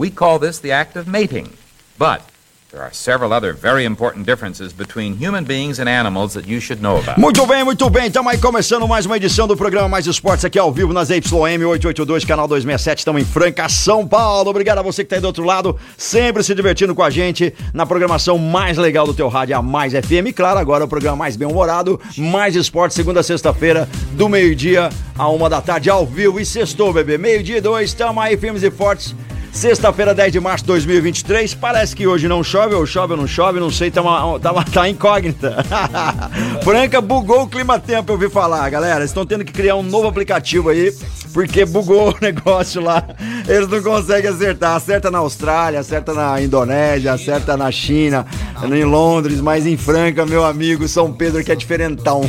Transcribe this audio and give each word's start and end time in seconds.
we 0.00 0.10
call 0.10 0.38
this 0.38 0.58
the 0.60 0.72
act 0.72 0.96
of 0.96 1.06
mating. 1.06 1.50
But 1.98 2.22
there 2.70 2.80
are 2.80 2.90
several 2.90 3.34
other 3.34 3.52
very 3.52 3.84
important 3.84 4.24
differences 4.24 4.72
between 4.72 5.18
human 5.18 5.44
beings 5.44 5.78
and 5.78 5.90
animals 5.90 6.32
that 6.32 6.46
you 6.46 6.58
should 6.58 6.80
know 6.80 6.96
about. 6.96 7.18
Muito 7.18 7.46
bem, 7.46 7.62
muito 7.64 7.90
bem. 7.90 8.06
Estamos 8.06 8.32
aí 8.32 8.38
começando 8.38 8.88
mais 8.88 9.04
uma 9.04 9.18
edição 9.18 9.46
do 9.46 9.54
programa 9.54 9.88
Mais 9.90 10.06
Esportes 10.06 10.42
aqui 10.46 10.58
ao 10.58 10.72
vivo 10.72 10.94
nas 10.94 11.10
YM 11.10 11.66
882, 11.66 12.24
canal 12.24 12.48
267. 12.48 13.00
Estamos 13.00 13.20
em 13.20 13.26
Franca, 13.26 13.68
São 13.68 14.08
Paulo. 14.08 14.48
Obrigado 14.48 14.78
a 14.78 14.82
você 14.82 15.04
que 15.04 15.06
está 15.06 15.16
aí 15.16 15.20
do 15.20 15.26
outro 15.26 15.44
lado, 15.44 15.76
sempre 15.98 16.42
se 16.42 16.54
divertindo 16.54 16.94
com 16.94 17.02
a 17.02 17.10
gente 17.10 17.52
na 17.74 17.84
programação 17.84 18.38
mais 18.38 18.78
legal 18.78 19.04
do 19.04 19.12
teu 19.12 19.28
rádio, 19.28 19.54
a 19.54 19.60
Mais 19.60 19.92
FM. 19.92 20.28
E 20.28 20.32
claro, 20.32 20.58
agora 20.58 20.82
o 20.82 20.88
programa 20.88 21.18
mais 21.18 21.36
bem-humorado, 21.36 22.00
Mais 22.16 22.56
Esportes, 22.56 22.94
segunda 22.94 23.20
a 23.20 23.22
sexta-feira, 23.22 23.86
do 24.12 24.30
meio-dia 24.30 24.88
a 25.18 25.28
uma 25.28 25.50
da 25.50 25.60
tarde, 25.60 25.90
ao 25.90 26.06
vivo. 26.06 26.40
E 26.40 26.46
sextou, 26.46 26.90
bebê. 26.90 27.18
Meio-dia 27.18 27.58
e 27.58 27.60
dois, 27.60 27.90
estamos 27.90 28.24
aí 28.24 28.38
firmes 28.38 28.62
e 28.62 28.70
fortes. 28.70 29.14
Sexta-feira, 29.52 30.14
10 30.14 30.32
de 30.32 30.40
março 30.40 30.64
de 30.64 30.68
2023. 30.68 31.54
Parece 31.54 31.94
que 31.94 32.06
hoje 32.06 32.28
não 32.28 32.42
chove, 32.42 32.74
ou 32.74 32.86
chove 32.86 33.12
ou 33.14 33.18
não 33.18 33.26
chove, 33.26 33.58
não 33.60 33.70
sei, 33.70 33.90
tá, 33.90 34.00
uma, 34.00 34.38
tá, 34.38 34.52
uma- 34.52 34.64
tá 34.64 34.88
incógnita. 34.88 35.64
Franca 36.62 37.00
bugou 37.00 37.42
o 37.42 37.48
clima-tempo, 37.48 38.10
eu 38.12 38.14
ouvi 38.14 38.30
falar, 38.30 38.68
galera. 38.70 39.04
Estão 39.04 39.26
tendo 39.26 39.44
que 39.44 39.52
criar 39.52 39.74
um 39.76 39.82
novo 39.82 40.06
aplicativo 40.08 40.68
aí, 40.68 40.94
porque 41.32 41.64
bugou 41.64 42.10
o 42.10 42.16
negócio 42.20 42.80
lá. 42.80 43.04
Eles 43.48 43.68
não 43.68 43.82
conseguem 43.82 44.30
acertar. 44.30 44.76
Acerta 44.76 45.10
na 45.10 45.18
Austrália, 45.18 45.80
acerta 45.80 46.12
na 46.12 46.40
Indonésia, 46.40 47.12
acerta 47.12 47.56
na 47.56 47.70
China, 47.70 48.26
em 48.64 48.84
Londres, 48.84 49.40
mas 49.40 49.66
em 49.66 49.76
Franca, 49.76 50.26
meu 50.26 50.44
amigo, 50.44 50.86
São 50.88 51.12
Pedro 51.12 51.42
que 51.42 51.52
é 51.52 51.56
diferentão. 51.56 52.22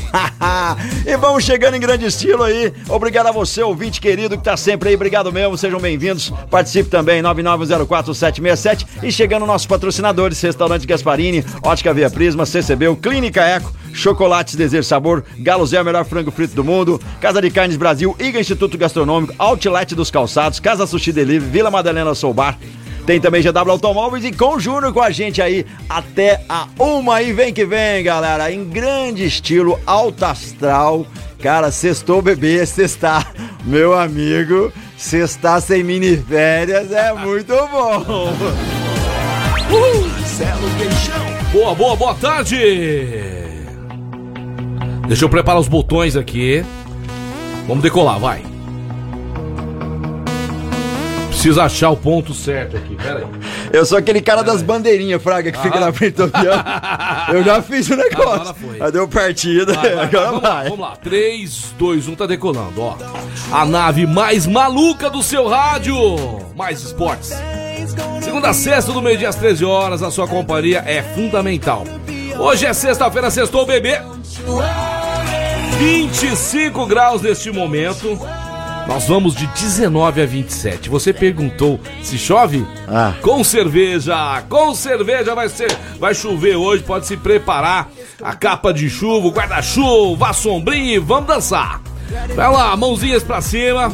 e 1.05 1.17
vamos 1.17 1.43
chegando 1.43 1.75
em 1.75 1.79
grande 1.79 2.05
estilo 2.05 2.43
aí. 2.43 2.73
Obrigado 2.89 3.27
a 3.27 3.31
você, 3.31 3.61
ouvinte 3.61 3.99
querido, 3.99 4.37
que 4.37 4.43
tá 4.43 4.55
sempre 4.57 4.89
aí. 4.89 4.95
Obrigado 4.95 5.31
mesmo, 5.31 5.57
sejam 5.57 5.79
bem-vindos. 5.79 6.31
Participe 6.49 6.89
também, 6.89 7.21
9904767. 7.21 8.85
E 9.03 9.11
chegando 9.11 9.45
nossos 9.45 9.67
patrocinadores, 9.67 10.41
Restaurante 10.41 10.85
Gasparini, 10.87 11.43
Ótica 11.63 11.93
Via 11.93 12.09
Prisma, 12.09 12.45
CCB, 12.45 12.95
Clínica 13.01 13.41
Eco, 13.41 13.71
Chocolates 13.93 14.55
Desejo 14.55 14.83
Sabor, 14.83 15.23
Galo 15.39 15.65
Zé, 15.65 15.81
o 15.81 15.85
melhor 15.85 16.05
frango 16.05 16.31
frito 16.31 16.55
do 16.55 16.63
mundo, 16.63 16.99
Casa 17.19 17.41
de 17.41 17.49
Carnes 17.49 17.77
Brasil, 17.77 18.15
Iga 18.19 18.39
Instituto 18.39 18.77
Gastronômico, 18.91 19.33
Outlet 19.39 19.95
dos 19.95 20.11
Calçados, 20.11 20.59
Casa 20.59 20.85
Sushi 20.85 21.13
Delivery, 21.13 21.49
Vila 21.49 21.71
Madalena 21.71 22.13
Soul 22.13 22.33
Bar. 22.33 22.57
Tem 23.05 23.19
também 23.19 23.41
GW 23.41 23.71
Automóveis 23.71 24.25
e 24.25 24.31
com 24.31 24.59
Júnior 24.59 24.93
com 24.93 25.01
a 25.01 25.09
gente 25.09 25.41
aí 25.41 25.65
até 25.89 26.43
a 26.47 26.67
uma 26.77 27.21
e 27.21 27.31
vem 27.31 27.53
que 27.53 27.65
vem, 27.65 28.03
galera. 28.03 28.51
Em 28.51 28.65
grande 28.65 29.25
estilo, 29.25 29.79
alto 29.85 30.25
astral. 30.25 31.05
Cara, 31.39 31.71
sextou 31.71 32.21
bebê, 32.21 32.63
sextar, 32.65 33.33
meu 33.65 33.97
amigo. 33.97 34.71
Sextar 34.97 35.61
sem 35.61 35.83
mini 35.83 36.17
férias 36.17 36.91
é 36.91 37.13
muito 37.15 37.53
bom. 37.71 38.33
Marcelo 39.71 40.69
Peixão. 40.77 41.51
Boa, 41.53 41.73
boa, 41.73 41.95
boa 41.95 42.13
tarde! 42.15 42.57
Deixa 45.07 45.25
eu 45.25 45.29
preparar 45.29 45.59
os 45.59 45.67
botões 45.67 46.15
aqui. 46.15 46.63
Vamos 47.67 47.83
decolar, 47.83 48.19
vai. 48.19 48.50
Precisa 51.41 51.63
achar 51.63 51.89
o 51.89 51.97
ponto 51.97 52.35
certo 52.35 52.77
aqui, 52.77 52.95
pera 52.95 53.17
aí. 53.17 53.25
Eu 53.73 53.83
sou 53.83 53.97
aquele 53.97 54.21
cara 54.21 54.43
das 54.43 54.61
bandeirinhas, 54.61 55.23
Fraga, 55.23 55.51
que 55.51 55.57
fica 55.57 55.79
na 55.79 55.91
frente 55.91 56.13
do 56.17 56.25
avião. 56.25 56.53
Eu 57.33 57.43
já 57.43 57.59
fiz 57.63 57.89
o 57.89 57.95
negócio. 57.95 58.31
Agora 58.31 58.53
foi. 58.53 58.77
Já 58.77 58.89
deu 58.91 59.07
partida, 59.07 59.73
Vai, 59.73 59.95
vai, 59.95 60.05
agora 60.05 60.25
vamos, 60.27 60.43
lá, 60.43 60.53
vai. 60.53 60.63
vamos 60.65 60.79
lá, 60.79 60.95
3, 60.97 61.73
2, 61.79 62.07
1, 62.09 62.15
tá 62.15 62.27
decolando, 62.27 62.79
ó. 62.79 62.95
A 63.51 63.65
nave 63.65 64.05
mais 64.05 64.45
maluca 64.45 65.09
do 65.09 65.23
seu 65.23 65.47
rádio, 65.47 65.95
mais 66.55 66.83
esportes. 66.83 67.33
Segunda 68.21 68.49
a 68.49 68.53
sexta, 68.53 68.91
do 68.91 69.01
meio-dia 69.01 69.29
às 69.29 69.35
13 69.35 69.65
horas, 69.65 70.03
a 70.03 70.11
sua 70.11 70.27
companhia 70.27 70.83
é 70.85 71.01
fundamental. 71.01 71.85
Hoje 72.37 72.67
é 72.67 72.73
sexta-feira, 72.73 73.31
sextou, 73.31 73.65
bebê. 73.65 73.99
25 75.79 76.85
graus 76.85 77.23
neste 77.23 77.49
momento. 77.49 78.19
Nós 78.91 79.07
vamos 79.07 79.33
de 79.33 79.47
19 79.47 80.21
a 80.21 80.25
27. 80.25 80.89
Você 80.89 81.13
perguntou 81.13 81.79
se 82.03 82.17
chove? 82.17 82.67
Ah. 82.89 83.13
Com 83.21 83.41
cerveja, 83.41 84.43
com 84.49 84.75
cerveja 84.75 85.33
vai 85.33 85.47
ser, 85.47 85.73
vai 85.97 86.13
chover 86.13 86.57
hoje, 86.57 86.83
pode 86.83 87.07
se 87.07 87.15
preparar. 87.15 87.89
A 88.21 88.35
capa 88.35 88.73
de 88.73 88.89
chuva, 88.89 89.27
o 89.27 89.31
guarda-chuva, 89.31 90.27
a 90.27 90.33
sombrinha 90.33 90.95
e 90.95 90.99
vamos 90.99 91.25
dançar. 91.25 91.81
Vai 92.35 92.51
lá, 92.51 92.75
mãozinhas 92.75 93.23
pra 93.23 93.39
cima. 93.39 93.93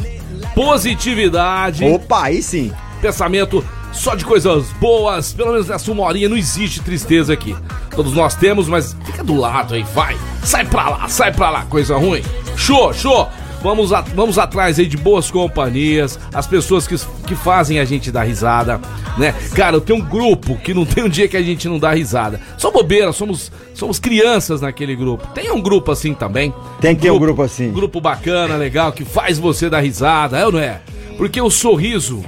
Positividade, 0.52 1.84
Opa, 1.84 2.24
aí 2.24 2.42
sim. 2.42 2.72
pensamento 3.00 3.64
só 3.92 4.16
de 4.16 4.24
coisas 4.24 4.66
boas. 4.80 5.32
Pelo 5.32 5.52
menos 5.52 5.68
nessa 5.68 5.92
uma 5.92 6.02
horinha 6.02 6.28
não 6.28 6.36
existe 6.36 6.80
tristeza 6.80 7.32
aqui. 7.32 7.54
Todos 7.94 8.14
nós 8.14 8.34
temos, 8.34 8.68
mas 8.68 8.96
fica 9.04 9.22
do 9.22 9.36
lado 9.36 9.74
aí, 9.74 9.84
vai. 9.94 10.16
Sai 10.42 10.64
pra 10.64 10.88
lá, 10.88 11.08
sai 11.08 11.32
pra 11.32 11.50
lá, 11.50 11.64
coisa 11.66 11.96
ruim. 11.96 12.24
Show, 12.56 12.92
show. 12.92 13.28
Vamos, 13.62 13.92
a- 13.92 14.00
vamos 14.02 14.38
atrás 14.38 14.78
aí 14.78 14.86
de 14.86 14.96
boas 14.96 15.30
companhias, 15.30 16.18
as 16.32 16.46
pessoas 16.46 16.86
que, 16.86 16.94
que 17.26 17.34
fazem 17.34 17.80
a 17.80 17.84
gente 17.84 18.10
dar 18.10 18.22
risada, 18.22 18.80
né? 19.16 19.34
Cara, 19.54 19.76
eu 19.76 19.80
tenho 19.80 19.98
um 19.98 20.04
grupo 20.04 20.56
que 20.56 20.72
não 20.72 20.84
tem 20.86 21.02
um 21.04 21.08
dia 21.08 21.26
que 21.26 21.36
a 21.36 21.42
gente 21.42 21.68
não 21.68 21.78
dá 21.78 21.92
risada. 21.92 22.40
Só 22.56 22.70
bobeira, 22.70 23.12
somos, 23.12 23.50
somos 23.74 23.98
crianças 23.98 24.60
naquele 24.60 24.94
grupo. 24.94 25.26
Tem 25.34 25.50
um 25.50 25.60
grupo 25.60 25.90
assim 25.90 26.14
também. 26.14 26.54
Tem 26.80 26.94
que 26.94 27.02
ter 27.02 27.10
um 27.10 27.18
grupo 27.18 27.42
assim. 27.42 27.72
Grupo 27.72 28.00
bacana, 28.00 28.54
legal, 28.56 28.92
que 28.92 29.04
faz 29.04 29.38
você 29.38 29.68
dar 29.68 29.80
risada, 29.80 30.38
é 30.38 30.46
ou 30.46 30.52
não 30.52 30.60
é? 30.60 30.80
Porque 31.16 31.40
o 31.40 31.50
sorriso. 31.50 32.24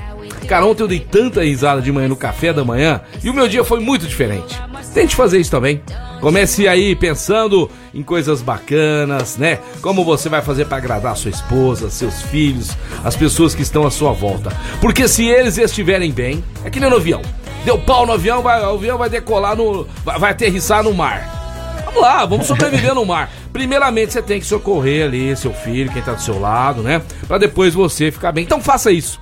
Cara, 0.49 0.67
ontem 0.67 0.83
eu 0.83 0.89
dei 0.89 0.99
tanta 0.99 1.45
risada 1.45 1.81
de 1.81 1.93
manhã 1.93 2.09
no 2.09 2.17
café 2.17 2.53
da 2.53 2.65
manhã 2.65 3.03
e 3.23 3.31
o 3.31 3.35
meu 3.35 3.47
dia 3.47 3.63
foi 3.63 3.79
muito 3.79 4.05
diferente. 4.05 4.61
Tente 4.93 5.15
fazer 5.15 5.39
isso 5.39 5.51
também. 5.51 5.81
Comece 6.21 6.69
aí 6.69 6.95
pensando 6.95 7.71
em 7.95 8.03
coisas 8.03 8.43
bacanas, 8.43 9.37
né? 9.37 9.59
Como 9.81 10.05
você 10.05 10.29
vai 10.29 10.43
fazer 10.43 10.67
para 10.67 10.77
agradar 10.77 11.17
sua 11.17 11.31
esposa, 11.31 11.91
seus 11.91 12.23
filhos, 12.23 12.77
as 13.03 13.17
pessoas 13.17 13.55
que 13.55 13.63
estão 13.63 13.87
à 13.87 13.91
sua 13.91 14.13
volta. 14.13 14.51
Porque 14.81 15.09
se 15.09 15.27
eles 15.27 15.57
estiverem 15.57 16.13
bem, 16.13 16.45
é 16.65 16.71
que 16.71 16.79
nem 16.79 16.91
no 16.91 16.97
avião. 16.97 17.23
Deu 17.65 17.79
pau 17.79 18.07
no 18.07 18.13
avião, 18.13 18.43
vai, 18.43 18.63
o 18.63 18.75
avião 18.75 18.99
vai 18.99 19.09
decolar 19.09 19.57
no. 19.57 19.87
vai, 20.05 20.19
vai 20.19 20.31
aterrissar 20.33 20.83
no 20.83 20.93
mar. 20.93 21.39
Vamos 21.85 22.03
lá, 22.03 22.25
vamos 22.25 22.47
sobreviver 22.47 22.95
no 22.95 23.05
mar. 23.05 23.31
Primeiramente, 23.53 24.13
você 24.13 24.23
tem 24.23 24.39
que 24.39 24.47
socorrer 24.47 25.07
ali 25.07 25.35
seu 25.37 25.53
filho, 25.53 25.91
quem 25.91 26.03
tá 26.03 26.13
do 26.13 26.23
seu 26.23 26.39
lado, 26.39 26.83
né? 26.83 27.03
Pra 27.27 27.37
depois 27.37 27.75
você 27.75 28.11
ficar 28.11 28.31
bem. 28.33 28.45
Então 28.45 28.61
faça 28.61 28.93
isso. 28.93 29.21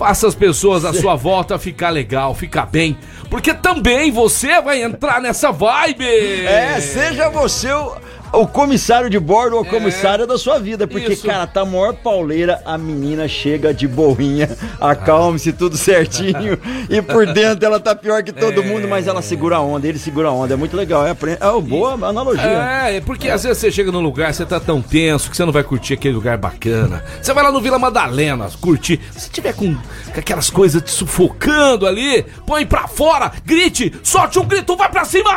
Faça 0.00 0.26
as 0.26 0.34
pessoas 0.34 0.86
à 0.86 0.94
sua 0.94 1.14
volta 1.14 1.58
ficar 1.58 1.90
legal, 1.90 2.34
ficar 2.34 2.64
bem. 2.64 2.96
Porque 3.28 3.52
também 3.52 4.10
você 4.10 4.58
vai 4.62 4.82
entrar 4.82 5.20
nessa 5.20 5.52
vibe. 5.52 6.06
É, 6.06 6.80
seja 6.80 7.28
você 7.28 7.70
o, 7.70 7.96
o 8.32 8.46
comissário 8.46 9.10
de 9.10 9.18
bordo 9.18 9.56
ou 9.56 9.62
a 9.62 9.64
comissária 9.64 10.26
da 10.26 10.38
sua 10.38 10.58
vida. 10.58 10.86
Porque, 10.86 11.12
Isso. 11.12 11.26
cara, 11.26 11.46
tá 11.46 11.64
maior 11.64 11.94
pauleira, 11.94 12.60
a 12.64 12.76
menina 12.78 13.26
chega 13.28 13.72
de 13.72 13.86
boinha, 13.86 14.48
acalme-se, 14.80 15.52
tudo 15.52 15.76
certinho. 15.76 16.58
e 16.88 17.02
por 17.02 17.26
dentro 17.26 17.64
ela 17.64 17.80
tá 17.80 17.94
pior 17.94 18.22
que 18.22 18.32
todo 18.32 18.62
mundo, 18.62 18.88
mas 18.88 19.06
ela 19.06 19.22
segura 19.22 19.56
a 19.56 19.60
onda, 19.60 19.86
ele 19.86 19.98
segura 19.98 20.28
a 20.28 20.32
onda. 20.32 20.54
É 20.54 20.56
muito 20.56 20.76
legal, 20.76 21.06
é, 21.06 21.16
é 21.40 21.46
uma 21.46 21.60
boa 21.60 21.92
analogia. 22.08 22.42
É, 22.42 22.96
é 22.96 23.00
porque 23.00 23.28
às 23.28 23.42
vezes 23.42 23.58
você 23.58 23.70
chega 23.70 23.90
num 23.92 24.00
lugar, 24.00 24.32
você 24.32 24.44
tá 24.44 24.60
tão 24.60 24.80
tenso 24.80 25.30
que 25.30 25.36
você 25.36 25.44
não 25.44 25.52
vai 25.52 25.62
curtir 25.62 25.94
aquele 25.94 26.14
lugar 26.14 26.36
bacana. 26.38 27.04
Você 27.20 27.32
vai 27.32 27.44
lá 27.44 27.52
no 27.52 27.60
Vila 27.60 27.78
Madalena 27.78 28.48
curtir. 28.60 29.00
Se 29.16 29.30
tiver 29.30 29.54
com, 29.54 29.74
com 29.74 30.20
aquelas 30.20 30.50
coisas 30.50 30.82
te 30.82 30.90
sufocando 30.90 31.86
ali, 31.86 32.24
põe 32.46 32.66
pra 32.66 32.86
fora, 32.86 33.32
grite, 33.44 33.92
solte 34.02 34.38
um 34.38 34.44
grito, 34.46 34.76
vai 34.76 34.90
pra 34.90 35.04
cima! 35.04 35.30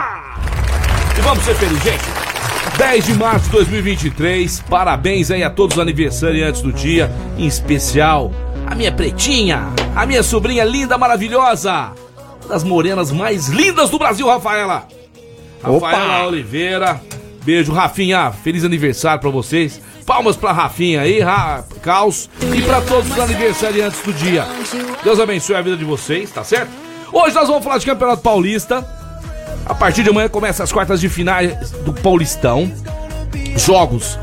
E 1.18 1.22
vamos 1.22 1.44
ser 1.44 1.56
felizes, 1.56 1.84
gente. 1.84 2.43
10 2.78 3.06
de 3.06 3.14
março 3.14 3.46
de 3.46 3.52
2023, 3.52 4.62
parabéns 4.70 5.30
aí 5.30 5.44
a 5.44 5.50
todos 5.50 5.78
os 5.78 5.82
aniversariantes 5.82 6.62
do 6.62 6.74
dia, 6.74 7.12
em 7.38 7.46
especial 7.46 8.32
a 8.66 8.74
minha 8.74 8.92
pretinha, 8.92 9.68
a 9.96 10.06
minha 10.06 10.24
sobrinha 10.24 10.64
linda, 10.64 10.98
maravilhosa, 10.98 11.92
uma 12.42 12.50
das 12.50 12.64
morenas 12.64 13.12
mais 13.12 13.48
lindas 13.48 13.90
do 13.90 14.00
Brasil, 14.00 14.28
Rafaela. 14.28 14.88
Opa! 15.64 15.92
Rafaela 15.92 16.28
Oliveira. 16.28 17.02
Beijo, 17.44 17.74
Rafinha. 17.74 18.32
Feliz 18.32 18.64
aniversário 18.64 19.22
pra 19.22 19.30
vocês. 19.30 19.82
Palmas 20.06 20.36
pra 20.36 20.52
Rafinha 20.52 21.02
aí, 21.02 21.20
Ra 21.20 21.64
Caos, 21.82 22.30
e 22.54 22.62
pra 22.62 22.82
todos 22.82 23.10
os 23.12 23.20
aniversariantes 23.20 24.02
do 24.02 24.14
dia. 24.14 24.46
Deus 25.04 25.20
abençoe 25.20 25.56
a 25.56 25.62
vida 25.62 25.78
de 25.78 25.86
vocês, 25.86 26.32
tá 26.32 26.44
certo? 26.44 26.72
Hoje 27.12 27.36
nós 27.36 27.48
vamos 27.48 27.64
falar 27.64 27.78
de 27.78 27.86
Campeonato 27.86 28.22
Paulista. 28.22 29.03
A 29.66 29.74
partir 29.74 30.04
de 30.04 30.10
amanhã 30.10 30.28
começa 30.28 30.64
as 30.64 30.72
quartas 30.72 31.00
de 31.00 31.08
finais 31.10 31.72
do 31.72 31.94
Paulistão. 31.94 32.72
Jogos 33.56 34.20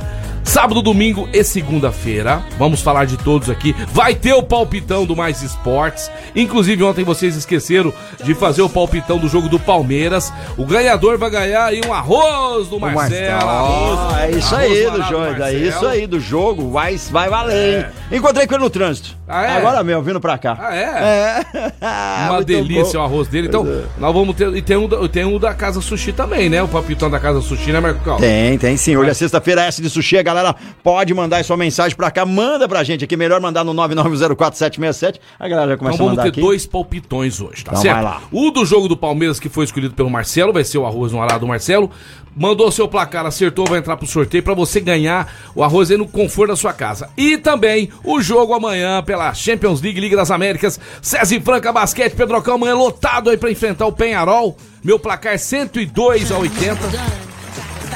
Sábado, 0.50 0.82
domingo 0.82 1.28
e 1.32 1.44
segunda-feira. 1.44 2.42
Vamos 2.58 2.82
falar 2.82 3.04
de 3.04 3.16
todos 3.16 3.48
aqui. 3.48 3.72
Vai 3.92 4.16
ter 4.16 4.32
o 4.32 4.42
palpitão 4.42 5.06
do 5.06 5.14
Mais 5.14 5.42
Esportes. 5.42 6.10
Inclusive, 6.34 6.82
ontem 6.82 7.04
vocês 7.04 7.36
esqueceram 7.36 7.94
de 8.24 8.34
fazer 8.34 8.60
o 8.60 8.68
palpitão 8.68 9.16
do 9.16 9.28
jogo 9.28 9.48
do 9.48 9.60
Palmeiras. 9.60 10.32
O 10.58 10.66
ganhador 10.66 11.16
vai 11.18 11.30
ganhar 11.30 11.66
aí 11.66 11.80
um 11.86 11.92
arroz 11.92 12.66
do 12.66 12.80
Marcelo. 12.80 13.48
Arroz, 13.48 14.18
é 14.18 14.30
isso 14.32 14.54
arroz 14.56 14.72
aí 14.72 14.90
do 14.90 15.02
jogo. 15.04 15.42
É 15.44 15.54
isso 15.54 15.86
aí 15.86 16.06
do 16.08 16.20
jogo. 16.20 16.70
Vai, 16.72 16.96
vai 16.96 17.30
valer, 17.30 17.92
é. 18.10 18.16
Encontrei 18.16 18.44
com 18.44 18.54
ele 18.54 18.64
no 18.64 18.70
trânsito. 18.70 19.16
Ah, 19.28 19.44
é? 19.44 19.56
Agora 19.58 19.84
mesmo, 19.84 20.02
vindo 20.02 20.20
pra 20.20 20.36
cá. 20.36 20.58
Ah, 20.60 20.74
é? 20.74 20.82
é. 20.82 22.26
Uma 22.28 22.42
delícia 22.42 22.98
bom. 22.98 23.04
o 23.04 23.06
arroz 23.06 23.28
dele. 23.28 23.46
Então, 23.46 23.64
é. 23.64 23.84
nós 23.98 24.12
vamos 24.12 24.34
ter. 24.34 24.52
E 24.56 24.60
tem 24.60 24.76
um, 24.76 24.88
tem 25.06 25.24
um 25.24 25.38
da 25.38 25.54
Casa 25.54 25.80
Sushi 25.80 26.12
também, 26.12 26.48
né? 26.48 26.60
O 26.60 26.66
palpitão 26.66 27.08
da 27.08 27.20
Casa 27.20 27.40
Sushi, 27.40 27.70
né, 27.70 27.78
Marco 27.78 28.16
Tem, 28.18 28.58
tem 28.58 28.76
sim. 28.76 28.96
Hoje 28.96 29.10
é 29.10 29.14
sexta-feira, 29.14 29.62
S 29.62 29.80
de 29.80 29.88
sushi, 29.88 30.18
a 30.18 30.22
galera 30.22 30.39
galera 30.42 30.56
pode 30.82 31.12
mandar 31.14 31.44
sua 31.44 31.56
mensagem 31.56 31.96
pra 31.96 32.10
cá, 32.10 32.24
manda 32.24 32.68
pra 32.68 32.82
gente 32.82 33.04
aqui, 33.04 33.16
melhor 33.16 33.40
mandar 33.40 33.64
no 33.64 33.74
9904767. 33.74 35.20
A 35.38 35.48
galera 35.48 35.70
já 35.72 35.76
começa 35.76 35.94
então, 35.96 36.06
a 36.06 36.10
mandar 36.10 36.22
vamos 36.22 36.34
ter 36.34 36.40
dois 36.40 36.66
palpitões 36.66 37.40
hoje, 37.40 37.64
tá 37.64 37.72
então, 37.72 37.82
certo? 37.82 37.94
Vai 37.94 38.04
lá. 38.04 38.22
O 38.32 38.50
do 38.50 38.64
jogo 38.64 38.88
do 38.88 38.96
Palmeiras 38.96 39.38
que 39.38 39.48
foi 39.48 39.64
escolhido 39.64 39.94
pelo 39.94 40.10
Marcelo, 40.10 40.52
vai 40.52 40.64
ser 40.64 40.78
o 40.78 40.86
arroz 40.86 41.12
no 41.12 41.22
arado 41.22 41.40
do 41.40 41.46
Marcelo. 41.46 41.90
Mandou 42.36 42.70
seu 42.70 42.86
placar, 42.86 43.26
acertou, 43.26 43.66
vai 43.66 43.80
entrar 43.80 43.96
pro 43.96 44.06
sorteio 44.06 44.42
para 44.42 44.54
você 44.54 44.80
ganhar 44.80 45.32
o 45.54 45.64
arroz 45.64 45.90
aí 45.90 45.96
no 45.96 46.06
conforto 46.06 46.50
da 46.50 46.56
sua 46.56 46.72
casa. 46.72 47.10
E 47.16 47.36
também 47.36 47.90
o 48.04 48.22
jogo 48.22 48.54
amanhã 48.54 49.02
pela 49.02 49.34
Champions 49.34 49.82
League, 49.82 50.00
Liga 50.00 50.16
das 50.16 50.30
Américas, 50.30 50.78
César 51.02 51.40
Franca 51.40 51.72
Basquete, 51.72 52.14
Pedrocão 52.14 52.54
amanhã 52.54 52.76
lotado 52.76 53.30
aí 53.30 53.36
para 53.36 53.50
enfrentar 53.50 53.86
o 53.86 53.92
Penharol. 53.92 54.56
Meu 54.82 54.98
placar 54.98 55.38
102 55.38 56.30
a 56.30 56.38
80. 56.38 57.29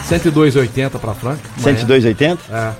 102,80 0.08 0.98
pra 0.98 1.14
Franca. 1.14 1.42
102,80? 1.60 2.38
É. 2.50 2.72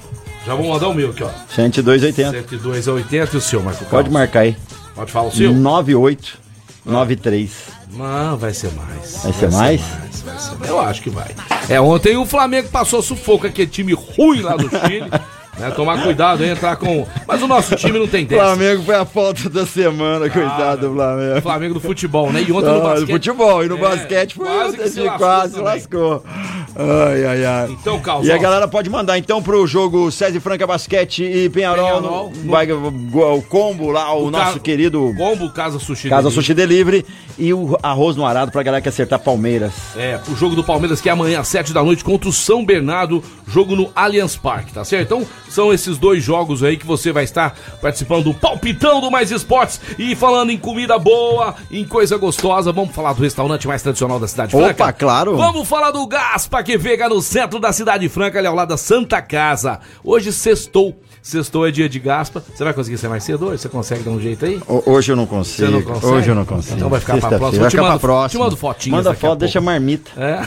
Já 0.46 0.54
vou 0.54 0.68
mandar 0.68 0.88
o 0.88 0.94
meu 0.94 1.10
aqui, 1.10 1.22
ó. 1.22 1.30
102,80. 1.56 2.44
102,80 2.44 3.34
e 3.34 3.36
o 3.36 3.40
seu, 3.40 3.62
Marco 3.62 3.84
Pode 3.86 4.10
marcar 4.10 4.40
aí. 4.40 4.56
Pode 4.94 5.10
falar 5.10 5.28
o 5.28 5.32
seu? 5.32 5.52
9893. 5.52 7.50
Não, 7.92 8.36
vai 8.36 8.52
ser 8.52 8.70
mais. 8.72 9.22
Vai 9.22 9.32
ser 9.32 9.48
vai 9.48 9.60
mais? 9.60 9.80
Ser 9.80 9.96
mais? 9.96 10.20
Vai 10.22 10.38
ser 10.38 10.56
mais? 10.58 10.68
Eu 10.68 10.80
acho 10.80 11.00
que 11.02 11.08
vai. 11.10 11.34
É, 11.68 11.80
ontem 11.80 12.16
o 12.16 12.26
Flamengo 12.26 12.68
passou 12.68 13.00
sufoco, 13.02 13.46
aquele 13.46 13.70
time 13.70 13.94
ruim 13.94 14.40
lá 14.42 14.56
do 14.56 14.68
Chile. 14.68 15.08
Né? 15.58 15.70
Tomar 15.70 16.02
cuidado, 16.02 16.44
entrar 16.44 16.76
com. 16.76 17.06
Mas 17.26 17.42
o 17.42 17.46
nosso 17.46 17.76
time 17.76 17.98
não 17.98 18.06
tem 18.06 18.24
dessa. 18.24 18.42
Flamengo 18.42 18.82
foi 18.82 18.94
a 18.94 19.04
falta 19.04 19.48
da 19.48 19.64
semana, 19.64 20.28
coitado 20.28 20.88
do 20.88 20.94
Flamengo. 20.94 21.42
Flamengo 21.42 21.74
do 21.74 21.80
futebol, 21.80 22.32
né? 22.32 22.44
E 22.46 22.52
ontem 22.52 22.72
no 22.72 22.82
basquete. 22.82 23.12
futebol, 23.12 23.64
e 23.64 23.68
no 23.68 23.76
é, 23.76 23.80
basquete 23.80 24.34
foi 24.34 24.46
quase 24.46 24.76
que 24.76 24.88
se. 24.88 25.04
Quase 25.16 25.60
lascou. 25.60 26.24
Ai, 26.76 27.24
ai, 27.24 27.44
ai. 27.44 27.68
Então, 27.70 28.00
Carlos. 28.00 28.26
E 28.26 28.32
a 28.32 28.38
galera 28.38 28.66
pode 28.66 28.90
mandar 28.90 29.16
então 29.16 29.40
pro 29.40 29.64
jogo 29.66 30.10
César 30.10 30.40
Franca 30.40 30.66
Basquete 30.66 31.22
e 31.22 31.48
Penharol. 31.48 32.00
Penharol 32.00 32.32
no, 32.44 32.50
vai 32.50 32.70
o 32.72 33.42
combo 33.48 33.90
lá, 33.90 34.12
o, 34.12 34.26
o 34.26 34.30
nosso 34.30 34.54
ca... 34.54 34.60
querido. 34.60 35.14
Combo 35.16 35.50
Casa 35.50 35.78
Sushi 35.78 36.08
Casa 36.08 36.22
Delivery. 36.22 36.34
Sushi 36.34 36.54
Delivery. 36.54 37.06
E 37.38 37.52
o 37.52 37.78
arroz 37.82 38.16
no 38.16 38.24
arado 38.24 38.50
pra 38.50 38.62
galera 38.62 38.82
que 38.82 38.88
acertar 38.88 39.18
Palmeiras. 39.20 39.72
É, 39.96 40.20
o 40.28 40.36
jogo 40.36 40.56
do 40.56 40.64
Palmeiras 40.64 41.00
que 41.00 41.08
é 41.08 41.12
amanhã 41.12 41.40
às 41.40 41.48
7 41.48 41.72
da 41.72 41.82
noite 41.82 42.02
contra 42.02 42.28
o 42.28 42.32
São 42.32 42.64
Bernardo, 42.64 43.22
jogo 43.46 43.76
no 43.76 43.90
Allianz 43.94 44.36
Parque, 44.36 44.72
tá 44.72 44.84
certo? 44.84 45.04
Então, 45.04 45.26
são 45.48 45.72
esses 45.72 45.98
dois 45.98 46.22
jogos 46.22 46.62
aí 46.62 46.76
que 46.76 46.86
você 46.86 47.12
vai 47.12 47.24
estar 47.24 47.56
participando 47.80 48.24
do 48.24 48.34
palpitão 48.34 49.00
do 49.00 49.10
Mais 49.10 49.30
Esportes. 49.30 49.80
E 49.98 50.14
falando 50.14 50.50
em 50.50 50.58
comida 50.58 50.98
boa, 50.98 51.54
em 51.70 51.84
coisa 51.84 52.16
gostosa, 52.16 52.72
vamos 52.72 52.94
falar 52.94 53.12
do 53.12 53.22
restaurante 53.22 53.66
mais 53.66 53.82
tradicional 53.82 54.18
da 54.18 54.28
Cidade 54.28 54.52
Franca? 54.52 54.84
Opa, 54.84 54.92
claro! 54.92 55.36
Vamos 55.36 55.68
falar 55.68 55.90
do 55.90 56.06
Gaspa 56.06 56.62
que 56.62 56.76
Vega 56.76 57.08
no 57.08 57.20
centro 57.22 57.58
da 57.58 57.72
Cidade 57.72 58.08
Franca, 58.08 58.38
ali 58.38 58.46
ao 58.46 58.54
lado 58.54 58.68
da 58.68 58.76
Santa 58.76 59.20
Casa. 59.22 59.80
Hoje 60.02 60.32
sextou. 60.32 60.98
Sextou 61.24 61.66
é 61.66 61.70
dia 61.70 61.88
de 61.88 61.98
gaspa. 61.98 62.44
Você 62.54 62.62
vai 62.62 62.74
conseguir 62.74 62.98
ser 62.98 63.08
mais 63.08 63.24
cedo 63.24 63.46
hoje? 63.46 63.62
Você 63.62 63.68
consegue 63.70 64.02
dar 64.02 64.10
um 64.10 64.20
jeito 64.20 64.44
aí? 64.44 64.60
Hoje 64.84 65.10
eu 65.10 65.16
não 65.16 65.24
consigo. 65.24 65.66
Você 65.66 65.72
não 65.72 65.82
consegue? 65.82 66.06
Hoje 66.12 66.28
eu 66.28 66.34
não 66.34 66.44
consigo. 66.44 66.76
Então 66.76 66.90
vai 66.90 67.00
ficar 67.00 67.16
pra 67.16 67.28
próxima. 67.30 67.60
Vai 67.62 67.70
ficar 67.70 67.82
mando, 67.82 67.92
pra 67.92 68.08
próxima. 68.08 68.28
Te 68.28 68.44
mando 68.44 68.56
fotinhas 68.58 69.04
Manda 69.04 69.14
foto, 69.14 69.38
deixa 69.38 69.58
marmita. 69.58 70.10
É? 70.18 70.40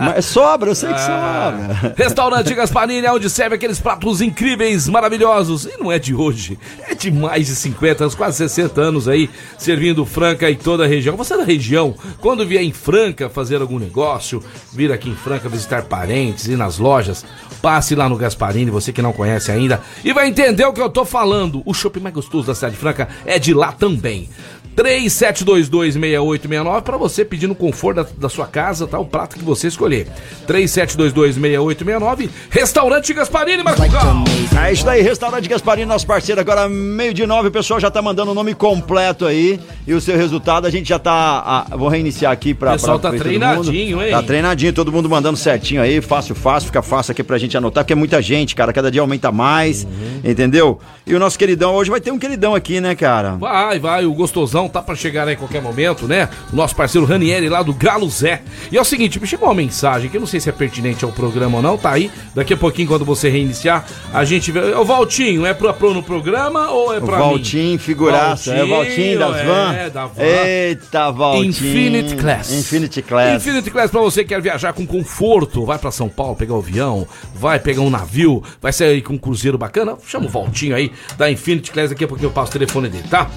Mas 0.00 0.24
sobra, 0.24 0.68
eu 0.68 0.74
sei 0.74 0.88
que 0.88 0.98
ah. 0.98 1.52
sobra. 1.78 1.94
Restaurante 1.96 2.52
Gasparini 2.52 3.06
é 3.06 3.12
onde 3.12 3.30
serve 3.30 3.54
aqueles 3.54 3.78
pratos 3.78 4.20
incríveis, 4.20 4.88
maravilhosos. 4.88 5.64
E 5.64 5.78
não 5.78 5.92
é 5.92 5.98
de 6.00 6.12
hoje. 6.12 6.58
É 6.88 6.94
de 6.96 7.12
mais 7.12 7.46
de 7.46 7.54
50 7.54 8.02
anos, 8.02 8.14
quase 8.16 8.36
60 8.38 8.80
anos 8.80 9.06
aí, 9.06 9.30
servindo 9.56 10.04
Franca 10.04 10.50
e 10.50 10.56
toda 10.56 10.86
a 10.86 10.88
região. 10.88 11.16
Você 11.16 11.34
é 11.34 11.36
da 11.36 11.44
região, 11.44 11.94
quando 12.20 12.44
vier 12.44 12.64
em 12.64 12.72
Franca 12.72 13.30
fazer 13.30 13.60
algum 13.60 13.78
negócio, 13.78 14.42
vir 14.72 14.90
aqui 14.90 15.08
em 15.08 15.14
Franca 15.14 15.48
visitar 15.48 15.82
parentes, 15.84 16.48
ir 16.48 16.56
nas 16.56 16.78
lojas, 16.78 17.24
passe 17.62 17.94
lá 17.94 18.08
no 18.08 18.16
Gasparini, 18.16 18.72
você 18.72 18.92
que 18.92 19.00
não 19.00 19.12
conhece 19.12 19.52
ainda 19.52 19.80
e 20.04 20.12
vai 20.12 20.28
entender 20.28 20.64
o 20.64 20.72
que 20.72 20.80
eu 20.80 20.88
tô 20.88 21.04
falando. 21.04 21.62
O 21.64 21.74
shopping 21.74 22.00
mais 22.00 22.14
gostoso 22.14 22.46
da 22.46 22.54
Cidade 22.54 22.76
Franca 22.76 23.08
é 23.24 23.38
de 23.38 23.52
lá 23.54 23.72
também. 23.72 24.28
37226869 24.76 26.82
para 26.82 26.96
você 26.96 27.24
pedir 27.24 27.46
no 27.46 27.54
conforto 27.54 27.96
da, 27.96 28.06
da, 28.16 28.28
sua 28.28 28.46
casa, 28.46 28.86
tá? 28.86 28.98
O 28.98 29.04
prato 29.04 29.36
que 29.36 29.44
você 29.44 29.68
escolher. 29.68 30.06
37226869, 30.46 32.30
Restaurante 32.50 33.12
Gasparini, 33.12 33.62
Macucal. 33.62 34.24
É 34.64 34.72
isso 34.72 34.84
daí, 34.84 35.02
Restaurante 35.02 35.48
Gasparini, 35.48 35.86
nosso 35.86 36.06
parceiro. 36.06 36.40
Agora, 36.40 36.68
meio 36.68 37.12
de 37.12 37.26
nove, 37.26 37.48
o 37.48 37.50
pessoal 37.50 37.80
já 37.80 37.90
tá 37.90 38.00
mandando 38.00 38.30
o 38.30 38.34
nome 38.34 38.54
completo 38.54 39.26
aí 39.26 39.60
e 39.86 39.92
o 39.92 40.00
seu 40.00 40.16
resultado. 40.16 40.66
A 40.66 40.70
gente 40.70 40.88
já 40.88 40.98
tá. 40.98 41.66
vou 41.70 41.88
reiniciar 41.88 42.32
aqui 42.32 42.54
para. 42.54 42.70
O 42.70 42.72
pessoal 42.74 42.98
pra, 42.98 43.10
tá 43.10 43.18
treinadinho, 43.18 44.02
hein? 44.02 44.10
Tá 44.10 44.22
treinadinho, 44.22 44.72
todo 44.72 44.92
mundo 44.92 45.08
mandando 45.08 45.36
certinho 45.36 45.82
aí, 45.82 46.00
fácil, 46.00 46.34
fácil, 46.34 46.68
fica 46.68 46.82
fácil 46.82 47.12
aqui 47.12 47.22
pra 47.22 47.38
gente 47.38 47.56
anotar, 47.56 47.84
porque 47.84 47.92
é 47.92 47.96
muita 47.96 48.22
gente, 48.22 48.54
cara. 48.54 48.72
Cada 48.72 48.90
dia 48.90 49.00
aumenta 49.00 49.32
mais, 49.32 49.84
uhum. 49.84 50.20
entendeu? 50.24 50.78
E 51.06 51.14
o 51.14 51.18
nosso 51.18 51.38
queridão, 51.38 51.74
hoje 51.74 51.90
vai 51.90 52.00
ter 52.00 52.12
um 52.12 52.18
queridão 52.18 52.54
aqui, 52.54 52.80
né, 52.80 52.94
cara? 52.94 53.32
Vai, 53.32 53.78
vai, 53.78 54.06
o 54.06 54.14
gostosão 54.14 54.59
tá 54.68 54.82
para 54.82 54.94
chegar 54.94 55.26
aí 55.28 55.34
a 55.34 55.36
qualquer 55.36 55.62
momento, 55.62 56.06
né? 56.06 56.28
O 56.52 56.56
nosso 56.56 56.74
parceiro 56.74 57.06
Ranieri 57.06 57.48
lá 57.48 57.62
do 57.62 57.72
Galo 57.72 58.08
Zé. 58.08 58.42
E 58.70 58.76
é 58.76 58.80
o 58.80 58.84
seguinte, 58.84 59.20
me 59.20 59.26
chegou 59.26 59.48
uma 59.48 59.54
mensagem 59.54 60.10
que 60.10 60.16
eu 60.16 60.20
não 60.20 60.26
sei 60.26 60.40
se 60.40 60.48
é 60.48 60.52
pertinente 60.52 61.04
ao 61.04 61.12
programa 61.12 61.56
ou 61.56 61.62
não, 61.62 61.76
tá 61.76 61.90
aí. 61.90 62.10
Daqui 62.34 62.54
a 62.54 62.56
pouquinho, 62.56 62.88
quando 62.88 63.04
você 63.04 63.28
reiniciar, 63.28 63.86
a 64.12 64.24
gente 64.24 64.50
vê. 64.52 64.60
O 64.74 64.84
Valtinho, 64.84 65.44
é 65.46 65.54
pra, 65.54 65.72
pro 65.72 65.94
no 65.94 66.02
programa 66.02 66.70
ou 66.70 66.94
é 66.94 67.00
pra 67.00 67.16
o 67.16 67.30
Valtinho, 67.30 67.72
mim? 67.72 67.78
figuraça. 67.78 68.52
é 68.52 68.64
o 68.64 68.68
Valtinho 68.68 69.18
das 69.18 69.36
é, 69.36 69.44
van. 69.44 69.72
É, 69.74 69.90
da 69.90 70.06
van. 70.06 70.22
Eita, 70.22 71.10
Valtinho. 71.10 71.48
Infinite 71.48 72.16
Class. 72.16 72.52
Infinity 72.52 73.02
Class. 73.02 73.36
Infinity 73.36 73.70
Class 73.70 73.90
pra 73.90 74.00
você 74.00 74.22
que 74.22 74.28
quer 74.28 74.40
viajar 74.40 74.72
com 74.72 74.86
conforto. 74.86 75.64
Vai 75.64 75.78
pra 75.78 75.90
São 75.90 76.08
Paulo 76.08 76.36
pegar 76.36 76.54
o 76.54 76.58
avião, 76.58 77.06
vai 77.34 77.58
pegar 77.58 77.82
um 77.82 77.90
navio, 77.90 78.42
vai 78.60 78.72
sair 78.72 78.90
aí 78.90 79.02
com 79.02 79.14
um 79.14 79.18
cruzeiro 79.18 79.58
bacana. 79.58 79.96
Chama 80.06 80.26
o 80.26 80.28
Valtinho 80.28 80.74
aí 80.74 80.92
da 81.16 81.30
Infinity 81.30 81.70
Class. 81.70 81.90
Daqui 81.90 82.04
a 82.04 82.08
pouquinho 82.08 82.28
eu 82.28 82.32
passo 82.32 82.50
o 82.50 82.52
telefone 82.52 82.88
dele, 82.88 83.06
tá? 83.08 83.30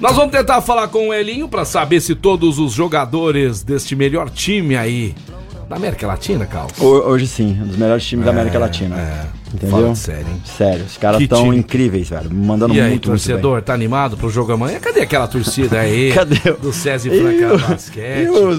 Nós 0.00 0.16
vamos 0.16 0.32
tentar 0.32 0.60
falar 0.70 0.86
com 0.86 1.08
o 1.08 1.12
Elinho 1.12 1.48
para 1.48 1.64
saber 1.64 2.00
se 2.00 2.14
todos 2.14 2.60
os 2.60 2.72
jogadores 2.72 3.60
deste 3.60 3.96
melhor 3.96 4.30
time 4.30 4.76
aí 4.76 5.16
da 5.68 5.74
América 5.74 6.06
Latina, 6.06 6.46
Carlos? 6.46 6.80
Hoje 6.80 7.26
sim, 7.26 7.60
um 7.60 7.66
dos 7.66 7.76
melhores 7.76 8.06
times 8.06 8.22
é, 8.22 8.26
da 8.26 8.30
América 8.30 8.56
Latina. 8.56 8.96
É. 8.96 9.39
Entendeu? 9.52 9.94
sério, 9.96 10.26
hein? 10.28 10.42
Sério, 10.44 10.84
os 10.84 10.96
caras 10.96 11.26
tão 11.26 11.52
incríveis, 11.52 12.08
velho. 12.08 12.32
Mandando 12.32 12.74
e 12.74 12.80
aí, 12.80 12.90
muito, 12.90 13.08
torcedor, 13.08 13.52
muito 13.52 13.64
tá 13.64 13.74
animado 13.74 14.16
pro 14.16 14.30
jogo 14.30 14.52
amanhã? 14.52 14.78
Cadê 14.78 15.00
aquela 15.00 15.26
torcida 15.26 15.80
aí? 15.80 16.12
Cadê? 16.14 16.36
Do 16.60 16.72
César 16.72 17.10
Franca 17.10 17.58
Basquete. 17.58 18.24
E 18.24 18.28
os, 18.28 18.58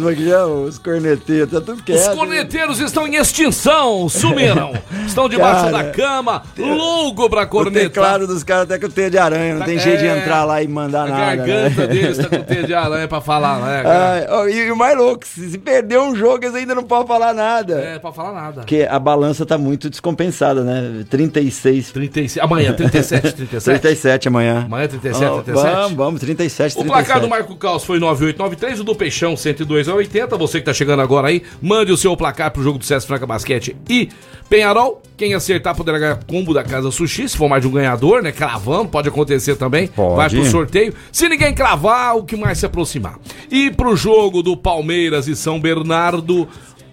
os 0.67 0.77
corneteiros, 0.77 1.51
tá 1.51 1.61
tudo 1.61 1.81
quieto. 1.81 2.11
Os 2.11 2.17
corneteiros 2.17 2.79
estão 2.79 3.07
em 3.07 3.15
extinção, 3.15 4.09
sumiram. 4.09 4.73
estão 5.07 5.29
debaixo 5.29 5.65
cara, 5.65 5.83
da 5.83 5.91
cama, 5.91 6.43
louco 6.57 7.29
pra 7.29 7.45
cornetar. 7.45 7.81
O 7.81 7.89
teclado 7.89 8.27
dos 8.27 8.43
caras 8.43 8.63
até 8.63 8.77
com 8.77 8.89
teia 8.89 9.09
de 9.09 9.17
aranha, 9.17 9.55
não 9.55 9.65
tem 9.65 9.77
é, 9.77 9.79
jeito 9.79 9.99
de 9.99 10.07
entrar 10.07 10.43
lá 10.43 10.61
e 10.61 10.67
mandar 10.67 11.03
a 11.03 11.07
nada. 11.07 11.21
A 11.21 11.35
garganta 11.35 11.81
né? 11.81 11.87
deles 11.93 12.17
tá 12.17 12.37
com 12.37 12.43
teia 12.43 12.63
de 12.63 12.73
aranha 12.73 13.07
pra 13.07 13.21
falar, 13.21 13.59
né? 13.59 13.83
Cara? 13.83 14.51
e, 14.51 14.67
e, 14.67 14.71
o 14.71 14.75
mais 14.75 14.97
louco, 14.97 15.25
se, 15.25 15.51
se 15.51 15.57
perder 15.57 15.99
um 15.99 16.15
jogo, 16.15 16.43
eles 16.43 16.55
ainda 16.55 16.75
não 16.75 16.83
podem 16.83 17.07
falar 17.07 17.33
nada. 17.33 17.79
É, 17.79 17.99
pra 17.99 18.11
falar 18.11 18.33
nada. 18.33 18.61
Porque 18.61 18.87
a 18.89 18.99
balança 18.99 19.45
tá 19.45 19.57
muito 19.57 19.89
descompensada, 19.89 20.63
né? 20.63 20.80
36 21.09 21.51
36. 21.61 21.91
36. 21.91 22.43
Amanhã, 22.43 22.73
37, 22.73 23.33
37. 23.33 23.79
37 23.79 24.27
amanhã. 24.27 24.63
Amanhã, 24.65 24.87
37, 24.87 25.25
oh, 25.25 25.41
37. 25.43 25.73
Vamos, 25.73 25.97
vamos, 25.97 26.21
37, 26.21 26.75
37. 26.75 26.79
O 26.79 26.85
placar 26.85 27.19
do 27.19 27.29
Marco 27.29 27.55
Caos 27.55 27.83
foi 27.83 27.99
9893, 27.99 28.79
o 28.79 28.83
do 28.83 28.95
Peixão 28.95 29.35
102 29.35 29.87
a 29.87 29.95
80. 29.95 30.37
Você 30.37 30.59
que 30.59 30.65
tá 30.65 30.73
chegando 30.73 31.01
agora 31.01 31.29
aí, 31.29 31.43
mande 31.61 31.91
o 31.91 31.97
seu 31.97 32.15
placar 32.15 32.51
pro 32.51 32.63
jogo 32.63 32.77
do 32.77 32.85
César 32.85 33.05
Franca 33.05 33.25
Basquete 33.25 33.75
e 33.89 34.09
Penharol. 34.49 35.01
Quem 35.15 35.33
acertar 35.33 35.75
poderá 35.75 35.99
ganhar 35.99 36.19
combo 36.25 36.53
da 36.53 36.63
Casa 36.63 36.89
Sushi, 36.89 37.29
se 37.29 37.37
for 37.37 37.47
mais 37.47 37.61
de 37.61 37.67
um 37.67 37.71
ganhador, 37.71 38.23
né? 38.23 38.31
Cravando, 38.31 38.89
pode 38.89 39.07
acontecer 39.07 39.55
também. 39.55 39.87
Pode. 39.87 40.15
Vai 40.15 40.29
pro 40.29 40.45
sorteio. 40.45 40.93
Se 41.11 41.29
ninguém 41.29 41.53
cravar, 41.53 42.17
o 42.17 42.23
que 42.23 42.35
mais 42.35 42.57
se 42.57 42.65
aproximar. 42.65 43.19
E 43.49 43.69
pro 43.71 43.95
jogo 43.95 44.41
do 44.41 44.57
Palmeiras 44.57 45.27
e 45.27 45.35
São 45.35 45.59
Bernardo, 45.59 46.47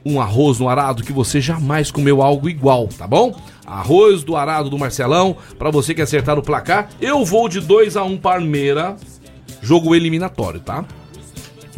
um 0.09 0.21
arroz 0.21 0.59
no 0.59 0.69
arado 0.69 1.03
que 1.03 1.13
você 1.13 1.41
jamais 1.41 1.91
comeu 1.91 2.23
algo 2.23 2.49
igual, 2.49 2.89
tá 2.89 3.07
bom? 3.07 3.39
Arroz 3.67 4.25
do 4.25 4.35
arado 4.35 4.71
do 4.71 4.79
Marcelão, 4.79 5.37
para 5.59 5.71
você 5.71 5.95
que 5.95 6.01
acertar 6.01 6.39
o 6.39 6.43
placar. 6.43 6.89
Eu 7.01 7.25
vou 7.25 7.49
de 7.49 7.61
2 7.61 7.97
a 7.97 8.05
1 8.05 8.13
um 8.13 8.17
Parmeira, 8.17 8.97
jogo 9.61 9.95
eliminatório, 9.95 10.61
tá? 10.61 10.85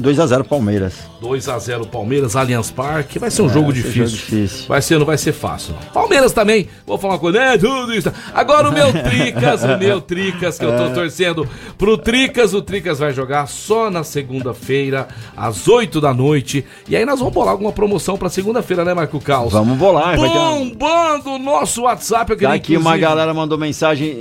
2x0 0.00 0.44
Palmeiras. 0.44 1.09
2 1.20 1.48
a 1.48 1.58
0 1.58 1.86
Palmeiras, 1.86 2.34
Allianz 2.36 2.70
Parque. 2.70 3.18
Vai 3.18 3.30
ser 3.30 3.42
um 3.42 3.46
É, 3.46 3.52
jogo 3.52 3.72
difícil. 3.72 4.06
jogo 4.06 4.16
difícil. 4.16 4.66
Vai 4.68 4.80
ser, 4.82 4.98
não 4.98 5.06
vai 5.06 5.18
ser 5.18 5.32
fácil. 5.32 5.74
Não. 5.74 5.92
Palmeiras 5.92 6.32
também, 6.32 6.68
vou 6.86 6.96
falar 6.98 7.14
uma 7.14 7.18
coisa, 7.20 7.38
é 7.38 7.58
tudo 7.58 7.92
isso. 7.94 8.10
Agora 8.34 8.68
o 8.68 8.72
meu 8.72 8.90
Tricas, 9.04 9.62
o 9.62 9.78
meu 9.78 10.00
Tricas, 10.00 10.58
que 10.58 10.64
eu 10.64 10.72
É. 10.72 10.76
tô 10.88 10.94
torcendo 10.94 11.46
pro 11.76 11.98
Tricas. 11.98 12.54
O 12.54 12.62
Tricas 12.62 12.98
vai 12.98 13.12
jogar 13.12 13.46
só 13.46 13.90
na 13.90 14.02
segunda-feira, 14.02 15.08
às 15.36 15.68
8 15.68 16.00
da 16.00 16.14
noite. 16.14 16.64
E 16.88 16.96
aí 16.96 17.04
nós 17.04 17.18
vamos 17.18 17.34
bolar 17.34 17.50
alguma 17.52 17.72
promoção 17.72 18.16
pra 18.16 18.28
segunda-feira, 18.28 18.84
né, 18.84 18.94
Marco 18.94 19.20
Caos? 19.20 19.52
Vamos 19.52 19.76
bolar. 19.76 20.18
uma- 20.18 20.28
Bombando 20.30 21.30
o 21.32 21.38
nosso 21.38 21.82
WhatsApp. 21.82 22.30
Eu 22.32 22.36
Tá 22.36 22.40
queria, 22.40 22.54
aqui 22.54 22.72
uma 22.76 22.80
inclusive- 22.96 23.00
galera 23.00 23.34
mandou 23.34 23.58
mensagem. 23.58 24.16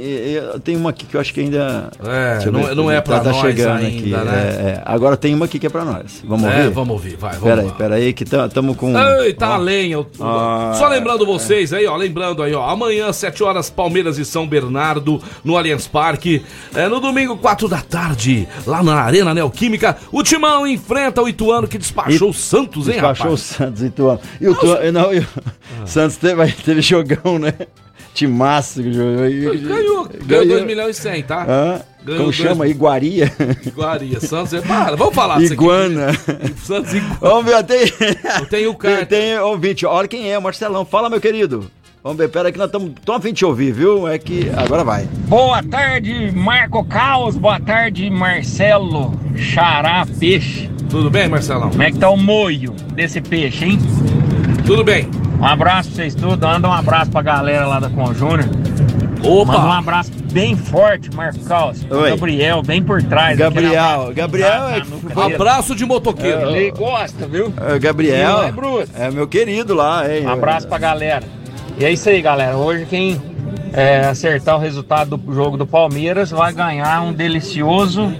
Tem 0.64 0.76
uma 0.76 0.90
aqui 0.90 1.06
que 1.06 1.16
eu 1.16 1.22
acho 1.22 1.34
que 1.34 1.40
ainda. 1.42 1.90
É, 2.04 2.46
não- 2.52 2.64
ver, 2.64 2.76
não 2.76 2.92
é 2.92 3.00
pra 3.02 3.18
tá, 3.20 3.24
tá 3.26 3.32
nós 3.32 3.42
chegando 3.42 3.78
ainda, 3.78 4.18
aqui. 4.18 4.26
né? 4.26 4.32
É, 4.36 4.70
é. 4.70 4.82
Agora 4.86 5.16
tem 5.18 5.34
uma 5.34 5.46
aqui 5.46 5.60
que 5.60 5.66
é 5.68 5.70
pra 5.70 5.86
nós. 5.86 6.22
Vamos 6.24 6.50
É, 6.52 6.58
ouvir? 6.64 6.70
vamos 6.72 6.89
ouvir, 6.94 7.16
vai, 7.18 7.32
vamos 7.32 7.44
Pera 7.48 7.62
aí, 7.62 7.68
lá. 7.68 7.74
pera 7.74 7.96
aí, 7.96 8.14
que 8.14 8.24
estamos 8.24 8.76
com. 8.78 8.94
Eita, 9.22 9.58
lenha. 9.58 10.00
o- 10.00 10.08
Ah, 10.20 10.74
Só 10.78 10.88
lembrando 10.88 11.26
vocês 11.26 11.72
aí, 11.74 11.86
ó, 11.86 11.96
lembrando 11.96 12.42
aí, 12.44 12.54
ó, 12.54 12.68
amanhã, 12.70 13.12
7 13.14 13.44
horas, 13.44 13.70
Palmeiras 13.70 14.18
e 14.18 14.26
São 14.26 14.48
Bernardo, 14.48 15.22
no 15.44 15.58
Allianz 15.58 15.88
Parque. 15.88 16.44
É, 16.76 16.88
no 16.88 17.00
domingo, 17.00 17.38
4 17.38 17.68
da 17.68 17.82
tarde, 17.82 18.48
lá 18.66 18.82
na 18.84 18.96
Arena 18.96 19.34
Neoquímica, 19.34 19.98
o 20.12 20.22
Timão 20.24 20.66
enfrenta 20.68 21.22
o 21.22 21.28
Ituano 21.30 21.68
que 21.68 21.78
despachou 21.78 22.30
o 22.30 22.34
Santos, 22.34 22.88
hein, 22.88 22.94
Despachou 22.94 23.26
o 23.28 23.30
rapaz? 23.32 23.42
Santos 23.42 23.84
e 23.84 23.90
Tuano. 23.90 24.20
E 24.40 24.48
o 24.48 24.56
Tuano. 24.56 24.92
Não, 24.92 25.14
e 25.14 25.20
o 25.20 25.28
Santos 25.86 26.18
teve, 26.18 26.52
teve 26.52 26.82
jogão, 26.82 27.38
né? 27.40 27.54
Timaço 28.14 28.82
Ganhou, 28.84 30.08
ganhou 30.26 30.48
2 30.48 30.66
milhões 30.66 30.98
e 30.98 31.02
100, 31.02 31.24
tá? 31.24 31.44
Hã? 31.48 31.82
Ganhou 32.04 32.22
Como 32.24 32.32
dois- 32.32 32.36
chama? 32.36 32.68
Iguaria? 32.68 33.32
Iguaria, 33.66 34.20
Santos, 34.20 34.54
é, 34.54 34.62
para, 34.62 34.96
vamos 34.96 35.14
falar 35.14 35.38
disso 35.40 35.54
aqui. 35.54 35.62
Iguana. 35.64 36.08
Santos 36.64 36.94
Iguana. 36.94 37.18
Vamos 37.22 37.46
ver, 37.46 37.64
tem. 37.64 37.80
Eu 38.40 38.46
tenho 38.48 38.70
o 38.72 38.74
Tem, 38.76 38.92
carta. 38.92 39.06
tem 39.06 39.38
ouvinte, 39.40 39.86
olha 39.86 40.08
quem 40.08 40.32
é, 40.32 40.40
Marcelão. 40.40 40.86
Fala, 40.86 41.10
meu 41.10 41.20
querido. 41.22 41.70
Vamos 42.02 42.18
ver, 42.18 42.30
pera 42.30 42.50
que 42.50 42.58
nós 42.58 42.68
estamos 42.68 42.94
tão 43.06 43.16
a 43.16 43.20
fim 43.22 43.30
de 43.30 43.36
te 43.36 43.46
ouvir, 43.46 43.74
viu? 43.74 44.08
É 44.08 44.18
que 44.18 44.50
agora 44.56 44.86
vai. 44.86 45.04
Boa 45.28 45.62
tarde, 45.62 46.32
Marco 46.34 46.84
Caos. 46.86 47.36
Boa 47.38 47.60
tarde, 47.60 48.10
Marcelo 48.10 49.14
Xará 49.36 50.06
Peixe. 50.18 50.70
Tudo 50.90 51.10
bem, 51.10 51.28
Marcelão? 51.28 51.70
Como 51.70 51.84
é 51.84 51.92
que 51.92 52.00
tá 52.00 52.10
o 52.10 52.16
moio 52.18 52.72
desse 52.94 53.20
peixe, 53.20 53.66
hein? 53.66 53.78
Tudo 54.66 54.84
bem. 54.84 55.10
Um 55.40 55.46
abraço 55.46 55.90
pra 55.90 55.96
vocês 55.96 56.14
tudo. 56.14 56.46
Anda 56.46 56.68
um 56.68 56.74
abraço 56.74 57.10
pra 57.12 57.22
galera 57.22 57.66
lá 57.66 57.80
da 57.80 57.90
Conjúnior. 57.90 58.46
Manda 58.46 59.30
um 59.30 59.42
Opa! 59.42 59.78
abraço 59.78 60.12
bem 60.32 60.56
forte, 60.56 61.14
Marco 61.14 61.40
Caos. 61.46 61.86
Oi. 61.90 62.10
Gabriel, 62.12 62.62
bem 62.62 62.84
por 62.84 63.02
trás. 63.02 63.38
Gabriel, 63.38 64.12
Gabriel 64.14 64.70
é. 64.70 65.34
Abraço 65.34 65.76
de 65.76 65.86
motoqueiro. 65.86 66.50
Ele 66.50 66.72
gosta, 66.72 67.26
viu? 67.28 67.54
É, 67.68 67.80
Gabriel. 67.80 68.44
É, 68.44 68.52
Bruce? 68.52 68.92
É 68.96 69.10
meu 69.12 69.28
querido 69.28 69.74
lá, 69.74 70.10
hein? 70.10 70.26
Um 70.26 70.30
abraço 70.30 70.68
pra 70.68 70.78
galera. 70.78 71.24
E 71.78 71.86
é 71.86 71.92
isso 71.92 72.10
aí, 72.10 72.22
galera. 72.22 72.58
Hoje 72.58 72.86
quem 72.90 73.22
é, 73.74 74.00
acertar 74.06 74.56
o 74.56 74.60
resultado 74.60 75.16
do 75.18 75.34
jogo 75.34 75.58
do 75.58 75.66
Palmeiras 75.66 76.32
vai 76.32 76.52
ganhar 76.54 77.02
um 77.02 77.14
delicioso 77.14 78.14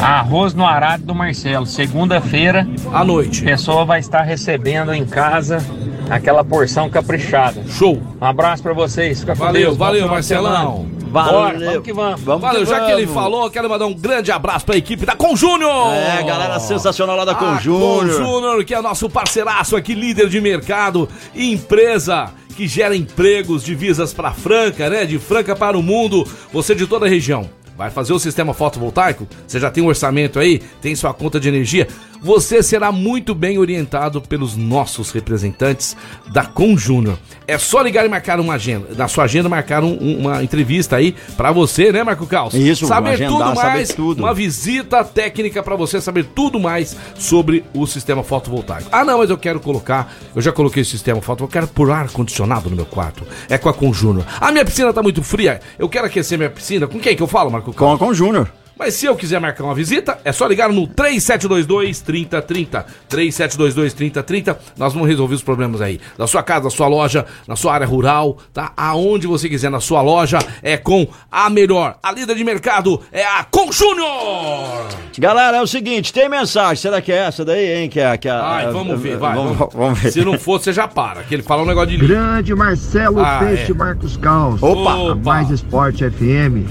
arroz 0.00 0.54
no 0.54 0.66
arado 0.66 1.04
do 1.04 1.14
Marcelo. 1.14 1.66
Segunda-feira, 1.66 2.66
À 2.92 3.00
a 3.00 3.04
noite. 3.04 3.42
pessoa 3.42 3.84
vai 3.84 4.00
estar 4.00 4.22
recebendo 4.22 4.92
em 4.92 5.04
casa 5.04 5.64
aquela 6.10 6.44
porção 6.44 6.90
caprichada. 6.90 7.62
Show. 7.68 8.00
Um 8.20 8.24
abraço 8.24 8.62
pra 8.62 8.72
vocês. 8.72 9.20
Fica 9.20 9.34
com 9.34 9.44
Valeu, 9.44 9.62
Deus. 9.62 9.76
Valeu, 9.76 10.00
semana. 10.00 10.14
Marcelão. 10.14 11.02
Bora, 11.12 11.58
vamos 11.58 11.82
que 11.82 11.92
vamos. 11.92 12.20
Valeu, 12.22 12.60
que 12.60 12.66
já 12.70 12.86
que 12.86 12.92
ele 12.92 13.04
vamos. 13.04 13.22
falou, 13.22 13.50
quero 13.50 13.68
mandar 13.68 13.84
um 13.84 13.92
grande 13.92 14.32
abraço 14.32 14.64
pra 14.64 14.76
equipe 14.78 15.04
da 15.04 15.14
Conjúnior! 15.14 15.92
É, 15.92 16.22
galera 16.22 16.58
sensacional 16.58 17.16
lá 17.16 17.26
da 17.26 17.32
A 17.32 17.34
Conjúnior. 17.34 18.16
Conjúnior, 18.18 18.64
que 18.64 18.74
é 18.74 18.80
nosso 18.80 19.10
parceiraço 19.10 19.76
aqui, 19.76 19.94
líder 19.94 20.30
de 20.30 20.40
mercado, 20.40 21.06
empresa 21.34 22.30
que 22.52 22.68
gera 22.68 22.94
empregos, 22.94 23.64
divisas 23.64 24.12
para 24.12 24.32
Franca, 24.32 24.88
né? 24.88 25.04
De 25.04 25.18
Franca 25.18 25.56
para 25.56 25.76
o 25.76 25.82
mundo, 25.82 26.26
você 26.52 26.74
de 26.74 26.86
toda 26.86 27.06
a 27.06 27.08
região. 27.08 27.48
Vai 27.76 27.90
fazer 27.90 28.12
o 28.12 28.18
sistema 28.18 28.52
fotovoltaico? 28.52 29.26
Você 29.46 29.58
já 29.58 29.70
tem 29.70 29.82
um 29.82 29.88
orçamento 29.88 30.38
aí? 30.38 30.60
Tem 30.80 30.94
sua 30.94 31.12
conta 31.14 31.40
de 31.40 31.48
energia? 31.48 31.88
Você 32.22 32.62
será 32.62 32.92
muito 32.92 33.34
bem 33.34 33.58
orientado 33.58 34.20
pelos 34.22 34.56
nossos 34.56 35.10
representantes 35.10 35.96
da 36.32 36.44
Conjúnior. 36.44 37.18
É 37.48 37.58
só 37.58 37.82
ligar 37.82 38.06
e 38.06 38.08
marcar 38.08 38.38
uma 38.38 38.54
agenda. 38.54 38.88
Na 38.96 39.08
sua 39.08 39.24
agenda, 39.24 39.48
marcar 39.48 39.82
um- 39.82 40.18
uma 40.20 40.42
entrevista 40.42 40.94
aí 40.96 41.16
pra 41.36 41.50
você, 41.50 41.90
né, 41.90 42.04
Marco 42.04 42.24
Caos? 42.26 42.54
Isso, 42.54 42.86
saber 42.86 43.10
agendar, 43.10 43.32
tudo 43.32 43.56
saber 43.56 43.68
mais, 43.70 43.88
tudo. 43.94 44.18
uma 44.20 44.32
visita 44.32 45.02
técnica 45.04 45.62
pra 45.62 45.74
você 45.74 46.00
saber 46.00 46.24
tudo 46.26 46.60
mais 46.60 46.96
sobre 47.18 47.64
o 47.74 47.86
sistema 47.86 48.22
fotovoltaico. 48.22 48.88
Ah, 48.92 49.04
não, 49.04 49.18
mas 49.18 49.28
eu 49.28 49.36
quero 49.36 49.58
colocar, 49.58 50.14
eu 50.34 50.40
já 50.40 50.52
coloquei 50.52 50.82
o 50.82 50.86
sistema 50.86 51.20
fotovoltaico, 51.20 51.42
eu 51.42 51.62
quero 51.62 51.66
pôr 51.74 51.90
ar 51.90 52.08
condicionado 52.10 52.70
no 52.70 52.76
meu 52.76 52.86
quarto. 52.86 53.24
É 53.48 53.58
com 53.58 53.68
a 53.68 53.74
Conjúnior. 53.74 54.24
A 54.40 54.52
minha 54.52 54.64
piscina 54.64 54.92
tá 54.92 55.02
muito 55.02 55.22
fria, 55.24 55.60
eu 55.76 55.88
quero 55.88 56.06
aquecer 56.06 56.38
minha 56.38 56.50
piscina. 56.50 56.86
Com 56.86 57.00
quem 57.00 57.16
que 57.16 57.22
eu 57.22 57.26
falo, 57.26 57.50
Marco 57.50 57.72
Caos? 57.72 57.98
Com 57.98 58.04
a 58.04 58.06
Conjúnior. 58.08 58.48
Mas 58.84 58.94
se 58.94 59.06
eu 59.06 59.14
quiser 59.14 59.40
marcar 59.40 59.62
uma 59.62 59.76
visita, 59.76 60.18
é 60.24 60.32
só 60.32 60.44
ligar 60.44 60.68
no 60.68 60.88
3722 60.88 62.00
3030. 62.00 62.84
3722 63.08 63.94
3030. 63.94 64.58
Nós 64.76 64.92
vamos 64.92 65.06
resolver 65.08 65.36
os 65.36 65.42
problemas 65.42 65.80
aí. 65.80 66.00
Da 66.18 66.26
sua 66.26 66.42
casa, 66.42 66.64
da 66.64 66.70
sua 66.70 66.88
loja, 66.88 67.24
na 67.46 67.54
sua 67.54 67.74
área 67.74 67.86
rural, 67.86 68.38
tá? 68.52 68.72
Aonde 68.76 69.28
você 69.28 69.48
quiser, 69.48 69.70
na 69.70 69.78
sua 69.78 70.02
loja, 70.02 70.40
é 70.64 70.76
com 70.76 71.06
a 71.30 71.48
melhor. 71.48 71.96
A 72.02 72.10
líder 72.10 72.34
de 72.34 72.42
mercado 72.42 73.00
é 73.12 73.24
a 73.24 73.44
Conjúnior! 73.44 74.88
Galera, 75.16 75.58
é 75.58 75.62
o 75.62 75.66
seguinte, 75.68 76.12
tem 76.12 76.28
mensagem. 76.28 76.74
Será 76.82 77.00
que 77.00 77.12
é 77.12 77.18
essa 77.18 77.44
daí, 77.44 77.82
hein? 77.84 77.88
Que 77.88 78.00
é, 78.00 78.16
que 78.18 78.28
é, 78.28 78.32
Ai, 78.32 78.66
é- 78.66 78.70
vamos 78.72 79.00
ver, 79.00 79.16
vai. 79.16 79.36
Vamos, 79.36 79.56
Vamos, 79.58 79.74
vamos 79.74 79.98
ver. 80.00 80.10
Se 80.10 80.24
não 80.24 80.36
for, 80.36 80.60
você 80.60 80.72
já 80.72 80.88
para. 80.88 81.22
Que 81.22 81.34
ele 81.36 81.44
fala 81.44 81.62
um 81.62 81.66
negócio 81.66 81.90
de 81.90 81.98
livro. 81.98 82.08
Grande 82.16 82.52
Marcelo 82.52 83.20
Ah, 83.20 83.38
Peixe 83.44 83.70
é. 83.70 83.74
Marcos 83.76 84.16
Caos. 84.16 84.60
Opa! 84.60 85.12
A 85.12 85.14
Mais 85.14 85.50
Esporte 85.50 86.02
FM, 86.10 86.66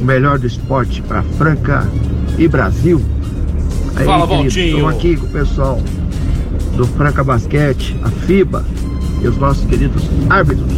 o 0.00 0.04
melhor 0.04 0.38
do 0.38 0.46
esporte 0.46 1.00
para 1.02 1.22
Franca 1.44 1.86
e 2.38 2.48
Brasil. 2.48 3.02
Aí, 3.96 4.06
Fala, 4.06 4.24
Valtinho. 4.24 4.48
Estamos 4.48 4.94
aqui 4.94 5.14
com 5.14 5.26
o 5.26 5.28
pessoal 5.28 5.78
do 6.74 6.86
Franca 6.86 7.22
Basquete, 7.22 7.94
a 8.02 8.08
FIBA 8.08 8.64
e 9.20 9.28
os 9.28 9.36
nossos 9.36 9.62
queridos 9.66 10.02
árbitros. 10.30 10.72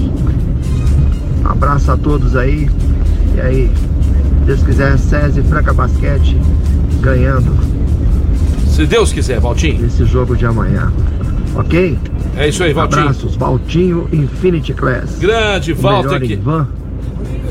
Um 1.44 1.48
abraço 1.48 1.92
a 1.92 1.96
todos 1.96 2.34
aí. 2.34 2.68
E 3.36 3.40
aí, 3.40 3.70
se 4.40 4.44
Deus 4.46 4.62
quiser, 4.64 4.98
SESI 4.98 5.42
Franca 5.42 5.72
Basquete 5.72 6.36
ganhando 7.00 7.56
Se 8.66 8.84
Deus 8.86 9.12
quiser, 9.12 9.38
Valtinho. 9.38 9.86
esse 9.86 10.04
jogo 10.04 10.34
de 10.34 10.46
amanhã. 10.46 10.92
Ok? 11.54 11.96
É 12.36 12.48
isso 12.48 12.64
aí, 12.64 12.72
Valtinho. 12.72 13.02
Abraços, 13.02 13.36
Valtinho 13.36 14.08
Infinity 14.12 14.74
Class. 14.74 15.16
Grande, 15.20 15.74
O 15.74 15.76
Walter 15.76 16.08
melhor 16.08 16.24
aqui. 16.24 16.36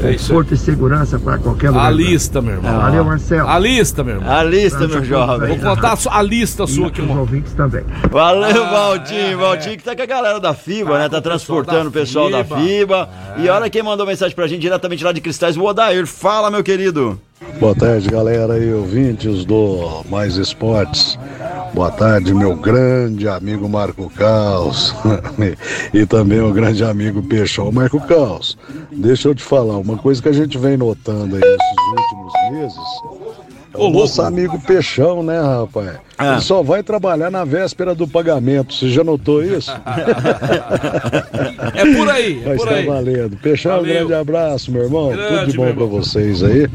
É 0.09 0.13
conforto 0.13 0.53
e 0.53 0.57
segurança 0.57 1.17
para 1.19 1.37
qualquer 1.37 1.69
lugar. 1.69 1.85
A 1.87 1.89
lista, 1.89 2.41
meu 2.41 2.53
irmão. 2.55 2.77
Valeu, 2.81 3.03
Marcelo. 3.05 3.49
A 3.49 3.59
lista, 3.59 4.03
meu 4.03 4.15
irmão. 4.15 4.31
A 4.31 4.43
lista, 4.43 4.87
meu 4.87 5.03
jovem. 5.03 5.51
aí. 5.51 5.57
Vou 5.59 5.75
contar 5.75 5.97
a, 6.11 6.21
lista 6.21 6.67
sua 6.67 6.85
E 6.85 6.87
aqui, 6.87 7.01
irmão. 7.01 7.19
ouvintes 7.19 7.53
também. 7.53 7.83
Valeu, 8.11 8.63
Ah, 8.65 8.69
Valtinho. 8.69 9.19
é. 9.19 9.35
Valtinho 9.35 9.77
que 9.77 9.83
tá 9.83 9.95
com 9.95 10.01
a 10.01 10.05
galera 10.05 10.39
da 10.39 10.53
FIBA, 10.53 10.91
Tá 10.91 10.97
né? 10.99 11.09
Tá 11.09 11.17
o 11.17 11.21
pessoal 11.21 11.21
transportando 11.21 11.83
da 11.83 11.89
o 11.89 11.91
pessoal 11.91 12.29
da 12.29 12.43
FIBA. 12.43 12.57
FIBA. 12.65 13.09
E 13.37 13.49
olha 13.49 13.69
quem 13.69 13.83
mandou 13.83 14.05
mensagem 14.05 14.35
pra 14.35 14.47
gente 14.47 14.61
diretamente 14.61 15.03
lá 15.03 15.11
de 15.11 15.21
Cristais, 15.21 15.57
o 15.57 15.63
Odair. 15.63 16.05
Fala, 16.05 16.49
meu 16.51 16.63
querido. 16.63 17.19
Boa 17.59 17.75
tarde, 17.75 18.09
galera 18.09 18.57
e 18.57 18.73
ouvintes 18.73 19.43
do 19.43 20.03
Mais 20.09 20.37
Esportes. 20.37 21.19
Boa 21.73 21.91
tarde, 21.91 22.33
meu 22.33 22.55
grande 22.55 23.27
amigo 23.27 23.67
Marco 23.67 24.09
Caos 24.09 24.95
e 25.93 26.05
também 26.05 26.39
o 26.39 26.53
grande 26.53 26.83
amigo 26.85 27.21
Peixão. 27.21 27.71
Marco 27.73 27.99
Caos, 28.07 28.57
deixa 28.89 29.27
eu 29.27 29.35
te 29.35 29.43
falar, 29.43 29.77
uma 29.77 29.97
coisa 29.97 30.21
que 30.21 30.29
a 30.29 30.33
gente 30.33 30.57
vem 30.57 30.77
notando 30.77 31.35
aí 31.35 31.41
nesses 31.41 31.97
últimos 31.97 32.33
meses 32.51 33.25
é 33.73 33.77
o 33.77 33.89
nosso 33.89 34.21
amigo 34.21 34.57
Peixão, 34.61 35.21
né, 35.21 35.37
rapaz? 35.41 35.97
Ah. 36.17 36.33
Ele 36.33 36.41
só 36.41 36.63
vai 36.63 36.81
trabalhar 36.81 37.29
na 37.29 37.43
véspera 37.43 37.93
do 37.93 38.07
pagamento. 38.07 38.73
Você 38.73 38.89
já 38.89 39.03
notou 39.03 39.43
isso? 39.43 39.71
É 41.73 41.95
por 41.95 42.09
aí, 42.09 42.41
é 42.43 42.49
Mas 42.49 42.57
por 42.57 42.69
tá 42.69 42.75
aí. 42.75 42.85
valendo. 42.85 43.37
Peixão, 43.37 43.73
um 43.73 43.75
Valeu. 43.77 43.93
grande 43.93 44.13
abraço, 44.13 44.71
meu 44.71 44.83
irmão. 44.83 45.09
Grande, 45.09 45.27
Tudo 45.39 45.51
de 45.51 45.57
bom 45.57 45.73
pra 45.73 45.85
vocês 45.85 46.41
aí. 46.43 46.69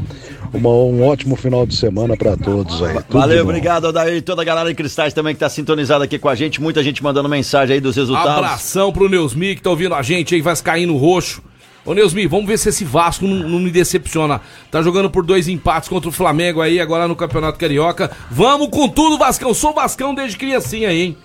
Uma- 0.53 0.69
um 0.69 1.03
ótimo 1.07 1.35
final 1.35 1.65
de 1.65 1.75
semana 1.75 2.17
pra 2.17 2.35
todos 2.35 2.81
aí. 2.83 2.93
Tudo 2.95 3.19
Valeu, 3.19 3.43
obrigado, 3.43 3.85
Odair. 3.85 4.15
E 4.17 4.21
toda 4.21 4.41
a 4.41 4.45
galera 4.45 4.67
de 4.69 4.75
Cristais 4.75 5.13
também 5.13 5.33
que 5.33 5.39
tá 5.39 5.49
sintonizada 5.49 6.03
aqui 6.03 6.19
com 6.19 6.27
a 6.29 6.35
gente. 6.35 6.61
Muita 6.61 6.83
gente 6.83 7.01
mandando 7.03 7.29
mensagem 7.29 7.75
aí 7.75 7.79
dos 7.81 7.95
resultados. 7.95 8.31
Abração 8.37 8.91
pro 8.91 9.07
Neusmi 9.09 9.55
que 9.55 9.61
tá 9.61 9.69
ouvindo 9.69 9.95
a 9.95 10.01
gente 10.01 10.35
aí, 10.35 10.41
Vascaíno 10.41 10.97
Roxo. 10.97 11.41
Ô 11.83 11.93
Neusmi, 11.95 12.27
vamos 12.27 12.45
ver 12.45 12.59
se 12.59 12.69
esse 12.69 12.83
Vasco 12.83 13.25
não, 13.25 13.49
não 13.49 13.59
me 13.59 13.71
decepciona. 13.71 14.39
Tá 14.69 14.83
jogando 14.83 15.09
por 15.09 15.25
dois 15.25 15.47
empates 15.47 15.89
contra 15.89 16.09
o 16.09 16.11
Flamengo 16.11 16.61
aí, 16.61 16.79
agora 16.79 17.07
no 17.07 17.15
Campeonato 17.15 17.57
Carioca. 17.57 18.11
Vamos 18.29 18.67
com 18.69 18.87
tudo, 18.87 19.17
Vascão. 19.17 19.51
Sou 19.53 19.73
Vascão 19.73 20.13
desde 20.13 20.37
criancinha 20.37 20.89
aí, 20.89 21.01
hein? 21.01 21.17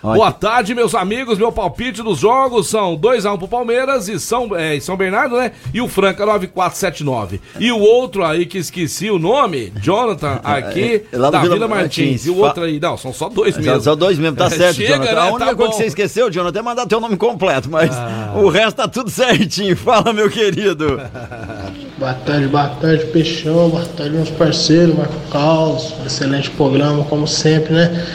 Olha 0.00 0.16
Boa 0.16 0.30
tarde, 0.32 0.74
meus 0.76 0.94
amigos. 0.94 1.38
Meu 1.38 1.50
palpite 1.50 2.02
dos 2.04 2.20
jogos 2.20 2.68
são 2.68 2.96
2x1 2.96 3.36
pro 3.36 3.48
Palmeiras 3.48 4.08
e 4.08 4.20
São, 4.20 4.54
é, 4.56 4.76
e 4.76 4.80
São 4.80 4.96
Bernardo, 4.96 5.36
né? 5.36 5.50
E 5.74 5.80
o 5.80 5.88
Franca 5.88 6.24
9479. 6.24 7.40
E 7.58 7.72
o 7.72 7.80
outro 7.80 8.24
aí 8.24 8.46
que 8.46 8.58
esqueci 8.58 9.10
o 9.10 9.18
nome, 9.18 9.72
Jonathan, 9.82 10.38
aqui, 10.44 11.02
É, 11.12 11.16
lá 11.16 11.26
do 11.28 11.32
da 11.32 11.40
Vila 11.40 11.54
Vila, 11.56 11.68
Martins. 11.68 12.04
Martins. 12.06 12.26
E 12.26 12.30
o 12.30 12.34
Fa- 12.36 12.40
outro 12.46 12.62
aí, 12.64 12.78
não, 12.78 12.96
são 12.96 13.12
só 13.12 13.28
dois 13.28 13.56
mesmo. 13.56 13.80
só 13.80 13.96
dois 13.96 14.16
mesmo, 14.18 14.36
tá 14.36 14.46
É, 14.46 14.50
certo, 14.50 14.76
chega, 14.76 14.92
Jonathan. 14.94 15.12
né? 15.14 15.20
A 15.20 15.24
Tá 15.26 15.32
única 15.34 15.56
coisa 15.56 15.56
bom. 15.56 15.70
que 15.70 15.76
você 15.82 15.86
esqueceu, 15.86 16.30
Jonathan, 16.30 16.58
é 16.60 16.62
mandar 16.62 16.86
teu 16.86 17.00
nome 17.00 17.16
completo, 17.16 17.68
mas 17.68 17.90
o 18.36 18.48
resto 18.48 18.76
tá 18.76 18.86
tudo 18.86 19.10
certinho. 19.10 19.76
Fala, 19.78 20.12
meu 20.12 20.30
querido. 20.30 21.00
Boa 21.98 22.14
tarde, 22.14 22.46
boa 22.46 22.68
tarde, 22.68 23.06
Peixão, 23.06 23.70
boa 23.70 23.84
tarde, 23.84 24.14
meus 24.14 24.30
parceiros, 24.30 24.94
Marco 24.96 25.14
Carlos, 25.32 25.92
excelente 26.06 26.48
programa, 26.50 27.02
como 27.02 27.26
sempre, 27.26 27.72
né? 27.74 28.06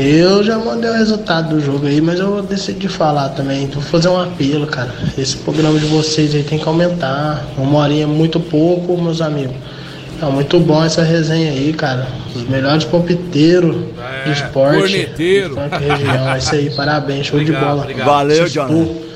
Eu 0.00 0.44
já 0.44 0.56
mandei 0.58 0.88
o 0.88 0.92
resultado 0.92 1.48
do 1.48 1.60
jogo 1.60 1.86
aí, 1.86 2.00
mas 2.00 2.20
eu 2.20 2.40
decidi 2.40 2.88
falar 2.88 3.30
também. 3.30 3.66
Vou 3.66 3.82
fazer 3.82 4.08
um 4.08 4.20
apelo, 4.20 4.66
cara. 4.66 4.94
Esse 5.16 5.36
programa 5.38 5.76
de 5.78 5.86
vocês 5.86 6.32
aí 6.34 6.44
tem 6.44 6.58
que 6.58 6.68
aumentar. 6.68 7.44
Uma 7.56 7.80
horinha 7.80 8.04
é 8.04 8.06
muito 8.06 8.38
pouco, 8.38 8.96
meus 8.96 9.20
amigos. 9.20 9.56
Tá 10.20 10.30
muito 10.30 10.58
bom 10.60 10.84
essa 10.84 11.02
resenha 11.02 11.50
aí, 11.50 11.72
cara. 11.72 12.06
Os 12.34 12.48
melhores 12.48 12.84
palpiteiros 12.84 13.76
de 14.24 14.32
esporte. 14.32 14.80
corneteiro. 14.80 15.56
região. 15.56 16.28
É 16.34 16.38
isso 16.38 16.54
aí, 16.54 16.70
parabéns, 16.70 17.26
show 17.26 17.40
Obrigado, 17.40 17.60
de 17.60 17.66
bola. 17.66 17.82
obrigado. 17.82 18.06
Valeu, 18.06 18.48
tu, 18.48 19.07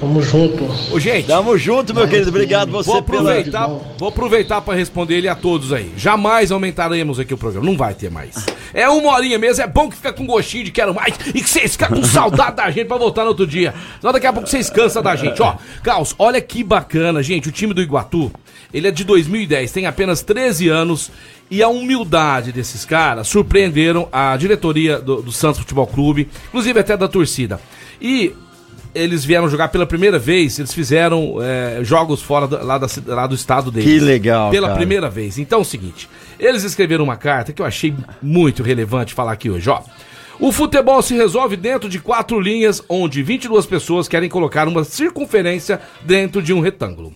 Tamo 0.00 0.22
junto. 0.22 0.64
Ô, 0.90 0.98
gente, 0.98 1.26
Tamo 1.26 1.58
junto, 1.58 1.92
meu 1.94 2.08
querido. 2.08 2.30
Obrigado 2.30 2.70
você 2.70 2.90
Vou 2.90 3.02
pela. 3.02 3.20
aproveitar, 3.32 3.66
vou 3.98 4.08
aproveitar 4.08 4.60
para 4.62 4.74
responder 4.74 5.16
ele 5.18 5.28
a 5.28 5.34
todos 5.34 5.74
aí. 5.74 5.92
Jamais 5.94 6.50
aumentaremos 6.50 7.20
aqui 7.20 7.34
o 7.34 7.36
programa. 7.36 7.66
Não 7.66 7.76
vai 7.76 7.92
ter 7.92 8.10
mais. 8.10 8.46
É 8.72 8.88
uma 8.88 9.12
horinha 9.12 9.38
mesmo. 9.38 9.62
É 9.62 9.66
bom 9.66 9.90
que 9.90 9.96
fica 9.96 10.10
com 10.10 10.24
gostinho 10.26 10.64
de 10.64 10.70
quero 10.70 10.94
mais 10.94 11.14
e 11.34 11.42
que 11.42 11.48
vocês 11.48 11.72
ficam 11.72 11.88
com 11.88 12.02
saudade 12.04 12.56
da 12.56 12.70
gente 12.70 12.86
pra 12.86 12.96
voltar 12.96 13.22
no 13.24 13.28
outro 13.28 13.46
dia. 13.46 13.74
Senão 14.00 14.12
daqui 14.12 14.26
a 14.26 14.32
pouco 14.32 14.48
vocês 14.48 14.70
cansam 14.70 15.02
da 15.02 15.14
gente. 15.16 15.42
Ó, 15.42 15.54
Caos, 15.82 16.14
olha 16.18 16.40
que 16.40 16.64
bacana, 16.64 17.22
gente. 17.22 17.50
O 17.50 17.52
time 17.52 17.74
do 17.74 17.82
Iguatu, 17.82 18.32
ele 18.72 18.88
é 18.88 18.90
de 18.90 19.04
2010, 19.04 19.70
tem 19.70 19.84
apenas 19.86 20.22
13 20.22 20.68
anos. 20.68 21.10
E 21.50 21.62
a 21.62 21.68
humildade 21.68 22.52
desses 22.52 22.84
caras 22.84 23.26
surpreenderam 23.28 24.08
a 24.12 24.34
diretoria 24.36 24.98
do, 24.98 25.20
do 25.20 25.32
Santos 25.32 25.58
Futebol 25.60 25.86
Clube, 25.86 26.28
inclusive 26.48 26.78
até 26.78 26.96
da 26.96 27.08
torcida. 27.08 27.60
E 28.00 28.32
eles 28.94 29.24
vieram 29.24 29.48
jogar 29.48 29.68
pela 29.68 29.86
primeira 29.86 30.18
vez, 30.18 30.58
eles 30.58 30.72
fizeram 30.72 31.36
é, 31.40 31.82
jogos 31.82 32.22
fora 32.22 32.46
do, 32.46 32.64
lá, 32.64 32.78
da 32.78 32.86
lá 33.06 33.26
do 33.26 33.34
estado 33.34 33.70
deles. 33.70 33.88
Que 33.88 34.00
legal, 34.00 34.50
Pela 34.50 34.68
cara. 34.68 34.78
primeira 34.78 35.08
vez. 35.10 35.38
Então 35.38 35.58
é 35.58 35.62
o 35.62 35.64
seguinte, 35.64 36.08
eles 36.38 36.64
escreveram 36.64 37.04
uma 37.04 37.16
carta 37.16 37.52
que 37.52 37.62
eu 37.62 37.66
achei 37.66 37.94
muito 38.20 38.62
relevante 38.62 39.14
falar 39.14 39.32
aqui 39.32 39.50
hoje, 39.50 39.68
ó. 39.70 39.82
O 40.38 40.50
futebol 40.52 41.02
se 41.02 41.14
resolve 41.14 41.54
dentro 41.54 41.86
de 41.86 41.98
quatro 41.98 42.40
linhas, 42.40 42.82
onde 42.88 43.22
22 43.22 43.66
pessoas 43.66 44.08
querem 44.08 44.26
colocar 44.26 44.66
uma 44.66 44.84
circunferência 44.84 45.78
dentro 46.02 46.40
de 46.40 46.54
um 46.54 46.60
retângulo. 46.60 47.12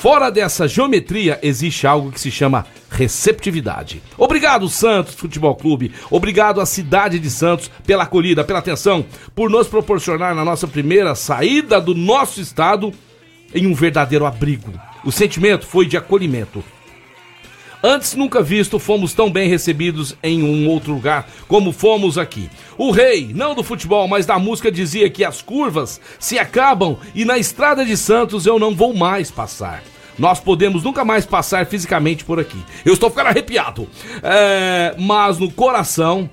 Fora 0.00 0.30
dessa 0.30 0.68
geometria 0.68 1.40
existe 1.42 1.84
algo 1.84 2.12
que 2.12 2.20
se 2.20 2.30
chama 2.30 2.64
receptividade. 2.88 4.00
Obrigado, 4.16 4.68
Santos 4.68 5.16
Futebol 5.16 5.56
Clube. 5.56 5.90
Obrigado 6.08 6.60
à 6.60 6.66
cidade 6.66 7.18
de 7.18 7.28
Santos 7.28 7.68
pela 7.84 8.04
acolhida, 8.04 8.44
pela 8.44 8.60
atenção, 8.60 9.04
por 9.34 9.50
nos 9.50 9.66
proporcionar 9.66 10.36
na 10.36 10.44
nossa 10.44 10.68
primeira 10.68 11.16
saída 11.16 11.80
do 11.80 11.96
nosso 11.96 12.40
estado 12.40 12.92
em 13.52 13.66
um 13.66 13.74
verdadeiro 13.74 14.24
abrigo. 14.24 14.72
O 15.04 15.10
sentimento 15.10 15.66
foi 15.66 15.84
de 15.84 15.96
acolhimento. 15.96 16.62
Antes 17.82 18.14
nunca 18.14 18.42
visto, 18.42 18.78
fomos 18.78 19.14
tão 19.14 19.30
bem 19.30 19.48
recebidos 19.48 20.16
em 20.22 20.42
um 20.42 20.68
outro 20.68 20.92
lugar 20.92 21.28
como 21.46 21.72
fomos 21.72 22.18
aqui. 22.18 22.50
O 22.76 22.90
rei, 22.90 23.30
não 23.32 23.54
do 23.54 23.62
futebol, 23.62 24.08
mas 24.08 24.26
da 24.26 24.38
música, 24.38 24.70
dizia 24.70 25.08
que 25.08 25.24
as 25.24 25.40
curvas 25.40 26.00
se 26.18 26.38
acabam 26.38 26.96
e 27.14 27.24
na 27.24 27.38
estrada 27.38 27.84
de 27.84 27.96
Santos 27.96 28.46
eu 28.46 28.58
não 28.58 28.74
vou 28.74 28.94
mais 28.94 29.30
passar. 29.30 29.82
Nós 30.18 30.40
podemos 30.40 30.82
nunca 30.82 31.04
mais 31.04 31.24
passar 31.24 31.66
fisicamente 31.66 32.24
por 32.24 32.40
aqui. 32.40 32.60
Eu 32.84 32.94
estou 32.94 33.08
ficando 33.08 33.28
arrepiado. 33.28 33.88
É, 34.24 34.96
mas 34.98 35.38
no 35.38 35.48
coração, 35.48 36.28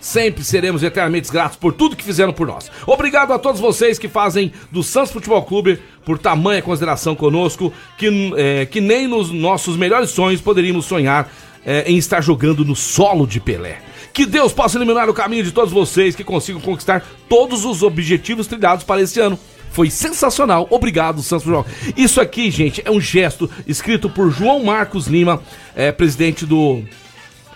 Sempre 0.00 0.42
seremos 0.42 0.82
eternamente 0.82 1.30
gratos 1.30 1.58
por 1.58 1.74
tudo 1.74 1.94
que 1.94 2.02
fizeram 2.02 2.32
por 2.32 2.46
nós. 2.46 2.70
Obrigado 2.86 3.34
a 3.34 3.38
todos 3.38 3.60
vocês 3.60 3.98
que 3.98 4.08
fazem 4.08 4.50
do 4.72 4.82
Santos 4.82 5.12
Futebol 5.12 5.42
Clube 5.42 5.78
por 6.04 6.18
tamanha 6.18 6.62
consideração 6.62 7.14
conosco, 7.14 7.72
que, 7.96 8.32
é, 8.36 8.66
que 8.66 8.80
nem 8.80 9.06
nos 9.06 9.30
nossos 9.30 9.76
melhores 9.76 10.10
sonhos 10.10 10.40
poderíamos 10.40 10.86
sonhar 10.86 11.30
é, 11.64 11.90
em 11.90 11.96
estar 11.96 12.20
jogando 12.20 12.64
no 12.64 12.74
solo 12.74 13.26
de 13.26 13.40
Pelé. 13.40 13.78
Que 14.12 14.26
Deus 14.26 14.52
possa 14.52 14.76
iluminar 14.76 15.08
o 15.08 15.14
caminho 15.14 15.44
de 15.44 15.52
todos 15.52 15.72
vocês 15.72 16.16
que 16.16 16.24
consigam 16.24 16.60
conquistar 16.60 17.04
todos 17.28 17.64
os 17.64 17.82
objetivos 17.82 18.46
trilhados 18.46 18.84
para 18.84 19.00
esse 19.00 19.20
ano. 19.20 19.38
Foi 19.70 19.88
sensacional. 19.88 20.66
Obrigado, 20.68 21.22
Santos 21.22 21.44
Futebol. 21.44 21.66
Isso 21.96 22.20
aqui, 22.20 22.50
gente, 22.50 22.82
é 22.84 22.90
um 22.90 23.00
gesto 23.00 23.48
escrito 23.68 24.10
por 24.10 24.30
João 24.30 24.64
Marcos 24.64 25.06
Lima, 25.06 25.40
é, 25.76 25.92
presidente 25.92 26.44
do, 26.44 26.82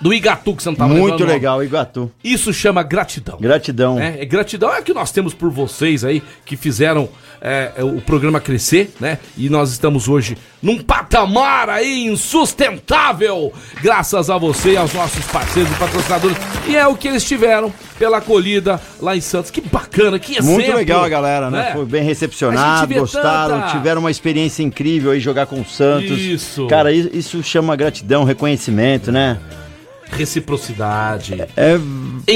do 0.00 0.12
Igatu, 0.12 0.54
que 0.57 0.62
você 0.62 0.68
não 0.68 0.76
tava 0.76 0.94
Muito 0.94 1.24
legal, 1.24 1.62
Iguatu. 1.62 2.11
Isso 2.22 2.52
chama 2.52 2.83
gratidão. 2.83 3.38
Gratidão. 3.40 3.98
É, 3.98 4.22
é 4.22 4.24
gratidão 4.24 4.72
é 4.74 4.83
que 4.83 4.92
nós 4.92 5.11
temos 5.11 5.35
por 5.35 5.50
vocês 5.50 6.04
aí 6.04 6.22
que 6.44 6.57
fizeram 6.57 7.09
é, 7.40 7.72
é, 7.76 7.85
o 7.85 8.00
programa 8.00 8.40
crescer, 8.40 8.92
né? 8.98 9.18
E 9.37 9.48
nós 9.50 9.70
estamos 9.70 10.09
hoje 10.09 10.37
num 10.62 10.78
patamar 10.83 11.68
aí 11.68 12.07
insustentável, 12.07 13.52
graças 13.83 14.30
a 14.30 14.38
você 14.38 14.72
e 14.72 14.76
aos 14.76 14.92
nossos 14.94 15.24
parceiros 15.26 15.70
e 15.70 15.74
patrocinadores. 15.74 16.37
E 16.66 16.74
é 16.74 16.87
o 16.87 16.96
que 16.96 17.07
eles 17.07 17.22
tiveram 17.22 17.72
pela 17.98 18.18
acolhida 18.18 18.80
lá 19.00 19.14
em 19.14 19.20
Santos. 19.20 19.50
Que 19.50 19.61
bacana, 19.61 20.18
que 20.18 20.33
exemplo. 20.33 20.52
Muito 20.52 20.72
legal 20.74 21.04
a 21.04 21.09
galera, 21.09 21.50
né? 21.50 21.64
né? 21.64 21.72
Foi 21.72 21.85
bem 21.85 22.02
recepcionado, 22.02 22.94
gostaram, 22.94 23.61
tanta- 23.61 23.72
tiveram 23.72 24.00
uma 24.00 24.11
experiência 24.11 24.62
incrível 24.62 25.11
aí 25.11 25.20
jogar 25.20 25.46
com 25.46 25.61
o 25.61 25.64
Santos. 25.64 26.18
Isso. 26.18 26.66
Cara, 26.66 26.92
isso 26.92 27.42
chama 27.42 27.76
gratidão, 27.76 28.24
reconhecimento, 28.24 29.12
né? 29.12 29.38
Reciprocidade. 30.16 31.35
É, 31.57 31.79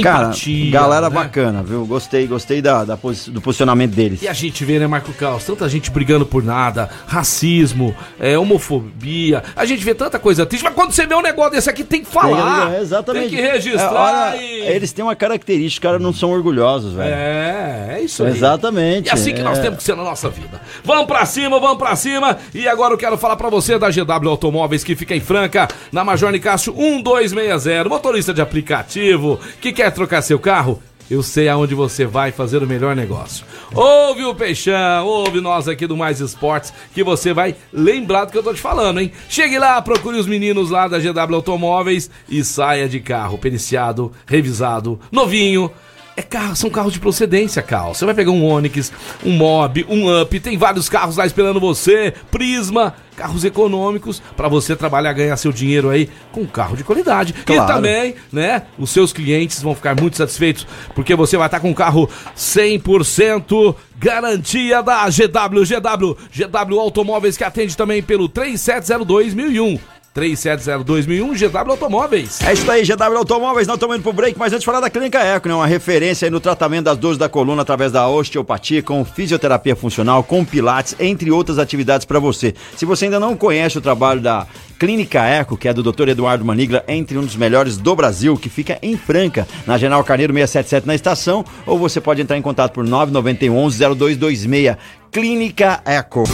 cara, 0.02 0.26
Empatia, 0.26 0.70
galera 0.70 1.08
né? 1.08 1.14
bacana, 1.14 1.62
viu? 1.62 1.84
Gostei, 1.86 2.26
gostei 2.26 2.60
da, 2.62 2.84
da 2.84 2.96
posi- 2.96 3.30
do 3.30 3.40
posicionamento 3.40 3.94
deles. 3.94 4.22
E 4.22 4.28
a 4.28 4.32
gente 4.32 4.64
vê, 4.64 4.78
né, 4.78 4.86
Marco 4.86 5.12
Caos, 5.12 5.44
tanta 5.44 5.68
gente 5.68 5.90
brigando 5.90 6.26
por 6.26 6.42
nada, 6.42 6.88
racismo, 7.06 7.94
é, 8.18 8.38
homofobia, 8.38 9.42
a 9.56 9.64
gente 9.64 9.84
vê 9.84 9.94
tanta 9.94 10.18
coisa 10.18 10.44
triste, 10.46 10.64
mas 10.64 10.74
quando 10.74 10.92
você 10.92 11.06
vê 11.06 11.14
um 11.14 11.22
negócio 11.22 11.52
desse 11.52 11.70
aqui, 11.70 11.84
tem 11.84 12.02
que 12.02 12.10
falar. 12.10 12.74
É, 12.74 12.80
exatamente. 12.80 13.28
Tem 13.28 13.36
que 13.36 13.40
registrar. 13.40 14.34
É, 14.34 14.36
olha, 14.36 14.42
e... 14.42 14.60
Eles 14.68 14.92
têm 14.92 15.04
uma 15.04 15.16
característica, 15.16 15.68
os 15.68 15.90
caras 15.90 16.02
não 16.02 16.12
são 16.12 16.30
orgulhosos, 16.30 16.92
velho. 16.94 17.14
É, 17.14 17.96
é 17.98 18.02
isso 18.02 18.24
aí. 18.24 18.32
Exatamente. 18.32 19.08
E 19.08 19.10
assim 19.10 19.32
que 19.34 19.42
nós 19.42 19.58
é. 19.58 19.62
temos 19.62 19.78
que 19.78 19.84
ser 19.84 19.96
na 19.96 20.02
nossa 20.04 20.28
vida. 20.28 20.60
Vamos 20.84 21.06
pra 21.06 21.24
cima, 21.24 21.58
vamos 21.60 21.78
pra 21.78 21.94
cima. 21.96 22.38
E 22.54 22.66
agora 22.68 22.94
eu 22.94 22.98
quero 22.98 23.16
falar 23.16 23.36
pra 23.36 23.48
você 23.48 23.78
da 23.78 23.90
GW 23.90 24.28
Automóveis, 24.28 24.84
que 24.84 24.94
fica 24.96 25.14
em 25.14 25.20
Franca, 25.20 25.68
na 25.92 26.04
Major 26.04 26.30
Nicásio 26.30 26.74
1260. 26.74 27.88
Motorista 27.88 28.34
de 28.34 28.40
aplicativo 28.40 29.38
que 29.60 29.72
quer 29.78 29.92
trocar 29.92 30.22
seu 30.22 30.40
carro. 30.40 30.82
Eu 31.08 31.22
sei 31.22 31.48
aonde 31.48 31.72
você 31.72 32.04
vai 32.04 32.32
fazer 32.32 32.60
o 32.60 32.66
melhor 32.66 32.96
negócio. 32.96 33.46
Ouve 33.72 34.24
o 34.24 34.34
Peixão, 34.34 35.06
ouve 35.06 35.40
nós 35.40 35.68
aqui 35.68 35.86
do 35.86 35.96
Mais 35.96 36.18
Esportes, 36.18 36.72
que 36.92 37.04
você 37.04 37.32
vai 37.32 37.54
lembrar 37.72 38.24
do 38.24 38.32
que 38.32 38.38
eu 38.38 38.42
tô 38.42 38.52
te 38.52 38.60
falando, 38.60 38.98
hein? 39.00 39.12
Chegue 39.28 39.56
lá, 39.56 39.80
procure 39.80 40.18
os 40.18 40.26
meninos 40.26 40.70
lá 40.70 40.88
da 40.88 40.98
GW 40.98 41.32
Automóveis 41.32 42.10
e 42.28 42.42
saia 42.42 42.88
de 42.88 42.98
carro 42.98 43.38
periciado, 43.38 44.10
revisado, 44.26 44.98
novinho. 45.12 45.70
É 46.18 46.22
carro, 46.22 46.56
são 46.56 46.68
carros 46.68 46.92
de 46.92 46.98
procedência, 46.98 47.62
Carl. 47.62 47.94
Você 47.94 48.04
vai 48.04 48.12
pegar 48.12 48.32
um 48.32 48.44
Onix, 48.44 48.90
um 49.24 49.30
Mob, 49.30 49.86
um 49.88 50.20
Up, 50.20 50.40
tem 50.40 50.58
vários 50.58 50.88
carros 50.88 51.16
lá 51.16 51.24
esperando 51.24 51.60
você. 51.60 52.12
Prisma, 52.28 52.92
carros 53.16 53.44
econômicos 53.44 54.20
para 54.36 54.48
você 54.48 54.74
trabalhar, 54.74 55.12
ganhar 55.12 55.36
seu 55.36 55.52
dinheiro 55.52 55.88
aí 55.88 56.10
com 56.32 56.40
um 56.40 56.46
carro 56.46 56.76
de 56.76 56.82
qualidade. 56.82 57.32
E 57.38 57.42
Claro. 57.44 57.72
também, 57.72 58.16
né, 58.32 58.62
os 58.76 58.90
seus 58.90 59.12
clientes 59.12 59.62
vão 59.62 59.76
ficar 59.76 59.94
muito 59.94 60.16
satisfeitos 60.16 60.66
porque 60.92 61.14
você 61.14 61.36
vai 61.36 61.46
estar 61.46 61.60
com 61.60 61.70
um 61.70 61.74
carro 61.74 62.10
100% 62.36 63.76
garantia 63.96 64.82
da 64.82 65.08
GW, 65.08 65.64
GW, 65.64 66.16
GW 66.32 66.80
Automóveis 66.80 67.36
que 67.36 67.44
atende 67.44 67.76
também 67.76 68.02
pelo 68.02 68.28
3702 68.28 69.34
1001. 69.34 69.78
3702 70.14 71.06
1001 71.06 71.34
GW 71.34 71.70
Automóveis. 71.70 72.40
É 72.42 72.52
isso 72.52 72.70
aí, 72.70 72.82
GW 72.84 73.16
Automóveis, 73.18 73.66
nós 73.66 73.76
estamos 73.76 73.96
indo 73.96 74.02
pro 74.02 74.12
break, 74.12 74.38
mas 74.38 74.52
antes 74.52 74.60
de 74.60 74.66
falar 74.66 74.80
da 74.80 74.90
Clínica 74.90 75.18
Eco, 75.20 75.48
né? 75.48 75.54
Uma 75.54 75.66
referência 75.66 76.30
no 76.30 76.40
tratamento 76.40 76.86
das 76.86 76.98
dores 76.98 77.18
da 77.18 77.28
coluna 77.28 77.62
através 77.62 77.92
da 77.92 78.08
osteopatia, 78.08 78.82
com 78.82 79.04
fisioterapia 79.04 79.76
funcional, 79.76 80.22
com 80.22 80.44
pilates, 80.44 80.96
entre 80.98 81.30
outras 81.30 81.58
atividades 81.58 82.04
para 82.04 82.18
você. 82.18 82.54
Se 82.76 82.84
você 82.84 83.04
ainda 83.04 83.20
não 83.20 83.36
conhece 83.36 83.78
o 83.78 83.80
trabalho 83.80 84.20
da 84.20 84.46
Clínica 84.78 85.22
Eco, 85.24 85.56
que 85.56 85.68
é 85.68 85.74
do 85.74 85.82
Dr. 85.82 86.08
Eduardo 86.08 86.44
Manigla, 86.44 86.84
entre 86.88 87.18
um 87.18 87.24
dos 87.24 87.36
melhores 87.36 87.76
do 87.76 87.94
Brasil, 87.96 88.36
que 88.36 88.48
fica 88.48 88.78
em 88.82 88.96
Franca, 88.96 89.46
na 89.66 89.78
General 89.78 90.02
Carneiro 90.04 90.32
677 90.32 90.86
na 90.86 90.94
estação, 90.94 91.44
ou 91.66 91.78
você 91.78 92.00
pode 92.00 92.22
entrar 92.22 92.36
em 92.36 92.42
contato 92.42 92.72
por 92.72 92.84
991 92.84 93.56
11 93.56 93.78
0226. 93.78 94.76
Clínica 95.10 95.80
Eco. 95.84 96.24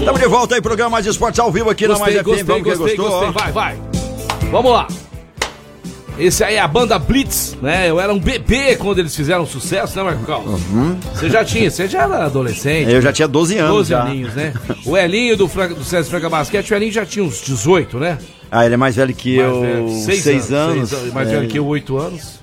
Estamos 0.00 0.20
de 0.20 0.26
volta 0.26 0.54
aí, 0.54 0.62
programa 0.62 0.90
Mais 0.90 1.06
Esportes 1.06 1.38
ao 1.38 1.52
vivo 1.52 1.70
aqui 1.70 1.86
na 1.86 1.98
Mais 1.98 2.14
FM. 2.14 2.24
Vamos 2.46 2.62
que 2.90 2.96
gostou? 2.96 3.32
Vai, 3.32 3.52
vai. 3.52 3.78
Vamos 4.50 4.72
lá. 4.72 4.88
Esse 6.18 6.44
aí 6.44 6.56
é 6.56 6.60
a 6.60 6.68
banda 6.68 6.98
Blitz, 6.98 7.56
né? 7.62 7.88
Eu 7.88 7.98
era 8.00 8.12
um 8.12 8.18
bebê 8.18 8.76
quando 8.76 8.98
eles 8.98 9.14
fizeram 9.16 9.46
sucesso, 9.46 9.96
né, 9.96 10.02
Marco 10.02 10.24
Carlos? 10.26 10.60
Você 11.14 11.30
já 11.30 11.42
tinha, 11.44 11.70
você 11.70 11.86
já 11.88 12.02
era 12.02 12.26
adolescente. 12.26 12.90
Eu 12.90 13.00
já 13.00 13.10
tinha 13.12 13.26
12 13.28 13.56
anos. 13.58 13.72
12 13.76 13.90
já. 13.90 14.02
aninhos, 14.02 14.34
né? 14.34 14.52
O 14.84 14.96
Elinho 14.96 15.36
do, 15.36 15.48
Franca, 15.48 15.74
do 15.74 15.84
César 15.84 16.10
Franca 16.10 16.28
Basquete, 16.28 16.70
o 16.72 16.74
Elinho 16.74 16.92
já 16.92 17.06
tinha 17.06 17.24
uns 17.24 17.40
18, 17.42 17.98
né? 17.98 18.18
Ah, 18.50 18.66
ele 18.66 18.74
é 18.74 18.76
mais 18.76 18.96
velho 18.96 19.14
que 19.14 19.36
Mais 19.38 19.48
eu. 19.48 19.60
velho, 19.60 19.88
6 19.88 20.52
anos. 20.52 20.90
seis 20.90 21.12
mais 21.12 21.28
É. 21.28 21.32
velho 21.36 21.48
que 21.48 21.58
eu, 21.58 21.66
8 21.66 21.96
anos. 21.96 22.39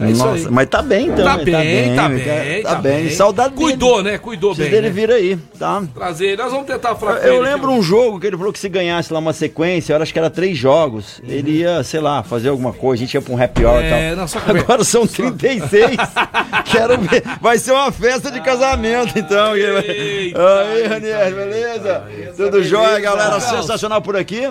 É. 0.00 0.04
Nossa, 0.10 0.50
mas 0.50 0.68
tá 0.68 0.82
bem 0.82 1.06
então. 1.08 1.24
Tá 1.24 1.36
né? 1.38 1.44
bem, 1.44 1.94
tá 1.96 2.02
tá, 2.02 2.08
bem, 2.08 2.62
tá 2.62 2.74
bem. 2.76 3.10
Saudade 3.10 3.54
dele. 3.54 3.62
Cuidou, 3.64 4.02
né? 4.02 4.18
Cuidou 4.18 4.54
Preciso 4.54 4.70
bem. 4.70 4.80
dele 4.82 4.94
né? 4.94 5.00
vir 5.06 5.10
aí, 5.14 5.38
tá? 5.58 5.82
Trazer 5.94 6.26
ele. 6.28 6.42
Nós 6.42 6.52
vamos 6.52 6.66
tentar 6.66 6.94
falar 6.94 7.16
com 7.16 7.26
Eu 7.26 7.34
ele 7.34 7.42
lembro 7.50 7.70
um 7.72 7.82
jogo 7.82 8.20
que 8.20 8.26
ele 8.26 8.36
falou 8.36 8.52
que 8.52 8.58
se 8.58 8.68
ganhasse 8.68 9.12
lá 9.12 9.18
uma 9.18 9.32
sequência, 9.32 9.94
eu 9.94 10.02
acho 10.02 10.12
que 10.12 10.18
era 10.18 10.30
três 10.30 10.56
jogos, 10.56 11.20
ele 11.26 11.58
ia, 11.58 11.82
sei 11.82 12.00
lá, 12.00 12.22
fazer 12.22 12.48
alguma 12.48 12.72
coisa, 12.72 13.02
a 13.02 13.06
gente 13.06 13.14
ia 13.14 13.22
pra 13.22 13.34
um 13.34 13.42
happy 13.42 13.64
hour 13.64 13.80
e 13.80 13.84
É, 13.86 14.14
tal. 14.14 14.26
não, 14.26 14.60
Agora 14.62 14.84
são 14.84 15.06
36. 15.06 15.96
Quero 16.70 16.98
ver. 16.98 17.22
Vai 17.40 17.58
ser 17.58 17.72
uma 17.72 17.90
festa 17.90 18.30
de 18.30 18.40
casamento, 18.40 19.18
então. 19.18 19.56
Eita, 19.56 20.38
Aí, 20.62 20.86
Ranieri, 20.86 21.34
beleza? 21.34 22.04
Tudo 22.36 22.62
jóia, 22.62 23.00
galera? 23.00 23.40
Sensacional 23.40 24.00
por 24.00 24.16
aqui. 24.16 24.48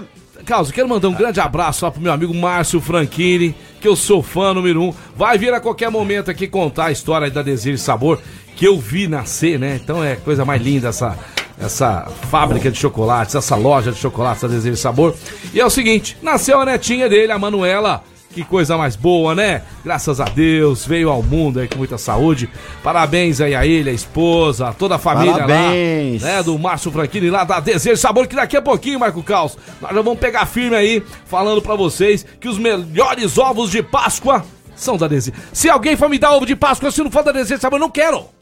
Carlos, 0.48 0.72
quero 0.72 0.88
mandar 0.88 1.10
um 1.10 1.14
grande 1.14 1.42
abraço 1.42 1.84
lá 1.84 1.92
pro 1.92 2.02
meu 2.02 2.10
amigo 2.10 2.34
Márcio 2.34 2.80
Franchini, 2.80 3.54
que 3.82 3.88
eu 3.88 3.98
sou 3.98 4.24
fã 4.24 4.54
número 4.54 4.82
um. 4.82 4.94
Vai 5.14 5.38
vir 5.38 5.54
a 5.54 5.60
qualquer 5.60 5.92
momento 5.92 6.32
aqui 6.32 6.48
contar 6.48 6.86
a 6.86 6.92
história 6.92 7.30
da 7.30 7.42
Desejo 7.42 7.76
e 7.76 7.78
Sabor, 7.78 8.18
que 8.56 8.66
eu 8.66 8.80
vi 8.80 9.10
nascer, 9.10 9.60
né? 9.60 9.76
Então 9.76 10.02
é 10.02 10.16
coisa 10.16 10.46
mais 10.46 10.62
linda 10.62 10.88
essa, 10.88 11.20
essa 11.60 12.10
fábrica 12.32 12.72
de 12.72 12.78
chocolates, 12.78 13.36
essa 13.36 13.58
loja 13.58 13.92
de 13.92 13.98
chocolates 13.98 14.42
da 14.42 14.48
Desejo 14.48 14.76
e 14.76 14.78
Sabor. 14.78 15.14
E 15.54 15.60
é 15.60 15.66
o 15.66 15.70
seguinte, 15.70 16.16
nasceu 16.22 16.62
a 16.62 16.66
netinha 16.66 17.10
dele, 17.10 17.34
a 17.34 17.38
Manuela. 17.38 18.02
Que 18.38 18.44
coisa 18.44 18.78
mais 18.78 18.96
boa, 18.96 19.34
né? 19.34 19.64
Graças 19.84 20.22
a 20.22 20.26
Deus, 20.26 20.86
veio 20.86 21.10
ao 21.10 21.24
mundo 21.24 21.60
aí 21.60 21.68
com 21.68 21.80
muita 21.80 21.98
saúde. 21.98 22.48
Parabéns 22.84 23.42
aí 23.42 23.56
a 23.56 23.66
ele, 23.66 23.90
a 23.90 23.94
esposa, 23.94 24.68
a 24.68 24.74
toda 24.74 24.94
a 24.94 25.00
família 25.00 25.34
Parabéns. 25.34 26.22
lá, 26.22 26.28
né? 26.30 26.44
Do 26.44 26.60
Márcio 26.60 26.92
Franchini 26.92 27.32
lá 27.32 27.44
da 27.44 27.60
Desejo 27.60 27.98
Sabor, 27.98 28.28
que 28.28 28.36
daqui 28.36 28.56
a 28.56 28.62
pouquinho, 28.62 29.00
Marco 29.00 29.24
Caos, 29.24 29.58
nós 29.82 29.92
já 29.92 30.02
vamos 30.04 30.20
pegar 30.20 30.46
firme 30.46 30.76
aí, 30.76 31.04
falando 31.26 31.64
pra 31.64 31.74
vocês 31.74 32.24
que 32.40 32.48
os 32.48 32.60
melhores 32.60 33.40
ovos 33.40 33.72
de 33.72 33.82
Páscoa 33.82 34.46
são 34.76 34.98
da 34.98 35.08
Desejo. 35.08 35.36
Se 35.52 35.68
alguém 35.68 35.96
for 35.96 36.08
me 36.08 36.20
dar 36.20 36.36
ovo 36.36 36.46
de 36.46 36.56
Páscoa, 36.56 36.92
se 36.92 37.04
não 37.04 37.10
for 37.10 37.24
da 37.24 37.32
Desejo 37.32 37.60
Sabor, 37.60 37.78
eu 37.78 37.82
não 37.82 37.90
quero. 37.90 38.37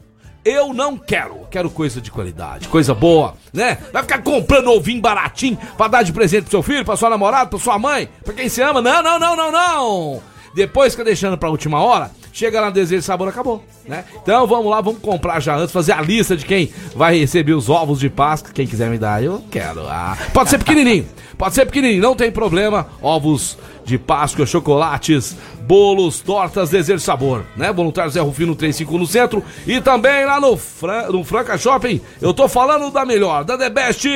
Eu 0.46 0.72
não 0.72 0.96
quero. 0.96 1.40
Quero 1.50 1.68
coisa 1.68 2.00
de 2.00 2.08
qualidade, 2.08 2.68
coisa 2.68 2.94
boa, 2.94 3.34
né? 3.52 3.78
Vai 3.92 4.02
ficar 4.02 4.22
comprando 4.22 4.70
ovinho 4.70 5.00
baratinho 5.00 5.58
pra 5.76 5.88
dar 5.88 6.04
de 6.04 6.12
presente 6.12 6.42
pro 6.42 6.52
seu 6.52 6.62
filho, 6.62 6.84
pra 6.84 6.96
sua 6.96 7.10
namorada, 7.10 7.50
pra 7.50 7.58
sua 7.58 7.76
mãe, 7.80 8.08
pra 8.24 8.32
quem 8.32 8.48
se 8.48 8.62
ama. 8.62 8.80
Não, 8.80 9.02
não, 9.02 9.18
não, 9.18 9.34
não, 9.34 9.50
não. 9.50 10.22
Depois 10.54 10.92
fica 10.92 11.02
deixando 11.02 11.36
pra 11.36 11.50
última 11.50 11.82
hora, 11.82 12.12
chega 12.32 12.60
lá 12.60 12.68
no 12.68 12.72
Desejo 12.72 13.00
de 13.00 13.04
Sabor, 13.04 13.26
acabou, 13.28 13.64
né? 13.86 14.04
Então 14.22 14.46
vamos 14.46 14.70
lá, 14.70 14.80
vamos 14.80 15.00
comprar 15.00 15.40
já 15.40 15.56
antes, 15.56 15.72
fazer 15.72 15.92
a 15.92 16.00
lista 16.00 16.36
de 16.36 16.46
quem 16.46 16.72
vai 16.94 17.18
receber 17.18 17.52
os 17.52 17.68
ovos 17.68 17.98
de 17.98 18.08
Páscoa. 18.08 18.52
Quem 18.54 18.68
quiser 18.68 18.88
me 18.88 18.98
dar, 18.98 19.22
eu 19.22 19.44
quero. 19.50 19.86
Ah, 19.88 20.16
pode 20.32 20.48
ser 20.48 20.58
pequenininho, 20.58 21.06
pode 21.36 21.56
ser 21.56 21.66
pequenininho, 21.66 22.00
não 22.00 22.14
tem 22.14 22.30
problema. 22.30 22.86
Ovos 23.02 23.58
de 23.84 23.98
Páscoa, 23.98 24.46
chocolates, 24.46 25.36
bolos, 25.66 26.20
tortas, 26.20 26.70
desejo 26.70 26.98
de 26.98 27.04
sabor, 27.04 27.44
né? 27.56 27.72
Voluntário 27.72 28.10
Zé 28.10 28.20
Rufino 28.20 28.54
35 28.54 28.98
no 28.98 29.06
centro 29.06 29.42
e 29.66 29.80
também 29.80 30.24
lá 30.24 30.40
no, 30.40 30.56
Fran 30.56 31.08
no 31.08 31.24
Franca 31.24 31.58
Shopping. 31.58 32.00
Eu 32.20 32.32
tô 32.32 32.48
falando 32.48 32.90
da 32.90 33.04
melhor, 33.04 33.44
da 33.44 33.58
The 33.58 33.68
Best 33.68 34.06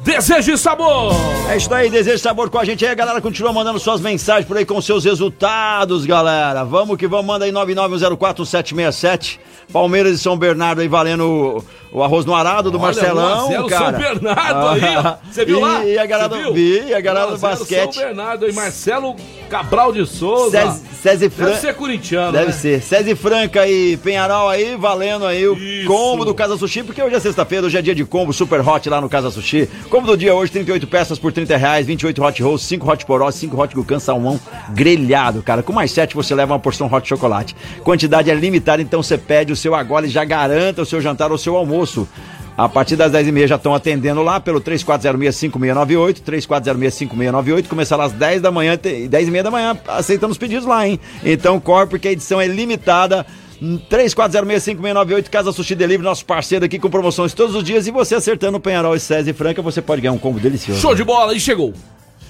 Desejo 0.00 0.52
de 0.52 0.58
Sabor. 0.58 1.14
É 1.48 1.56
isso 1.56 1.72
aí, 1.72 1.88
desejo 1.88 2.18
sabor 2.18 2.50
com 2.50 2.58
a 2.58 2.64
gente 2.64 2.84
aí, 2.84 2.90
a 2.90 2.94
galera 2.94 3.20
continua 3.20 3.52
mandando 3.52 3.78
suas 3.78 4.00
mensagens 4.00 4.46
por 4.46 4.56
aí 4.56 4.64
com 4.64 4.80
seus 4.80 5.04
resultados, 5.04 6.04
galera. 6.04 6.64
Vamos 6.64 6.96
que 6.96 7.06
vamos, 7.06 7.26
manda 7.26 7.44
aí 7.44 7.52
9904767. 7.52 9.38
Palmeiras 9.72 10.12
e 10.12 10.18
São 10.18 10.36
Bernardo 10.36 10.80
aí 10.80 10.88
valendo 10.88 11.64
o, 11.92 11.98
o 11.98 12.02
arroz 12.02 12.24
no 12.24 12.34
arado 12.34 12.70
do 12.70 12.78
Olha, 12.78 12.86
Marcelão, 12.86 13.48
1 13.48 13.48
a 13.48 13.48
0 13.48 13.66
cara. 13.66 13.84
São 13.84 14.00
Bernardo 14.00 14.68
aí, 14.68 14.96
ó. 14.96 15.14
Você 15.32 15.44
viu 15.44 15.58
e, 15.58 15.60
lá? 15.60 15.84
E 15.84 15.98
a 15.98 16.06
galera 16.06 16.28
do? 16.28 16.52
Vi, 16.52 16.84
e 16.86 16.94
a 16.94 17.00
galera 17.00 17.26
1 17.26 17.28
do 17.30 17.34
a 17.34 17.38
0 17.38 17.58
basquete. 17.58 17.94
São 17.94 18.04
Bernardo 18.04 18.48
e 18.48 18.52
Marcelo 18.52 19.16
Cabral 19.48 19.92
de 19.92 20.06
Souza. 20.06 20.58
César 21.06 21.30
Fran... 21.30 21.46
Deve 21.46 21.60
ser 21.60 21.74
corintiano, 21.74 22.32
Deve 22.32 22.46
né? 22.46 22.52
ser. 22.52 22.82
César 22.82 23.14
Franca 23.14 23.68
e 23.68 23.96
Penharol 23.96 24.48
aí, 24.48 24.76
valendo 24.76 25.24
aí 25.24 25.46
o 25.46 25.56
Isso. 25.56 25.86
combo 25.86 26.24
do 26.24 26.34
Casa 26.34 26.56
Sushi, 26.56 26.82
porque 26.82 27.00
hoje 27.00 27.14
é 27.14 27.20
sexta-feira, 27.20 27.64
hoje 27.64 27.78
é 27.78 27.82
dia 27.82 27.94
de 27.94 28.04
combo 28.04 28.32
super 28.32 28.60
hot 28.60 28.88
lá 28.88 29.00
no 29.00 29.08
Casa 29.08 29.30
Sushi. 29.30 29.68
Combo 29.88 30.08
do 30.08 30.16
dia 30.16 30.34
hoje, 30.34 30.50
38 30.50 30.84
peças 30.88 31.16
por 31.16 31.32
30 31.32 31.56
reais, 31.56 31.86
28 31.86 32.24
hot 32.24 32.42
rolls, 32.42 32.66
5 32.66 32.90
hot 32.90 33.06
porós, 33.06 33.36
5 33.36 33.56
hot 33.56 33.72
gucan 33.72 34.00
salmão 34.00 34.40
grelhado, 34.70 35.42
cara. 35.42 35.62
Com 35.62 35.72
mais 35.72 35.92
7 35.92 36.16
você 36.16 36.34
leva 36.34 36.54
uma 36.54 36.58
porção 36.58 36.92
hot 36.92 37.08
chocolate. 37.08 37.54
Quantidade 37.84 38.28
é 38.28 38.34
limitada, 38.34 38.82
então 38.82 39.00
você 39.00 39.16
pede 39.16 39.52
o 39.52 39.56
seu 39.56 39.76
agora 39.76 40.06
e 40.06 40.10
já 40.10 40.24
garanta 40.24 40.82
o 40.82 40.86
seu 40.86 41.00
jantar 41.00 41.30
ou 41.30 41.36
o 41.36 41.38
seu 41.38 41.56
almoço. 41.56 42.08
A 42.56 42.68
partir 42.68 42.96
das 42.96 43.12
10h30 43.12 43.46
já 43.46 43.56
estão 43.56 43.74
atendendo 43.74 44.22
lá 44.22 44.40
pelo 44.40 44.60
3406-5698, 44.62 46.22
3406-5698, 46.22 47.68
começar 47.68 48.00
às 48.00 48.12
10 48.12 48.40
da 48.40 48.50
manhã, 48.50 48.76
te- 48.76 49.06
10 49.08 49.28
e 49.28 49.30
meia 49.30 49.44
da 49.44 49.50
manhã, 49.50 49.76
aceitando 49.86 50.32
os 50.32 50.38
pedidos 50.38 50.64
lá, 50.66 50.86
hein? 50.88 50.98
Então 51.24 51.60
corre, 51.60 51.86
porque 51.86 52.08
a 52.08 52.12
edição 52.12 52.40
é 52.40 52.46
limitada. 52.46 53.26
Hum, 53.60 53.78
3406-5698, 53.90 55.28
Casa 55.30 55.52
Sushi 55.52 55.74
Delivery, 55.74 56.02
nosso 56.04 56.24
parceiro 56.24 56.64
aqui 56.64 56.78
com 56.78 56.90
promoções 56.90 57.32
todos 57.34 57.54
os 57.54 57.62
dias. 57.64 57.86
E 57.86 57.90
você 57.90 58.14
acertando 58.14 58.56
o 58.58 58.60
Penharol 58.60 58.94
e 58.96 59.00
César 59.00 59.30
e 59.30 59.32
Franca, 59.32 59.60
você 59.62 59.80
pode 59.82 60.00
ganhar 60.02 60.12
um 60.12 60.18
combo 60.18 60.38
delicioso. 60.40 60.80
Show 60.80 60.94
de 60.94 61.04
bola, 61.04 61.34
e 61.34 61.40
chegou. 61.40 61.72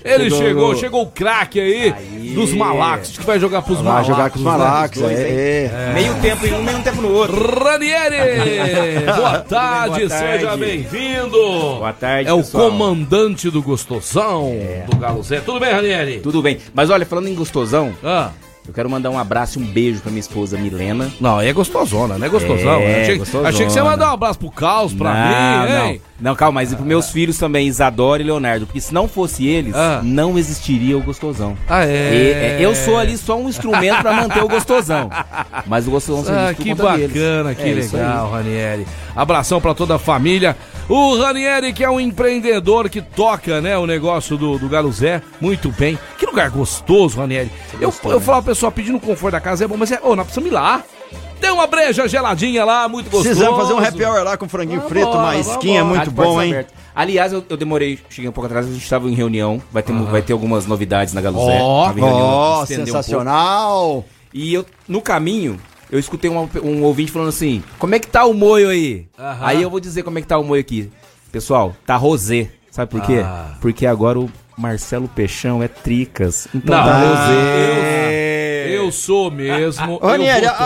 Ele 0.04 0.24
Chegou. 0.30 0.38
chegou, 0.38 0.76
chegou, 0.76 1.02
o 1.02 1.06
craque 1.06 1.58
aí, 1.60 1.92
dos 2.34 2.52
Malacos, 2.52 3.18
que 3.18 3.24
vai 3.24 3.40
jogar 3.40 3.62
pros 3.62 3.78
Vai 3.78 3.86
Malacos. 3.86 4.06
jogar 4.08 4.30
com 4.30 4.38
os 4.38 4.44
né? 4.44 4.50
Malacos, 4.50 5.02
é, 5.02 5.64
é. 5.64 5.90
Meio 5.94 6.14
tempo 6.20 6.46
em 6.46 6.52
um, 6.54 6.62
meio 6.62 6.78
tempo 6.80 7.02
no 7.02 7.12
outro. 7.12 7.36
Ranieri! 7.64 8.16
Boa 9.16 9.38
tarde, 9.40 9.96
boa 10.06 10.08
tarde. 10.08 10.08
seja 10.40 10.56
bem-vindo! 10.56 11.30
Boa 11.78 11.92
tarde, 11.92 12.28
É 12.28 12.32
o 12.32 12.38
pessoal. 12.38 12.70
comandante 12.70 13.50
do 13.50 13.60
Gostosão 13.62 14.52
do 14.88 14.96
Galo 14.96 15.22
Zé. 15.22 15.40
Tudo 15.40 15.58
bem, 15.60 15.72
Ranieri? 15.72 16.20
Tudo 16.20 16.40
bem. 16.42 16.58
Mas 16.74 16.90
olha, 16.90 17.04
falando 17.06 17.28
em 17.28 17.34
gostosão, 17.34 17.92
Ah, 18.04 18.30
eu 18.66 18.72
quero 18.74 18.90
mandar 18.90 19.10
um 19.10 19.18
abraço 19.18 19.58
e 19.58 19.62
um 19.62 19.66
beijo 19.66 20.00
pra 20.00 20.10
minha 20.10 20.20
esposa 20.20 20.56
Milena. 20.58 21.10
não, 21.20 21.38
aí 21.38 21.48
é 21.48 21.52
gostosona, 21.52 22.18
não 22.18 22.26
é 22.26 22.28
gostosão. 22.28 22.80
É, 22.80 23.02
achei, 23.02 23.18
gostosona. 23.18 23.48
achei 23.48 23.66
que 23.66 23.72
você 23.72 23.78
ia 23.78 23.84
mandar 23.84 24.10
um 24.10 24.14
abraço 24.14 24.38
pro 24.38 24.50
Caos, 24.50 24.92
pra 24.92 25.10
mim, 25.12 25.70
não, 25.72 25.86
hein? 25.86 26.00
não, 26.00 26.15
calma, 26.36 26.60
mas 26.60 26.72
e 26.72 26.76
pros 26.76 26.86
meus 26.88 27.10
filhos 27.10 27.36
também, 27.38 27.66
Isadora 27.68 28.22
e 28.22 28.24
Leonardo, 28.24 28.66
porque 28.66 28.80
se 28.80 28.92
não 28.94 29.06
fosse 29.06 29.46
eles, 29.46 29.74
Ah. 29.74 30.00
não 30.02 30.38
existiria 30.38 30.96
o 30.96 31.02
gostosão. 31.02 31.56
Ah, 31.68 31.84
E- 31.84 31.88
é? 31.90 32.56
é, 32.58 32.58
eu 32.60 32.74
sou 32.74 32.96
ali 32.96 33.18
só 33.18 33.36
um 33.38 33.48
instrumento 33.48 34.00
pra 34.00 34.12
manter 34.12 34.42
o 34.42 34.48
gostosão. 34.48 35.10
Mas 35.66 35.86
o 35.86 35.90
gostosão 35.90 36.24
só 36.24 36.32
Ah, 36.48 36.54
que 36.54 36.74
bacana, 36.74 37.54
que 37.54 37.62
É 37.68 37.74
legal, 37.74 38.30
Ranieri. 38.30 38.86
Abração 39.14 39.60
pra 39.60 39.74
toda 39.74 39.96
a 39.96 39.98
família. 39.98 40.56
O 40.88 41.16
Ranieri, 41.18 41.72
que 41.72 41.82
é 41.82 41.90
um 41.90 41.98
empreendedor 41.98 42.88
que 42.88 43.02
toca, 43.02 43.60
né, 43.60 43.76
o 43.76 43.86
negócio 43.86 44.36
do, 44.36 44.56
do 44.58 44.68
Galo 44.68 44.92
Zé, 44.92 45.20
muito 45.40 45.70
bem. 45.72 45.98
Que 46.18 46.24
lugar 46.26 46.48
gostoso, 46.50 47.18
Ranieri. 47.18 47.50
Eu, 47.80 47.92
eu 48.04 48.20
falo, 48.20 48.42
pessoal, 48.42 48.70
pedindo 48.72 48.98
conforto 49.00 49.32
da 49.32 49.40
casa 49.40 49.64
é 49.64 49.68
bom, 49.68 49.76
mas 49.76 49.90
é, 49.92 49.98
ô, 50.02 50.14
nós 50.14 50.26
precisamos 50.26 50.50
ir 50.50 50.54
lá. 50.54 50.82
Tem 51.40 51.50
uma 51.50 51.66
breja 51.66 52.08
geladinha 52.08 52.64
lá, 52.64 52.88
muito 52.88 53.06
gostoso. 53.10 53.24
Precisamos 53.28 53.60
fazer 53.60 53.74
um 53.74 53.78
happy 53.78 54.04
hour 54.04 54.24
lá 54.24 54.36
com 54.36 54.48
franguinho 54.48 54.80
Vambora, 54.80 55.00
frito, 55.00 55.10
uma 55.18 55.36
esquinha 55.36 55.84
muito 55.84 56.10
bom, 56.10 56.40
hein? 56.42 56.50
abertas. 56.52 56.74
Aliás, 56.94 57.32
eu, 57.32 57.44
eu 57.48 57.56
demorei, 57.56 57.98
cheguei 58.08 58.28
um 58.28 58.32
pouco 58.32 58.46
atrás, 58.46 58.66
a 58.66 58.70
gente 58.72 58.82
estava 58.82 59.08
em 59.08 59.14
reunião, 59.14 59.60
vai 59.70 59.82
ter, 59.82 59.92
vai 59.92 60.22
ter 60.22 60.32
algumas 60.32 60.66
novidades 60.66 61.12
na 61.12 61.20
Galo 61.20 61.44
Zé. 61.46 61.58
Ó, 61.60 61.86
reunião, 61.88 62.16
Ó, 62.18 62.62
estender 62.62 62.82
um 62.82 62.86
sensacional! 62.86 64.04
E 64.32 64.54
eu, 64.54 64.64
no 64.88 65.00
caminho, 65.02 65.58
eu 65.90 65.98
escutei 65.98 66.30
uma- 66.30 66.48
um 66.62 66.82
ouvinte 66.82 67.12
falando 67.12 67.28
assim: 67.28 67.62
Como 67.78 67.94
é 67.94 67.98
que 67.98 68.06
tá 68.08 68.24
o 68.24 68.32
moio 68.34 68.68
aí? 68.70 69.06
Aham. 69.18 69.38
Aí 69.46 69.62
eu 69.62 69.68
vou 69.70 69.78
dizer 69.80 70.02
como 70.02 70.18
é 70.18 70.22
que 70.22 70.26
tá 70.26 70.38
o 70.38 70.44
moio 70.44 70.60
aqui. 70.60 70.90
Pessoal, 71.30 71.76
tá 71.86 71.96
rosé. 71.96 72.48
Sabe 72.70 72.90
por 72.90 73.00
quê? 73.02 73.22
Ah. 73.24 73.54
Porque 73.60 73.86
agora 73.86 74.18
o 74.18 74.30
Marcelo 74.56 75.06
Peixão 75.08 75.62
é 75.62 75.68
tricas. 75.68 76.48
Então 76.54 76.76
Não, 76.76 76.84
tá 76.84 76.98
rosé. 76.98 78.45
Eu 78.70 78.90
sou 78.92 79.30
mesmo. 79.30 79.98
Ô, 80.02 80.06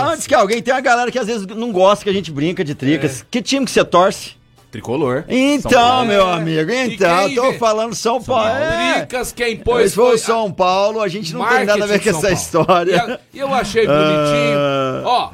antes 0.09 0.27
que 0.27 0.35
alguém, 0.35 0.61
tem 0.63 0.73
uma 0.75 0.81
galera 0.81 1.11
que 1.11 1.19
às 1.19 1.27
vezes 1.27 1.47
não 1.47 1.71
gosta 1.73 2.03
que 2.05 2.11
a 2.11 2.13
gente 2.13 2.31
brinca 2.31 2.63
de 2.65 2.75
tricas. 2.75 3.25
Que 3.31 3.41
time 3.43 3.65
que 3.65 3.71
você 3.73 3.85
torce? 3.85 4.39
Tricolor. 4.71 5.25
São 5.27 5.37
Então, 5.37 5.71
Paulo. 5.73 6.07
meu 6.07 6.29
amigo, 6.29 6.71
então, 6.71 7.29
eu 7.29 7.35
tô 7.43 7.51
vê? 7.51 7.59
falando 7.59 7.93
São 7.93 8.23
Paulo. 8.23 8.47
É. 8.51 8.99
Tricas, 9.01 9.33
quem 9.33 9.57
pôs 9.57 9.93
foi 9.93 10.15
o 10.15 10.19
São 10.19 10.53
Paulo, 10.53 11.01
a 11.03 11.09
gente 11.09 11.35
não 11.35 11.45
tem 11.45 11.65
nada 11.65 11.83
a 11.83 11.87
ver 11.89 11.99
com 11.99 12.05
São 12.05 12.19
essa 12.21 12.21
Paulo. 12.21 12.35
história. 12.37 12.95
E 12.95 13.11
eu- 13.11 13.19
E 13.35 13.39
eu 13.41 13.53
achei 13.55 13.85
bonitinho. 13.85 14.57
Ah. 14.59 15.03
Ó, 15.05 15.31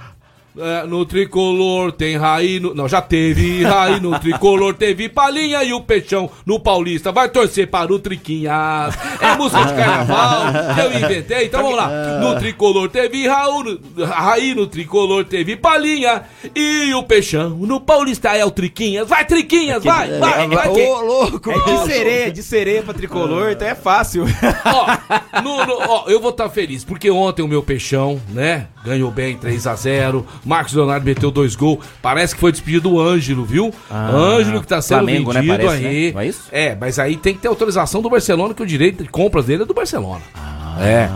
é, 0.59 0.87
no 0.87 1.05
tricolor 1.05 1.93
tem 1.93 2.17
Raí 2.17 2.59
no... 2.61 2.75
Não, 2.75 2.89
já 2.89 3.01
teve 3.03 3.63
Raí 3.63 4.01
no 4.01 4.19
tricolor, 4.19 4.75
teve 4.75 5.09
Palinha 5.09 5.63
e 5.65 5.73
o 5.73 5.81
Peixão 5.81 6.31
no 6.45 6.59
Paulista. 6.61 7.13
Vai 7.13 7.29
torcer 7.29 7.69
para 7.69 7.93
o 7.93 7.99
Triquinhas. 7.99 8.95
É 9.21 9.35
música 9.37 9.65
de 9.65 9.75
carnaval, 9.75 10.45
eu 10.85 10.99
inventei. 10.99 11.47
Então 11.47 11.63
vamos 11.63 11.77
lá. 11.77 11.89
No 12.21 12.39
tricolor 12.39 12.89
teve 12.89 13.27
Raul, 13.27 13.79
Raí 13.99 14.55
no 14.55 14.67
tricolor 14.67 15.25
teve 15.25 15.57
Palinha 15.57 16.23
e 16.55 16.93
o 16.95 17.03
Peixão 17.03 17.51
no 17.51 17.81
Paulista 17.81 18.37
é 18.37 18.45
o 18.45 18.51
Triquinhas. 18.51 19.09
Vai, 19.09 19.25
Triquinhas, 19.25 19.83
vai, 19.85 20.19
vai, 20.19 20.49
vai. 20.49 20.69
Ô, 20.69 21.01
louco! 21.01 21.51
É 21.51 21.59
de 21.65 21.93
sereia, 21.93 22.33
de 22.33 22.43
sereia 22.43 22.83
pra 22.83 22.95
tricolor, 22.95 23.51
então 23.53 23.67
é 23.67 23.75
fácil. 23.75 24.25
Ó, 24.65 25.43
no- 25.43 25.67
no- 25.67 25.79
ó, 25.89 26.05
eu 26.09 26.21
vou 26.21 26.31
estar 26.31 26.49
feliz, 26.49 26.85
porque 26.85 27.11
ontem 27.11 27.43
o 27.43 27.49
meu 27.49 27.63
peixão, 27.63 28.21
né? 28.31 28.67
Ganhou 28.87 29.11
bem 29.11 29.37
3 29.37 29.67
a 29.67 29.75
0 29.75 30.25
Marcos 30.45 30.73
Leonardo 30.73 31.05
meteu 31.05 31.29
dois 31.33 31.57
gols. 31.57 31.85
Parece 32.01 32.35
que 32.35 32.41
foi 32.41 32.53
despedido 32.53 32.93
o 32.93 33.01
Ângelo, 33.01 33.45
viu? 33.45 33.75
Ah, 33.91 34.11
Ângelo 34.13 34.61
que 34.61 34.69
tá 34.69 34.81
sendo 34.81 34.99
Flamengo, 34.99 35.33
né, 35.33 35.41
vendido 35.41 35.57
parece, 35.65 35.87
aí. 35.87 36.13
né? 36.13 36.25
É 36.25 36.29
isso? 36.29 36.49
mas 36.79 36.99
aí 37.01 37.17
tem 37.17 37.35
que 37.35 37.41
ter 37.41 37.49
autorização 37.49 38.01
do 38.01 38.09
Barcelona, 38.09 38.55
que 38.55 38.63
o 38.63 38.67
direito 38.67 39.03
de 39.03 39.09
compras 39.09 39.47
dele 39.47 39.65
é 39.65 39.67
do 39.67 39.75
Barcelona. 39.75 40.23
Ah. 40.37 40.77
É. 40.79 41.11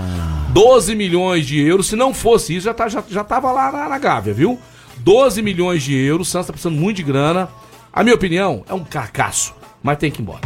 12 0.50 0.96
milhões 0.96 1.46
de 1.46 1.60
euros. 1.60 1.86
Se 1.86 1.94
não 1.94 2.12
fosse 2.12 2.56
isso, 2.56 2.64
já, 2.64 2.74
tá, 2.74 2.88
já, 2.88 3.04
já 3.08 3.22
tava 3.22 3.52
lá 3.52 3.70
na, 3.70 3.88
na 3.88 3.98
Gávea, 3.98 4.34
viu? 4.34 4.58
12 4.98 5.40
milhões 5.40 5.84
de 5.84 5.94
euros. 5.96 6.26
O 6.26 6.30
Santos 6.30 6.48
tá 6.48 6.52
precisando 6.52 6.76
muito 6.76 6.96
de 6.96 7.04
grana. 7.04 7.48
A 7.92 8.02
minha 8.02 8.16
opinião 8.16 8.64
é 8.68 8.74
um 8.74 8.82
carcaço, 8.82 9.54
mas 9.80 9.96
tem 9.98 10.10
que 10.10 10.20
ir 10.20 10.22
embora. 10.22 10.40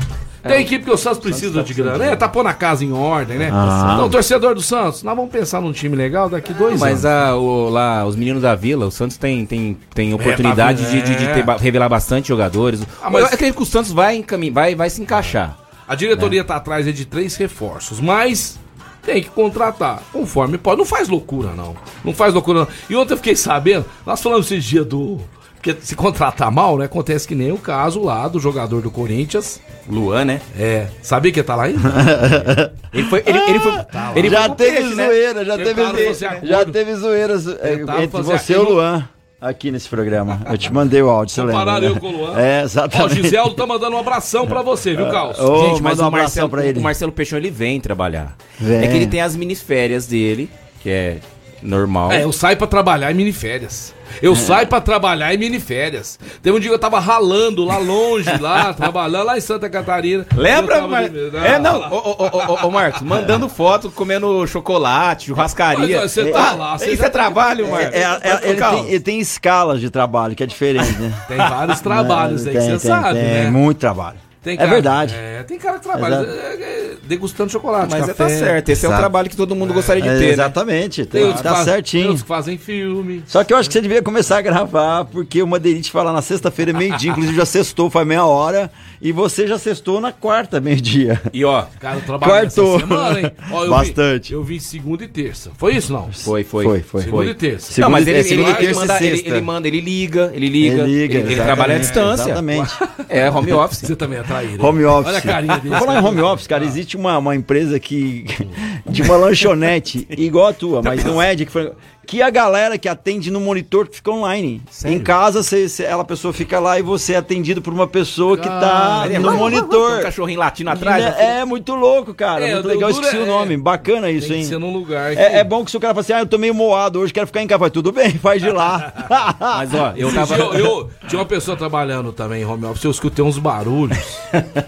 Tem 0.47 0.65
que 0.65 0.75
ir 0.75 0.79
porque 0.81 0.93
o 0.93 0.97
Santos 0.97 1.19
precisa 1.21 1.63
de 1.63 1.75
grana. 1.75 2.05
É, 2.05 2.15
tá 2.15 2.29
pondo 2.29 2.49
a 2.49 2.53
casa 2.55 2.85
em 2.85 2.93
ordem, 2.93 3.39
né? 3.39 3.51
Ah. 3.53 3.93
Então, 3.95 4.11
torcedor 4.11 4.55
do 4.55 4.61
Santos, 4.63 5.03
nós 5.03 5.17
vamos 5.17 5.31
pensar 5.33 5.61
num 5.61 5.73
time 5.73 5.97
legal 5.97 6.29
daqui 6.29 6.53
dois 6.53 6.79
Mas 6.81 7.05
anos. 7.05 7.31
a, 7.31 7.37
o- 7.37 7.69
lá, 7.71 8.05
os 8.05 8.15
meninos 8.17 8.43
da 8.43 8.55
Vila, 8.55 8.87
o 8.87 8.91
Santos 8.91 9.17
tem, 9.17 9.47
tem, 9.47 9.77
tem 9.95 10.13
oportunidade 10.13 10.83
tá 10.85 10.91
de, 10.91 11.03
de- 11.03 11.17
de 11.17 11.25
vendo? 11.27 11.47
ter 11.47 11.63
revelar 11.63 11.89
bastante 11.89 12.29
jogadores. 12.29 12.83
Ah, 13.03 13.09
mas- 13.11 13.23
Eu 13.23 13.27
acredito 13.29 13.57
que 13.57 13.63
o 13.63 13.67
Santos 13.67 13.91
vai, 13.93 14.17
encamin- 14.17 14.53
vai, 14.53 14.75
vai 14.75 14.91
se 14.91 15.01
encaixar. 15.01 15.57
A 15.89 15.95
diretoria 15.95 16.43
tá 16.45 16.57
atrás 16.57 16.87
aí 16.87 16.93
de 16.93 17.05
três 17.05 17.37
reforços, 17.37 18.01
mas 18.01 18.59
tem 19.03 19.23
que 19.23 19.29
contratar 19.31 20.03
conforme 20.13 20.57
pode. 20.59 20.79
Não 20.79 20.87
faz 20.87 21.09
loucura, 21.09 21.51
não. 21.55 21.75
Não 22.05 22.15
faz 22.15 22.33
loucura, 22.33 22.61
não. 22.61 22.69
E 22.89 22.97
ontem 22.97 23.13
eu 23.13 23.17
fiquei 23.19 23.37
sabendo, 23.37 23.85
nós 24.07 24.21
falamos 24.23 24.47
esses 24.51 24.65
dias 24.65 24.87
do. 24.87 25.21
Porque 25.65 25.81
se 25.81 25.97
contratar 25.97 26.53
mal, 26.53 26.77
né? 26.77 26.85
Acontece 26.85 27.27
que 27.27 27.35
nem 27.35 27.51
o 27.51 27.57
caso 27.57 28.03
lá 28.03 28.29
do 28.29 28.39
jogador 28.39 28.83
do 28.83 28.91
Corinthians. 28.91 29.63
Luan, 29.89 30.27
né? 30.27 30.41
É. 30.59 30.89
Sabia 31.01 31.33
que 31.33 31.43
tá 31.43 31.57
lá 31.57 31.65
ainda? 31.65 31.81
Ele 32.93 33.05
foi. 33.05 33.23
Ele, 33.25 33.39
ele 33.39 33.59
foi, 33.59 33.73
ele 34.15 34.31
já 34.31 34.47
foi 34.47 34.57
teve 34.57 34.77
peixe, 34.77 34.95
né? 34.95 35.07
zoeira, 35.07 35.45
já 35.45 35.57
teve, 35.57 35.83
acordo. 35.83 36.47
já 36.47 36.65
teve 36.65 36.95
zoeiras 36.95 37.49
é, 37.49 37.75
entre 38.05 38.23
você 38.23 38.53
e 38.53 38.57
o 38.57 38.63
Luan 38.63 39.09
aqui 39.41 39.71
nesse 39.71 39.89
programa. 39.89 40.43
Eu 40.49 40.57
te 40.57 40.73
mandei 40.73 41.03
o 41.03 41.09
áudio, 41.09 41.35
você 41.35 41.43
lembra? 41.43 41.81
Né? 41.81 41.89
eu 41.89 41.97
com 41.97 42.09
o 42.09 42.13
Luan. 42.19 42.39
É, 42.39 42.59
Ó, 42.59 42.63
o 42.63 42.65
exatamente. 42.65 43.23
Giseldo 43.23 43.55
tá 43.55 43.67
mandando 43.67 43.97
um 43.97 43.99
abração 43.99 44.47
pra 44.47 44.63
você, 44.63 44.95
viu, 44.95 45.09
Carlos? 45.11 45.39
Ô, 45.41 45.69
Gente, 45.69 45.83
mas 45.83 45.99
manda 45.99 46.03
um 46.03 46.05
o 46.05 46.09
abração 46.09 46.43
Marcelo, 46.43 46.49
pra 46.51 46.67
ele. 46.67 46.79
o 46.79 46.83
Marcelo 46.83 47.13
Peixão 47.13 47.39
ele 47.39 47.51
vem 47.51 47.81
trabalhar. 47.81 48.37
Vem. 48.61 48.85
É 48.85 48.87
que 48.87 48.97
ele 48.97 49.07
tem 49.07 49.21
as 49.23 49.35
minisférias 49.35 50.07
dele, 50.07 50.49
que 50.81 50.91
é 50.91 51.19
normal. 51.63 52.13
É, 52.13 52.23
eu 52.23 52.33
saio 52.33 52.57
pra 52.57 52.67
trabalhar 52.67 53.11
em 53.11 53.15
miniférias. 53.15 53.94
Eu 54.23 54.35
saio 54.37 54.67
pra 54.67 54.81
trabalhar 54.81 55.35
em 55.35 55.39
miniférias. 55.39 56.19
Teve 56.43 56.57
um 56.57 56.61
dia 56.61 56.69
que 56.71 56.75
eu 56.75 56.79
tava 56.79 56.99
ralando 57.01 57.65
lá 57.65 57.79
longe, 57.79 58.31
lá, 58.39 58.73
trabalhando 58.75 59.25
lá 59.27 59.37
em 59.39 59.41
Santa 59.41 59.69
Catarina. 59.69 60.27
Lembra, 60.37 60.87
Mar... 60.87 61.09
de- 61.09 61.37
É, 61.37 61.59
não, 61.59 61.83
Ah, 61.83 61.89
ô, 61.91 61.97
ô, 61.97 62.63
ô, 62.65 62.67
ô, 62.67 62.71
Marcos, 62.71 63.03
mandando 63.03 63.49
foto, 63.49 63.91
comendo 63.91 64.47
chocolate, 64.47 65.27
churrascaria. 65.27 66.01
Mas, 66.01 66.13
você 66.13 66.27
tá 66.31 66.53
lá, 66.53 66.79
você 66.79 66.87
Isso 66.91 66.97
já 67.03 67.07
é 67.07 67.11
trabalho, 67.11 67.71
Marcos. 67.71 67.95
É, 67.95 68.03
é, 68.03 68.51
ele, 68.51 68.61
tem, 68.61 68.87
ele 68.89 69.01
tem 69.01 69.21
escalas 69.21 69.81
de 69.81 69.91
trabalho, 69.91 70.35
que 70.35 70.43
é 70.43 70.47
diferente, 70.47 70.93
né? 70.99 71.13
Tem 71.29 71.37
vários 71.37 71.81
trabalhos 71.83 72.47
aí 72.47 72.53
que 72.53 72.59
Tem, 72.59 72.71
você 72.79 72.89
tem, 72.89 72.97
sabe, 72.97 73.19
tem, 73.19 73.25
né? 73.45 73.51
muito 73.51 73.79
trabalho. 73.79 74.24
Tem 74.45 74.61
é 74.61 74.67
verdade. 74.67 75.15
É, 75.17 75.43
tem 75.43 75.59
cara 75.59 75.79
que 75.79 75.85
trabalha 75.85 76.17
Exato. 76.17 76.31
é, 76.31 76.55
é, 76.63 76.95
degustando 77.05 77.51
chocolate, 77.51 77.91
Mas 77.91 78.05
é, 78.05 78.07
café. 78.09 78.25
tá 78.25 78.29
certo, 78.29 78.69
esse 78.69 78.85
é 78.85 78.89
o 78.89 78.91
Exato. 78.91 79.01
trabalho 79.01 79.31
que 79.31 79.37
todo 79.37 79.55
mundo 79.57 79.73
gostaria 79.73 80.03
de 80.03 80.09
É, 80.11 80.13
ter, 80.19 80.27
né? 80.27 80.33
exatamente, 80.35 81.07
Tem 81.07 81.23
tem, 81.25 81.33
tá 81.33 81.39
fazem- 81.43 81.55
Tem 81.65 81.65
certinho. 81.65 82.03
outros 82.05 82.23
que 82.23 82.29
fazem 82.29 82.59
filme. 82.59 83.25
Só 83.27 83.43
que 83.43 83.53
eu 83.55 83.57
acho 83.57 83.69
que 83.71 83.73
você 83.73 83.81
devia 83.81 84.03
começar 84.03 84.37
a 84.39 84.43
gravar, 84.43 85.07
porque 85.07 85.43
o 85.43 85.47
Madeirite 85.47 85.91
fala 85.91 86.13
na 86.13 86.21
sexta-feira, 86.23 86.73
meio-dia, 86.75 87.11
inclusive 87.11 87.37
já 87.37 87.47
sextou, 87.47 87.89
faz 87.89 88.07
meia 88.07 88.27
hora, 88.27 88.71
e 89.05 89.13
você 89.13 89.47
já 89.47 89.59
sextou 89.59 90.01
na 90.01 90.13
quarta, 90.13 90.63
meio-dia. 90.63 91.21
E 91.31 91.45
ó, 91.45 91.67
Cara, 91.79 91.99
eu 91.99 92.01
trabalhei 92.01 92.47
essa 92.47 92.79
semana, 92.79 93.21
hein? 93.21 93.31
Ó, 93.53 93.65
eu 93.65 93.71
Bastante. 93.71 94.31
Vi, 94.31 94.35
eu 94.35 94.43
vi 94.43 94.59
segunda 94.59 95.05
e 95.05 95.09
terça. 95.09 95.51
Foi 95.59 95.77
isso, 95.77 95.93
não? 95.93 96.11
foi, 96.11 96.43
foi. 96.43 96.65
Foi, 96.65 96.81
foi. 96.81 97.03
Segunda 97.03 97.31
e 97.31 97.35
terça. 97.35 97.71
Segunda 97.71 97.83
não, 97.83 97.91
mas 97.91 98.09
ele, 98.09 98.17
é, 98.17 98.21
ele, 98.21 98.29
segunda 98.31 98.49
e 98.49 98.53
ele 98.53 98.67
terça 98.67 98.81
manda, 98.81 99.05
ele, 99.05 99.17
sexta. 99.17 99.29
ele 99.29 99.41
manda, 99.43 99.69
ele 99.69 99.81
liga, 99.83 100.33
ele 100.35 100.49
liga, 100.49 100.83
Ele 100.85 101.01
liga, 101.01 101.19
ele, 101.19 101.33
ele 101.35 101.43
trabalha 101.43 101.75
à 101.75 101.79
distância. 101.79 102.25
Exatamente. 102.25 102.73
É 103.11 103.31
home 103.31 103.53
office. 103.55 103.81
Você 103.81 103.95
também 103.95 104.21
é 104.21 104.23
traíra. 104.23 104.65
Home 104.65 104.85
office. 104.87 105.09
Olha 105.09 105.19
a 105.19 105.21
carinha 105.21 105.59
dele. 105.59 105.77
Vou 105.77 105.87
falar 105.87 106.01
em 106.01 106.05
home 106.05 106.23
office, 106.23 106.47
cara, 106.47 106.65
existe 106.65 106.97
uma, 106.97 107.19
uma 107.19 107.37
empresa 107.37 107.79
que. 107.79 108.25
de 108.89 109.03
uma 109.03 109.17
lanchonete 109.17 110.09
igual 110.17 110.47
a 110.47 110.53
tua, 110.55 110.81
mas 110.83 111.05
não 111.05 111.21
é 111.21 111.35
de 111.35 111.45
que 111.45 111.53
foi. 111.53 111.71
Que 112.07 112.23
a 112.23 112.31
galera 112.31 112.77
que 112.79 112.89
atende 112.89 113.31
no 113.31 113.41
monitor 113.41 113.89
fica 113.91 114.11
online. 114.11 114.63
Sério? 114.71 114.97
Em 114.97 115.01
casa, 115.01 115.43
você, 115.43 115.69
você- 115.69 115.85
ela 115.85 116.03
a 116.03 116.05
pessoa 116.05 116.33
fica 116.33 116.61
lá 116.61 116.79
e 116.79 116.83
você 116.83 117.15
é 117.15 117.17
atendido 117.17 117.61
por 117.63 117.73
uma 117.73 117.87
pessoa 117.87 118.37
que 118.37 118.49
tá 118.49 119.03
Ele 119.07 119.15
é 119.15 119.19
no 119.19 119.31
um 119.31 119.37
monitor. 119.37 120.01
cachorrinho 120.03 120.39
latino 120.39 120.71
atrás. 120.71 121.03
né? 121.05 121.15
É, 121.19 121.41
é 121.41 121.45
muito 121.45 121.75
louco, 121.75 122.13
cara. 122.15 122.47
É, 122.47 122.53
muito 122.55 122.67
o 122.67 122.69
legal, 122.69 122.91
esqueci 122.91 123.17
é- 123.17 123.21
o 123.21 123.27
nome. 123.27 123.57
Bacana 123.57 124.11
isso, 124.11 124.29
Tem 124.29 124.37
que 124.39 124.43
hein? 124.43 124.49
ser 124.49 124.59
num 124.59 124.73
lugar 124.73 125.15
que... 125.15 125.21
É, 125.21 125.39
é 125.39 125.45
bom 125.45 125.65
que 125.65 125.71
se 125.71 125.77
o 125.77 125.81
cara 125.81 125.95
fala 125.95 126.01
assim, 126.03 126.13
ah, 126.13 126.21
eu 126.21 126.27
tô 126.27 126.37
meio 126.39 126.55
moado 126.55 127.01
hoje, 127.01 127.13
quero 127.13 127.27
ficar 127.27 127.43
em 127.43 127.47
casa. 127.47 127.59
Vai, 127.59 127.71
Tudo 127.71 127.91
bem, 127.93 128.11
faz 128.13 128.43
de 128.43 128.51
lá. 128.51 128.93
Mas 129.41 129.75
ó, 129.75 129.93
eu 129.97 130.13
tava. 130.13 130.35
Eu, 130.37 130.55
eu- 130.55 130.91
tinha 131.09 131.19
uma 131.21 131.27
pessoa 131.27 131.57
trabalhando 131.57 132.13
também 132.13 132.43
em 132.43 132.45
home 132.45 132.65
office, 132.67 132.85
eu 132.85 132.91
escutei 132.91 133.25
uns 133.25 133.39
barulhos. 133.39 133.97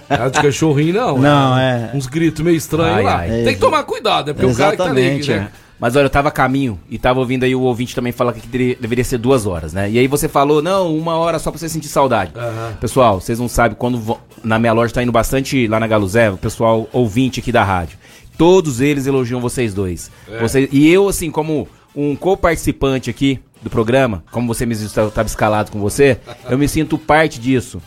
Era 0.09 0.29
de 0.29 0.40
cachorrinho, 0.40 0.94
não. 0.94 1.18
Não, 1.18 1.59
Era 1.59 1.90
é. 1.92 1.96
Uns 1.96 2.07
gritos 2.07 2.42
meio 2.44 2.57
estranhos 2.57 3.05
lá. 3.05 3.18
ai. 3.18 3.29
Tem 3.44 3.55
que 3.55 3.61
tomar 3.61 3.83
cuidado, 3.85 4.31
é 4.31 4.35
porque 4.35 4.46
o 4.51 4.55
cara 4.55 4.70
que 4.72 4.77
tá 4.79 4.85
ali, 4.85 5.01
Exatamente, 5.03 5.31
né? 5.31 5.49
É. 5.76 5.80
Mas 5.80 5.94
olha, 5.96 6.06
eu 6.06 6.10
tava 6.10 6.28
a 6.28 6.32
caminho 6.32 6.78
e 6.88 6.98
tava 6.98 7.20
ouvindo 7.20 7.44
aí 7.44 7.54
o 7.54 7.60
ouvinte 7.60 7.94
também 7.94 8.12
falar 8.12 8.32
que 8.32 8.46
deveria, 8.48 9.04
ser 9.04 9.18
duas 9.18 9.46
horas, 9.46 9.72
né? 9.72 9.90
E 9.90 9.98
aí 9.98 10.06
você 10.06 10.28
falou, 10.28 10.62
não, 10.62 10.96
uma 10.96 11.16
hora 11.16 11.38
só 11.38 11.50
pra 11.50 11.58
você 11.58 11.68
sentir 11.68 11.88
saudade. 11.88 12.32
Pessoal, 12.80 13.20
vocês 13.20 13.38
não 13.38 13.48
sabem, 13.48 13.76
quando 13.78 14.18
na 14.42 14.58
minha 14.58 14.72
loja 14.72 14.94
tá 14.94 15.02
indo 15.02 15.12
bastante 15.12 15.66
lá 15.68 15.78
na 15.78 15.86
Galuzé, 15.86 16.30
o 16.30 16.36
pessoal 16.38 16.88
ouvinte 16.92 17.40
aqui 17.40 17.52
da 17.52 17.62
rádio. 17.62 17.98
Todos 18.38 18.80
eles 18.80 19.06
elogiam 19.06 19.40
vocês 19.40 19.72
dois. 19.74 20.10
Vocês- 20.40 20.68
e 20.72 20.88
eu, 20.90 21.08
assim, 21.08 21.30
como 21.30 21.68
um 21.94 22.14
co-participante 22.14 23.08
aqui 23.10 23.38
do 23.62 23.70
programa, 23.70 24.22
como 24.30 24.46
você 24.52 24.66
me 24.66 24.74
estava 24.74 25.26
escalado 25.26 25.70
com 25.70 25.80
você, 25.80 26.18
eu 26.48 26.56
me 26.58 26.68
sinto 26.68 26.98
parte 26.98 27.40
disso. 27.40 27.80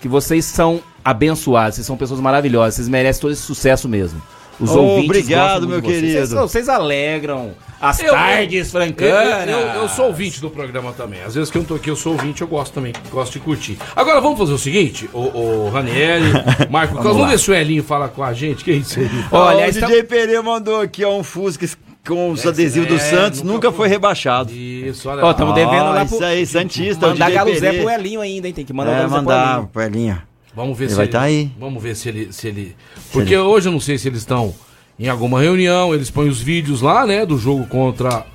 Que 0.00 0.06
vocês 0.08 0.44
são 0.44 0.80
abençoados, 1.04 1.74
vocês 1.76 1.86
são 1.86 1.96
pessoas 1.96 2.20
maravilhosas, 2.20 2.74
vocês 2.76 2.88
merecem 2.88 3.20
todo 3.20 3.32
esse 3.32 3.42
sucesso 3.42 3.88
mesmo. 3.88 4.20
Os 4.60 4.70
Oh, 4.70 4.80
ouvintes 4.80 5.04
obrigado, 5.10 5.68
meu 5.68 5.80
querido. 5.80 6.12
Vocês, 6.12 6.30
vocês 6.32 6.68
alegram 6.68 7.52
as 7.80 8.00
Eu- 8.00 8.12
tardes 8.12 8.66
Eu, 8.66 8.72
francanas. 8.72 9.48
eu, 9.48 9.58
eu 9.82 9.88
sou 9.88 10.06
ouvinte 10.06 10.40
do 10.40 10.50
programa 10.50 10.92
também. 10.92 11.22
Às 11.22 11.34
vezes 11.36 11.48
que 11.50 11.58
eu 11.58 11.60
não 11.62 11.66
tô 11.68 11.74
aqui, 11.76 11.88
eu 11.90 11.94
sou 11.96 12.12
ouvinte, 12.12 12.42
eu 12.42 12.48
gosto 12.48 12.72
também, 12.72 12.92
gosto 13.10 13.34
de 13.34 13.40
curtir. 13.40 13.78
Agora 13.94 14.20
vamos 14.20 14.36
fazer 14.38 14.52
o 14.52 14.58
seguinte, 14.58 15.08
o, 15.12 15.18
o 15.20 15.70
Ranieri, 15.70 16.24
Marco 16.70 16.94
Carlos, 16.96 17.14
vamos 17.16 17.30
ver 17.30 17.38
se 17.38 17.50
o 17.50 17.54
Elinho 17.54 17.84
fala 17.84 18.08
com 18.08 18.22
a 18.22 18.32
gente. 18.32 18.64
Que 18.64 18.72
isso 18.72 18.98
aí? 18.98 19.08
Olha, 19.30 19.68
o 19.70 19.74
tá- 19.80 19.86
DJ 19.86 20.02
Pereira 20.02 20.42
mandou 20.42 20.80
aqui 20.80 21.04
ó, 21.04 21.16
um 21.16 21.22
Fusca 21.22 21.68
com 22.06 22.30
os 22.30 22.44
adesivos 22.46 22.88
do 22.88 22.94
é, 22.94 22.98
Santos, 22.98 23.42
nunca 23.42 23.52
nunca 23.54 23.68
foi. 23.70 23.76
foi 23.76 23.88
rebaixado. 23.88 24.50
Isso, 24.52 25.08
olha 25.10 25.22
Ó, 25.22 25.26
lá. 25.26 25.34
tamo 25.34 25.52
devendo 25.52 25.84
lá 25.84 26.02
isso 26.04 26.16
pro- 26.16 26.26
aí, 26.26 26.46
Santista, 26.46 27.06
o 27.06 27.10
Mandar 27.10 27.30
Galuzé 27.30 27.60
Pereira. 27.60 27.84
pro 27.84 27.90
Elinho 27.94 28.20
ainda, 28.22 28.46
hein? 28.48 28.54
Tem 28.54 28.64
que 28.64 28.72
mandar 28.72 28.92
É, 28.92 28.94
Galuzé 28.96 29.14
pro 29.14 29.24
mandar 29.24 29.52
Elinho. 29.54 29.68
pro 29.72 29.82
Elinho. 29.82 30.22
Vamos 30.58 30.76
ver 30.76 30.86
Ele 30.86 30.90
se 30.90 30.96
vai 30.96 31.04
ele, 31.04 31.12
tá 31.12 31.20
aí. 31.20 31.52
Vamos 31.56 31.80
ver 31.80 31.94
se 31.94 32.08
ele, 32.08 32.32
se 32.32 32.48
ele. 32.48 32.74
Porque 33.12 33.36
hoje 33.36 33.68
eu 33.68 33.72
não 33.72 33.78
sei 33.78 33.96
se 33.96 34.08
eles 34.08 34.18
estão 34.18 34.52
em 34.98 35.06
alguma 35.08 35.40
reunião, 35.40 35.94
eles 35.94 36.10
põem 36.10 36.28
os 36.28 36.40
vídeos 36.40 36.80
lá, 36.80 37.06
né, 37.06 37.24
do 37.24 37.38
jogo 37.38 37.64
contra. 37.68 38.26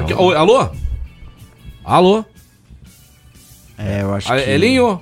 Aqui, 0.00 0.12
alô? 0.12 0.68
Alô? 1.84 2.24
É, 3.78 4.02
eu 4.02 4.12
acho 4.12 4.32
Ah, 4.32 4.36
que... 4.40 4.50
Elinho? 4.50 5.00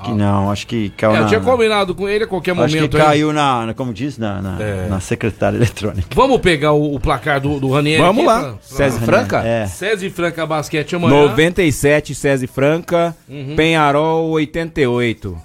Acho 0.00 0.10
que 0.12 0.16
não, 0.16 0.50
acho 0.50 0.66
que 0.66 0.88
caiu 0.90 1.12
É, 1.12 1.18
eu 1.18 1.22
na... 1.22 1.28
tinha 1.28 1.40
combinado 1.40 1.94
com 1.94 2.08
ele 2.08 2.24
a 2.24 2.26
qualquer 2.26 2.52
Acho 2.52 2.68
que 2.68 2.76
momento. 2.76 2.96
aí. 2.96 3.02
caiu 3.02 3.32
na, 3.32 3.66
na- 3.66 3.74
como 3.74 3.92
diz, 3.92 4.16
na, 4.16 4.40
na, 4.40 4.62
É. 4.62 4.86
na 4.88 4.98
secretária 5.00 5.56
eletrônica. 5.58 6.08
Vamos 6.14 6.38
pegar 6.40 6.72
o, 6.72 6.94
o 6.94 7.00
placar 7.00 7.40
do, 7.40 7.60
do 7.60 7.70
Ranieri 7.70 8.00
Vamos 8.02 8.18
aqui 8.26 8.26
lá. 8.26 8.40
pra- 8.40 8.48
pra- 8.52 8.58
César 8.62 9.00
Franca? 9.00 9.38
É. 9.44 9.66
César 9.66 10.06
e 10.06 10.10
Franca 10.10 10.46
Basquete 10.46 10.96
amanhã. 10.96 11.22
97, 11.28 12.14
César 12.14 12.46
Franca. 12.48 13.14
Uhum. 13.28 13.54
Penharol, 13.56 14.30
88. 14.30 15.36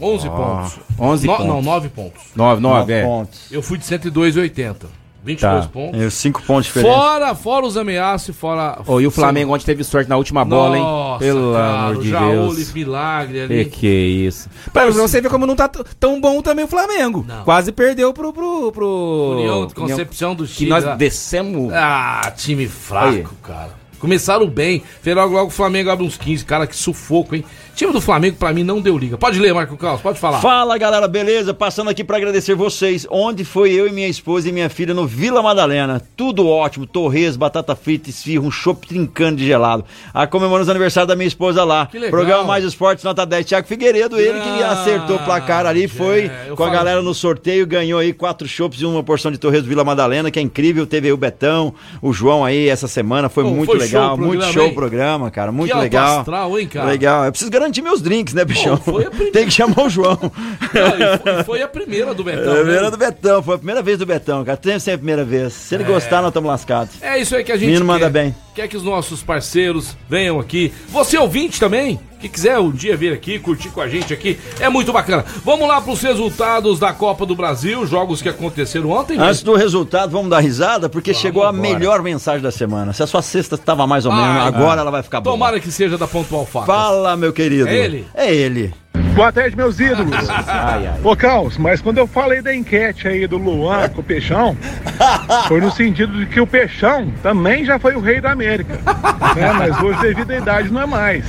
11 0.00 0.28
pontos. 0.28 0.78
11 0.98 1.26
No- 1.26 1.32
pontos. 1.36 1.46
Não, 1.48 1.62
9 1.62 1.88
pontos. 1.88 2.22
9, 2.34 2.60
9, 2.60 2.78
Nove 2.80 2.92
é. 2.92 3.04
pontos. 3.04 3.40
Eu 3.52 3.62
fui 3.62 3.78
de 3.78 3.84
102,80. 3.84 4.86
22 5.24 5.64
Tá. 5.64 5.70
pontos. 5.72 6.00
É, 6.00 6.10
cinco 6.10 6.42
pontos 6.42 6.66
diferentes. 6.66 6.96
Fora, 6.96 7.34
fora 7.34 7.64
os 7.66 7.76
ameaças, 7.76 8.34
fora. 8.34 8.80
Ô, 8.86 9.00
e 9.00 9.06
o 9.06 9.10
Flamengo 9.10 9.54
ontem 9.54 9.64
teve 9.64 9.84
sorte 9.84 10.08
na 10.10 10.16
última 10.16 10.44
bola, 10.44 10.76
hein? 10.76 10.82
Nossa, 10.82 11.18
Pelo 11.24 11.52
cara, 11.52 11.80
amor 11.84 11.96
o 11.96 12.02
de 12.02 12.10
Jaú, 12.10 12.30
Deus. 12.54 12.72
milagre 12.72 13.34
Que 13.46 13.52
ali. 13.54 13.64
que 13.66 13.86
é 13.86 13.90
isso? 14.26 14.48
Pra 14.72 14.90
você 14.90 15.20
ver 15.20 15.28
como 15.30 15.46
não 15.46 15.54
tá 15.54 15.68
tão 15.68 16.20
bom 16.20 16.42
também 16.42 16.64
o 16.64 16.68
Flamengo. 16.68 17.24
Não. 17.26 17.44
Quase 17.44 17.70
perdeu 17.72 18.12
pro. 18.12 18.32
pro, 18.32 18.72
pro 18.72 19.32
União 19.36 19.66
de 19.66 19.74
Concepção 19.74 20.34
do 20.34 20.44
Que 20.44 20.52
Chile. 20.54 20.70
nós 20.70 20.84
lá. 20.84 20.94
descemos. 20.96 21.72
Ah, 21.72 22.32
time 22.36 22.66
fraco, 22.66 23.08
Aí. 23.08 23.24
cara. 23.42 23.82
Começaram 23.98 24.48
bem. 24.48 24.82
Logo, 25.06 25.32
logo 25.34 25.46
o 25.46 25.50
Flamengo 25.50 25.88
abre 25.88 26.04
uns 26.04 26.16
15. 26.16 26.44
Cara, 26.44 26.66
que 26.66 26.74
sufoco, 26.74 27.36
hein? 27.36 27.44
Time 27.74 27.92
do 27.92 28.00
Flamengo, 28.00 28.36
pra 28.36 28.52
mim, 28.52 28.62
não 28.62 28.80
deu 28.80 28.96
liga. 28.98 29.16
Pode 29.16 29.38
ler, 29.40 29.52
Marco 29.54 29.76
Carlos, 29.76 30.00
pode 30.02 30.18
falar. 30.18 30.40
Fala 30.40 30.76
galera, 30.78 31.08
beleza? 31.08 31.54
Passando 31.54 31.88
aqui 31.90 32.04
pra 32.04 32.18
agradecer 32.18 32.54
vocês. 32.54 33.06
Onde 33.10 33.44
foi 33.44 33.72
eu 33.72 33.86
e 33.88 33.92
minha 33.92 34.08
esposa 34.08 34.48
e 34.48 34.52
minha 34.52 34.68
filha 34.68 34.92
no 34.92 35.06
Vila 35.06 35.42
Madalena? 35.42 36.00
Tudo 36.16 36.46
ótimo, 36.46 36.86
torres, 36.86 37.34
batata 37.36 37.74
frita, 37.74 38.10
esfirra, 38.10 38.44
um 38.44 38.50
chopp 38.50 38.86
trincando 38.86 39.36
de 39.38 39.46
gelado. 39.46 39.84
A 40.12 40.26
comemoramos 40.26 40.68
o 40.68 40.70
aniversário 40.70 41.08
da 41.08 41.16
minha 41.16 41.26
esposa 41.26 41.64
lá. 41.64 41.86
Que 41.86 41.98
legal. 41.98 42.10
Programa 42.10 42.44
Mais 42.44 42.62
Esportes, 42.64 43.04
nota 43.04 43.24
10. 43.24 43.46
Thiago 43.46 43.66
Figueiredo, 43.66 44.18
ele 44.20 44.38
que 44.40 44.62
Ah, 44.62 44.72
acertou 44.72 45.16
o 45.16 45.24
placar 45.24 45.64
ali, 45.66 45.88
foi 45.88 46.26
é, 46.26 46.46
com 46.48 46.52
a 46.54 46.66
falo- 46.66 46.70
galera 46.72 47.02
no 47.02 47.14
sorteio, 47.14 47.66
ganhou 47.66 47.98
aí 47.98 48.12
quatro 48.12 48.46
chopps 48.46 48.80
e 48.80 48.84
uma 48.84 49.02
porção 49.02 49.32
de 49.32 49.38
torres 49.38 49.62
do 49.62 49.68
Vila 49.68 49.82
Madalena, 49.82 50.30
que 50.30 50.38
é 50.38 50.42
incrível. 50.42 50.86
Teve 50.86 51.08
aí 51.08 51.12
o 51.12 51.16
Betão, 51.16 51.74
o 52.00 52.12
João 52.12 52.44
aí 52.44 52.68
essa 52.68 52.86
semana, 52.86 53.28
foi 53.28 53.44
muito 53.44 53.70
foi 53.70 53.78
legal, 53.78 54.16
show 54.16 54.26
muito 54.26 54.44
show 54.52 54.68
o 54.68 54.74
programa, 54.74 55.30
cara, 55.30 55.50
muito 55.50 55.72
alto 55.72 55.82
legal. 55.82 56.18
astral, 56.20 56.58
hein, 56.58 56.68
cara? 56.68 56.86
Legal. 56.88 57.24
Eu 57.24 57.30
preciso 57.32 57.50
garantir 57.62 57.82
meus 57.82 58.00
drinks, 58.02 58.34
né, 58.34 58.44
bichão? 58.44 58.76
foi 58.76 59.04
a 59.06 59.10
primeira- 59.10 59.32
Tem 59.32 59.44
que 59.46 59.50
chamar 59.52 59.84
o 59.84 59.88
João. 59.88 60.18
Não, 60.74 61.40
e 61.40 61.44
foi, 61.44 61.62
a 61.62 61.68
primeira 61.68 62.12
do 62.14 62.22
Betão. 62.24 62.42
É 62.44 62.50
a 62.50 62.54
né? 62.54 62.60
primeira 62.62 62.90
do 62.90 62.96
Betão, 62.96 63.42
foi 63.42 63.54
a 63.54 63.58
primeira 63.58 63.82
vez 63.82 63.98
do 63.98 64.06
Betão, 64.06 64.44
cara. 64.44 64.56
Tem 64.56 64.78
sempre 64.78 64.94
a 64.94 64.98
primeira 64.98 65.24
vez. 65.24 65.52
Se 65.52 65.74
ele 65.74 65.84
gostar, 65.84 66.20
nós 66.20 66.28
estamos 66.30 66.48
lascados. 66.48 66.94
É 67.02 67.18
isso 67.18 67.34
aí 67.36 67.44
que 67.44 67.52
a 67.52 67.56
gente 67.56 67.66
Menino 67.66 67.84
quer. 67.84 67.92
manda 67.92 68.10
bem. 68.10 68.34
Quer 68.54 68.68
que 68.68 68.76
os 68.76 68.82
nossos 68.82 69.22
parceiros 69.22 69.96
venham 70.08 70.38
aqui. 70.38 70.72
Você 70.88 71.16
ouvinte 71.16 71.58
também, 71.58 71.98
que 72.22 72.28
quiser 72.28 72.58
um 72.58 72.70
dia 72.70 72.96
vir 72.96 73.12
aqui, 73.12 73.38
curtir 73.38 73.70
com 73.70 73.80
a 73.80 73.88
gente 73.88 74.14
aqui, 74.14 74.38
é 74.60 74.68
muito 74.68 74.92
bacana. 74.92 75.24
Vamos 75.44 75.66
lá 75.66 75.80
para 75.80 75.92
os 75.92 76.00
resultados 76.00 76.78
da 76.78 76.92
Copa 76.92 77.26
do 77.26 77.34
Brasil, 77.34 77.84
jogos 77.84 78.22
que 78.22 78.28
aconteceram 78.28 78.90
ontem. 78.90 79.16
né? 79.16 79.26
Antes 79.26 79.42
do 79.42 79.54
resultado, 79.54 80.12
vamos 80.12 80.30
dar 80.30 80.38
risada, 80.38 80.88
porque 80.88 81.12
chegou 81.12 81.42
a 81.44 81.50
embora. 81.50 81.62
melhor 81.62 82.02
mensagem 82.02 82.40
da 82.40 82.52
semana. 82.52 82.92
Se 82.92 83.02
a 83.02 83.06
sua 83.06 83.22
sexta 83.22 83.56
estava 83.56 83.86
mais 83.86 84.06
ou 84.06 84.12
menos, 84.12 84.46
agora 84.46 84.80
ah. 84.80 84.82
ela 84.82 84.90
vai 84.90 85.02
ficar 85.02 85.20
boa. 85.20 85.34
Tomara 85.34 85.58
que 85.58 85.70
seja 85.70 85.98
da 85.98 86.06
Pontual 86.06 86.46
Faca. 86.46 86.66
Fala, 86.66 87.16
meu 87.16 87.32
querido. 87.32 87.68
É 87.68 87.76
ele? 87.76 88.06
É 88.14 88.32
ele. 88.32 88.72
Boa 89.14 89.30
tarde, 89.30 89.54
meus 89.54 89.78
ídolos. 89.78 90.16
Ai, 90.48 90.86
ai. 90.86 91.00
Ô, 91.04 91.14
Caos, 91.14 91.58
mas 91.58 91.82
quando 91.82 91.98
eu 91.98 92.06
falei 92.06 92.40
da 92.40 92.54
enquete 92.54 93.06
aí 93.06 93.26
do 93.26 93.36
Luan 93.36 93.88
com 93.90 94.00
o 94.00 94.04
Peixão, 94.04 94.56
foi 95.48 95.60
no 95.60 95.70
sentido 95.70 96.18
de 96.18 96.26
que 96.26 96.40
o 96.40 96.46
Peixão 96.46 97.12
também 97.22 97.64
já 97.64 97.78
foi 97.78 97.94
o 97.94 98.00
rei 98.00 98.20
da 98.20 98.32
América. 98.32 98.74
né? 99.36 99.52
Mas 99.52 99.78
hoje, 99.80 100.00
devido 100.00 100.30
à 100.30 100.36
idade, 100.38 100.70
não 100.70 100.82
é 100.82 100.86
mais. 100.86 101.26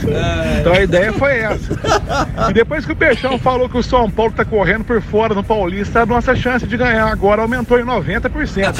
Então 0.59 0.73
a 0.73 0.82
ideia 0.83 1.13
foi 1.13 1.37
essa. 1.39 1.79
E 2.49 2.53
depois 2.53 2.85
que 2.85 2.91
o 2.91 2.95
Peixão 2.95 3.37
falou 3.39 3.67
que 3.69 3.77
o 3.77 3.83
São 3.83 4.09
Paulo 4.09 4.31
tá 4.31 4.43
correndo 4.45 4.83
por 4.83 5.01
fora 5.01 5.33
no 5.33 5.43
Paulista, 5.43 6.01
a 6.01 6.05
nossa 6.05 6.35
chance 6.35 6.65
de 6.67 6.77
ganhar 6.77 7.07
agora 7.07 7.41
aumentou 7.41 7.79
em 7.79 7.83
90%. 7.83 8.57
Hein? 8.57 8.73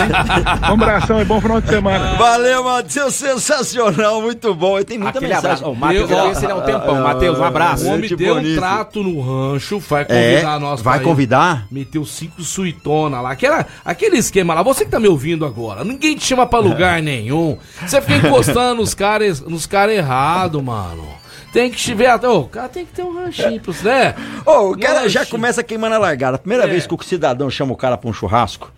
Um 0.69 0.73
abração 0.73 1.21
e 1.21 1.25
bom 1.25 1.39
final 1.41 1.61
de 1.61 1.67
semana. 1.67 2.15
Valeu, 2.15 2.63
Matheus, 2.63 3.13
sensacional, 3.15 4.21
muito 4.21 4.53
bom. 4.55 4.79
E 4.79 4.83
tem 4.83 4.97
muita 4.97 5.19
Aquele 5.19 5.33
mensagem. 5.33 5.65
abraço. 5.65 5.71
Ô, 5.71 5.75
Matheus, 5.75 6.09
eu 6.09 6.43
ele 6.43 6.51
há 6.51 6.55
um 6.55 6.61
tempão. 6.61 7.01
Matheus, 7.03 7.39
um 7.39 7.43
abraço. 7.43 7.85
O 7.85 7.93
homem 7.93 8.15
deu 8.15 8.33
um 8.33 8.37
bonito. 8.37 8.59
trato 8.59 9.03
no 9.03 9.21
rancho, 9.21 9.79
vai 9.79 10.03
É, 10.03 10.05
convidar 10.41 10.59
nós 10.59 10.81
vai 10.81 10.95
pra 10.95 11.03
ir. 11.03 11.05
convidar? 11.07 11.67
Meteu 11.71 12.05
cinco 12.05 12.41
suitona 12.41 13.21
lá, 13.21 13.35
que 13.35 13.45
era 13.45 13.65
aquele 13.83 14.17
esquema 14.17 14.53
lá. 14.53 14.63
Você 14.63 14.85
que 14.85 14.91
tá 14.91 14.99
me 14.99 15.07
ouvindo 15.07 15.45
agora, 15.45 15.83
ninguém 15.83 16.15
te 16.15 16.25
chama 16.25 16.45
pra 16.45 16.59
lugar 16.59 17.01
nenhum. 17.01 17.57
Você 17.85 18.01
fica 18.01 18.27
encostando 18.27 18.75
nos 18.81 18.93
caras 18.93 19.41
nos 19.41 19.65
cara 19.65 19.93
errado, 19.93 20.61
mano. 20.61 21.07
Tem 21.53 21.69
que 21.69 21.77
tiver. 21.77 22.13
Ô, 22.25 22.39
o 22.39 22.47
cara 22.49 22.67
tem 22.67 22.83
que 22.85 22.91
ter 22.91 23.03
um 23.03 23.13
ranchinho 23.13 23.61
né? 23.83 24.15
Ô, 24.45 24.71
o 24.71 24.77
cara 24.77 25.07
já 25.07 25.23
começa 25.25 25.63
queimando 25.63 25.93
a 25.95 25.99
largada. 25.99 26.35
A 26.35 26.39
primeira 26.39 26.63
É. 26.65 26.67
vez 26.67 26.85
que 26.87 26.93
o 26.95 27.01
cidadão 27.03 27.49
chama 27.49 27.71
o 27.71 27.77
cara 27.77 27.95
pra 27.95 28.09
um 28.09 28.13
churrasco. 28.13 28.71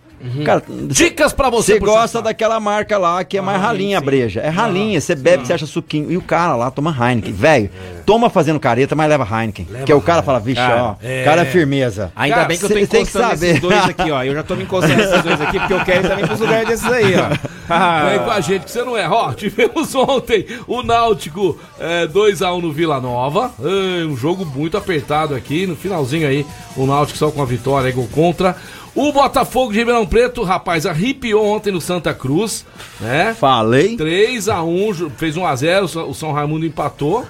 Cara, 0.44 0.62
Dicas 0.88 1.32
pra 1.32 1.50
você, 1.50 1.74
Você 1.74 1.78
gosta 1.80 2.22
daquela 2.22 2.58
marca 2.58 2.96
lá 2.96 3.22
que 3.22 3.36
é 3.36 3.40
mais 3.40 3.58
Ah, 3.62 3.66
ralinha 3.66 3.98
a 3.98 4.00
sim. 4.00 4.06
breja. 4.06 4.40
É 4.40 4.48
ralinha, 4.48 5.00
você 5.00 5.14
bebe, 5.14 5.46
você 5.46 5.52
acha 5.52 5.66
suquinho. 5.66 6.10
E 6.10 6.16
o 6.16 6.22
cara 6.22 6.56
lá 6.56 6.70
toma 6.70 6.90
Heineken. 6.90 7.32
Velho, 7.32 7.70
toma 8.06 8.30
fazendo 8.30 8.58
careta, 8.58 8.94
mas 8.94 9.08
leva 9.08 9.24
Heineken. 9.30 9.66
que 9.84 9.92
o 9.92 10.00
cara 10.00 10.22
fala, 10.22 10.40
vixe, 10.40 10.56
Cara, 10.60 10.82
ó, 10.82 10.94
é. 11.02 11.22
cara 11.24 11.42
é 11.42 11.44
firmeza. 11.44 12.10
Ainda 12.16 12.36
Cara, 12.36 12.48
bem 12.48 12.58
que 12.58 12.64
eu 12.64 12.68
tô 12.70 12.78
encostando 12.78 13.28
saber. 13.28 13.46
nesses 13.46 13.60
dois 13.60 13.84
aqui, 13.88 14.10
ó. 14.10 14.22
Eu 14.24 14.34
já 14.34 14.42
tô 14.42 14.56
me 14.56 14.62
encostando 14.62 14.96
nesses 14.96 15.22
dois 15.22 15.40
aqui, 15.40 15.58
porque 15.58 15.72
eu 15.74 15.84
quero 15.84 16.06
ir 16.06 16.08
também 16.08 16.26
pros 16.26 16.40
lugares 16.40 16.68
desses 16.68 16.86
aí, 16.92 17.14
ó. 17.16 17.28
Vem 18.10 18.18
com 18.20 18.30
a 18.30 18.40
gente 18.40 18.64
que 18.64 18.70
você 18.70 18.82
não 18.82 18.96
é. 18.96 19.08
Ó, 19.08 19.32
tivemos 19.32 19.94
ontem 19.94 20.46
o 20.66 20.82
Náutico 20.82 21.58
é, 21.78 22.06
2x1 22.06 22.62
no 22.62 22.72
Vila 22.72 23.00
Nova. 23.00 23.50
É, 23.60 24.04
um 24.06 24.16
jogo 24.16 24.44
muito 24.46 24.76
apertado 24.76 25.34
aqui. 25.34 25.66
No 25.66 25.76
finalzinho 25.76 26.26
aí, 26.28 26.46
o 26.76 26.86
Náutico 26.86 27.18
só 27.18 27.30
com 27.30 27.42
a 27.42 27.44
vitória, 27.44 27.90
gol 27.92 28.08
contra. 28.12 28.56
O 28.96 29.12
Botafogo 29.12 29.72
de 29.72 29.78
Ribeirão 29.78 30.06
Preto, 30.06 30.42
rapaz, 30.42 30.86
arrepiou 30.86 31.44
ontem 31.46 31.70
no 31.70 31.80
Santa 31.82 32.14
Cruz, 32.14 32.64
né? 33.00 33.36
Falei. 33.38 33.94
3x1, 33.96 34.94
ju- 34.94 35.12
fez 35.18 35.36
1x0, 35.36 36.08
o 36.08 36.14
São 36.14 36.32
Raimundo 36.32 36.64
empatou. 36.64 37.24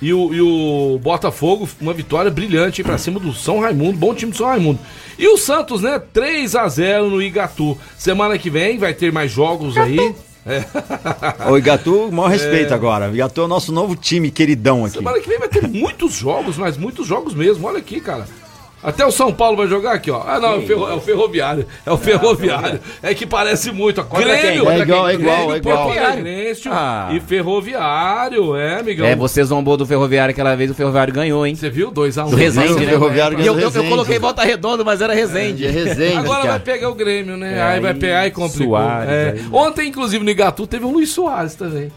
E 0.00 0.12
o, 0.12 0.34
e 0.34 0.40
o 0.40 0.98
Botafogo, 1.02 1.68
uma 1.80 1.92
vitória 1.94 2.30
brilhante 2.30 2.82
pra 2.82 2.98
cima 2.98 3.18
do 3.18 3.32
São 3.32 3.58
Raimundo, 3.60 3.96
bom 3.98 4.14
time 4.14 4.30
do 4.32 4.36
São 4.38 4.46
Raimundo. 4.46 4.78
E 5.18 5.26
o 5.26 5.36
Santos, 5.36 5.82
né? 5.82 6.00
3x0 6.14 7.08
no 7.08 7.20
Igatu. 7.22 7.76
Semana 7.96 8.38
que 8.38 8.48
vem 8.50 8.78
vai 8.78 8.92
ter 8.94 9.10
mais 9.12 9.30
jogos 9.32 9.76
aí. 9.76 9.98
É. 10.46 10.62
Ô, 11.50 11.56
Igatu, 11.56 12.10
maior 12.12 12.28
respeito 12.28 12.72
agora. 12.74 13.08
Igatu 13.12 13.40
é 13.40 13.44
o 13.44 13.48
nosso 13.48 13.72
novo 13.72 13.96
time 13.96 14.30
queridão 14.30 14.84
aqui. 14.84 14.98
Semana 14.98 15.18
que 15.18 15.28
vem 15.28 15.38
vai 15.38 15.48
ter 15.48 15.66
muitos 15.66 16.12
jogos, 16.14 16.56
mas 16.58 16.76
muitos 16.76 17.06
jogos 17.06 17.34
mesmo. 17.34 17.66
Olha 17.66 17.78
aqui, 17.78 18.00
cara. 18.00 18.26
Até 18.82 19.06
o 19.06 19.10
São 19.10 19.32
Paulo 19.32 19.56
vai 19.56 19.66
jogar 19.66 19.92
aqui, 19.94 20.10
ó. 20.10 20.22
Ah, 20.26 20.38
não, 20.38 20.52
é 20.52 20.56
o, 20.58 20.66
ferro- 20.66 20.88
é 20.90 20.92
o 20.94 21.00
Ferroviário. 21.00 21.66
É 21.86 21.90
o 21.90 21.96
Ferroviário. 21.96 22.78
É 23.02 23.14
que 23.14 23.24
parece 23.26 23.72
muito. 23.72 24.00
ó. 24.02 24.18
Grêmio, 24.18 24.68
É 24.70 24.78
igual, 24.80 25.08
é 25.08 25.14
igual, 25.14 25.36
Grêmio, 25.36 25.54
é 25.54 25.56
igual. 25.56 25.90
Alegrense 25.90 26.68
Ah. 26.70 27.08
e 27.12 27.18
Ferroviário. 27.20 28.54
É, 28.56 28.80
amigão. 28.80 29.06
É, 29.06 29.16
você 29.16 29.42
zombou 29.42 29.76
do 29.78 29.86
Ferroviário 29.86 30.32
aquela 30.32 30.54
vez, 30.54 30.70
o 30.70 30.74
Ferroviário 30.74 31.14
ganhou, 31.14 31.46
hein? 31.46 31.54
Você 31.54 31.70
viu? 31.70 31.90
2x1. 31.90 32.28
Do 32.30 32.36
Resende, 32.36 32.72
O 32.74 32.78
né? 32.80 32.86
Ferroviário 32.86 33.40
E 33.40 33.46
eu, 33.46 33.54
ganhou 33.54 33.70
eu, 33.74 33.82
eu 33.82 33.88
coloquei 33.88 34.18
volta 34.18 34.42
redonda, 34.44 34.84
mas 34.84 35.00
era 35.00 35.14
Resende. 35.14 35.66
É 35.66 35.70
Resende, 35.70 36.16
Agora 36.18 36.38
cara. 36.40 36.50
vai 36.50 36.60
pegar 36.60 36.90
o 36.90 36.94
Grêmio, 36.94 37.36
né? 37.38 37.56
É, 37.58 37.62
aí 37.62 37.80
vai 37.80 37.94
pegar 37.94 38.26
e 38.26 38.30
complicou. 38.32 38.76
Soares, 38.76 39.08
É. 39.10 39.34
aí. 39.38 39.44
Ontem, 39.50 39.88
inclusive, 39.88 40.22
no 40.22 40.30
Igatu 40.30 40.66
teve 40.66 40.84
o 40.84 40.90
Luiz 40.90 41.08
Soares 41.08 41.54
também. 41.54 41.90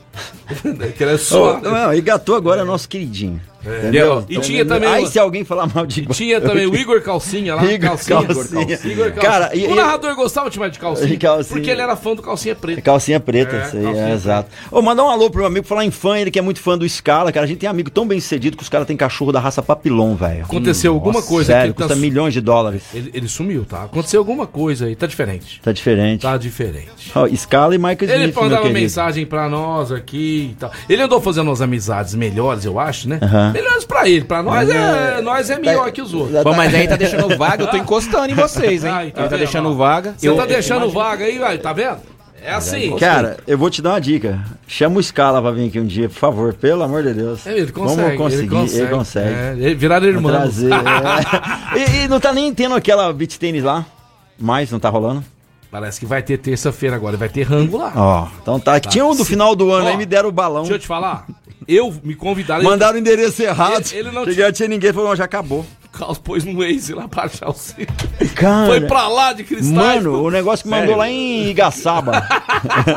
que 0.98 1.04
é 1.04 1.14
Ô, 1.14 1.18
Soares. 1.18 1.64
não, 1.64 1.94
Igatu 1.94 2.34
agora 2.34 2.62
é 2.62 2.64
nosso 2.64 2.88
queridinho. 2.88 3.42
Entendeu? 3.80 4.26
E 4.30 4.40
tinha 4.40 4.66
também 4.66 4.88
Aí 4.90 5.04
o- 5.04 5.08
se 5.08 5.20
alguém 5.20 5.44
falar 5.44 5.68
mal 5.74 5.86
de 5.86 6.06
tinha 6.08 6.40
também 6.40 6.66
o 6.68 6.76
Igor 6.76 7.02
Calcinha 7.02 7.56
lá. 7.56 7.64
Igor 7.66 7.90
calcinha, 7.90 8.24
Calcinha. 8.26 8.62
Igor 8.64 9.12
Calcinha. 9.12 9.12
Cara, 9.14 9.56
e- 9.56 9.68
o 9.68 9.76
narrador 9.76 10.16
gostava 10.16 10.50
de 10.50 10.56
chamar 10.56 10.70
de 10.70 10.80
calcinha, 10.80 11.18
calcinha. 11.18 11.56
Porque 11.58 11.70
ele 11.70 11.82
era 11.82 11.96
fã 11.96 12.14
do 12.16 12.22
calcinha 12.22 12.56
preta. 12.56 12.82
Calcinha 12.82 13.20
preta, 13.20 13.56
É, 13.56 13.68
isso 13.68 13.78
aí, 13.78 13.86
é, 13.98 14.14
exato. 14.14 14.50
Ô, 14.72 14.82
mandar 14.82 15.04
um 15.04 15.10
alô 15.10 15.30
pro 15.30 15.40
meu 15.40 15.48
amigo 15.48 15.66
falar 15.66 15.86
em 15.86 15.92
fã, 15.92 16.18
ele 16.18 16.32
que 16.32 16.40
é 16.40 16.42
muito 16.42 16.60
fã 16.60 16.78
do 16.78 16.88
Scala, 16.88 17.32
cara. 17.32 17.46
A 17.46 17.48
gente 17.48 17.60
tem 17.60 17.70
amigo 17.70 17.90
tão 17.90 18.08
bem 18.08 18.20
sucedido 18.20 18.56
que 18.58 18.64
os 18.64 18.70
caras 18.70 18.88
têm 18.88 18.96
cachorro 18.98 19.32
da 19.32 19.40
raça 19.40 19.62
papilon, 19.62 20.16
velho. 20.16 20.44
Aconteceu 20.44 20.94
alguma 20.94 21.16
Nossa, 21.16 21.28
coisa 21.28 21.48
Sério, 21.54 21.62
que 21.62 21.68
ele 21.82 21.88
custa 21.88 21.94
tá- 21.96 22.00
milhões 22.00 22.34
de 22.34 22.42
dólares. 22.42 22.84
Ele, 22.94 23.12
ele 23.14 23.28
sumiu, 23.28 23.66
tá? 23.66 23.84
Aconteceu 23.84 24.20
alguma 24.20 24.48
coisa 24.48 24.86
aí. 24.86 24.96
Tá 24.96 25.08
diferente. 25.08 25.60
Tá 25.62 25.72
diferente. 25.72 26.22
Tá 26.22 26.38
diferente. 26.38 27.12
Ó, 27.16 27.28
Scala 27.36 27.76
e 27.76 27.78
Michael 27.78 27.98
Ele 28.02 28.14
Smith, 28.16 28.36
meu 28.36 28.44
mandava 28.44 28.70
mensagem 28.70 29.26
pra 29.26 29.50
nós 29.50 29.92
aqui 29.92 30.50
e 30.52 30.56
tal. 30.60 30.72
Ele 30.90 31.02
andou 31.02 31.20
fazendo 31.22 31.48
umas 31.48 31.62
amizades 31.62 32.14
melhores, 32.16 32.66
eu 32.66 32.80
acho, 32.80 33.08
né? 33.10 33.20
Melhores 33.62 33.86
pra 33.86 34.08
ele. 34.08 34.24
Pra 34.26 34.42
nós 34.44 34.70
é, 34.70 35.22
nós 35.22 35.50
é 35.50 35.60
melhor 35.60 35.92
que 35.92 36.02
os 36.02 36.14
outros. 36.14 36.44
Bom, 36.44 36.54
mas 36.56 36.74
aí 36.74 36.88
tá 36.88 36.96
deixando 36.96 37.38
vaga, 37.38 37.64
eu 37.64 37.68
tô 37.68 37.78
encostando 37.78 38.32
em 38.32 38.36
vocês, 38.36 38.84
hein? 38.84 38.92
Tá 38.98 39.02
Ele 39.04 39.12
tá 39.12 39.22
vendo, 39.24 39.38
deixando 39.38 39.70
ó? 39.70 39.74
vaga. 39.74 40.14
Você 40.18 40.28
Eu- 40.30 40.36
tá 40.36 40.44
eu- 40.44 40.48
deixando 40.48 40.90
vaga 40.90 41.26
aí, 41.26 41.38
vai, 41.40 41.58
tá 41.58 41.74
vendo? 41.74 41.98
É 42.42 42.54
assim. 42.54 42.96
Cara, 42.98 43.38
eu 43.48 43.58
vou 43.58 43.70
te 43.70 43.82
dar 43.82 43.90
uma 43.92 44.00
dica. 44.00 44.40
Chama 44.68 45.00
o 45.00 45.04
Scala 45.04 45.42
pra 45.42 45.52
vir 45.52 45.68
aqui 45.68 45.80
um 45.80 45.86
dia, 45.86 46.08
por 46.08 46.16
favor, 46.16 46.54
pelo 46.54 46.84
amor 46.84 47.04
de 47.04 47.14
Deus. 47.14 47.46
É, 47.46 47.58
ele 47.58 47.72
consegue. 47.72 48.02
Vamos 48.02 48.18
conseguir, 48.18 48.42
ele 48.44 48.50
consegue. 48.62 48.82
ele 48.84 48.90
consegue. 48.90 49.30
É, 49.36 49.52
ele 49.54 49.76
viraram 49.76 50.06
irmão. 50.08 50.32
Trazer. 50.32 50.72
é. 50.72 51.78
e, 52.02 52.04
e 52.04 52.08
não 52.08 52.20
tá 52.20 52.32
nem 52.32 52.54
tendo 52.54 52.76
aquela 52.76 53.12
beat 53.12 53.38
tênis 53.38 53.64
lá? 53.64 53.86
Mais, 54.40 54.72
não 54.72 54.80
tá 54.80 54.88
rolando? 54.88 55.26
Parece 55.70 56.00
que 56.00 56.06
vai 56.06 56.22
ter 56.22 56.38
terça-feira 56.38 56.96
agora, 56.96 57.18
vai 57.18 57.28
ter 57.28 57.42
rango 57.44 57.78
lá. 57.78 57.92
Ó, 57.96 58.28
então 58.42 58.60
tá. 58.60 58.80
Tinha 58.80 59.04
um 59.06 59.16
do 59.16 59.26
final 59.26 59.54
do 59.56 59.70
ano 59.72 59.88
Ó, 59.88 59.90
aí, 59.90 59.98
me 59.98 60.06
deram 60.06 60.30
o 60.30 60.32
balão. 60.32 60.62
Deixa 60.62 60.76
eu 60.76 60.80
te 60.80 60.88
falar. 60.88 61.26
Eu 61.68 61.94
me 62.04 62.16
convidaram. 62.16 62.64
Mandaram 62.64 62.96
o 62.96 63.00
endereço 63.00 63.42
errado. 63.44 63.84
Ele- 63.92 64.00
ele 64.00 64.12
não 64.12 64.24
Cheguei, 64.26 64.46
não 64.46 64.52
tinha 64.52 64.70
ninguém, 64.70 64.94
falou, 64.94 65.10
não, 65.10 65.16
já 65.16 65.26
acabou. 65.26 65.66
Carlos 65.92 66.18
pôs 66.20 66.44
no 66.44 66.60
Waze 66.60 66.94
lá 66.94 67.08
pra 67.08 67.24
achar 67.24 67.50
o 67.50 67.54
sítio. 67.54 67.88
Cara, 68.36 68.68
Foi 68.68 68.82
pra 68.82 69.08
lá 69.08 69.34
de 69.34 69.44
cristais. 69.44 69.74
Mano, 70.04 70.22
o 70.24 70.30
negócio 70.30 70.64
que 70.64 70.70
mandou 70.70 70.96
lá 70.96 71.10
em 71.10 71.48
Igaçaba. 71.50 72.24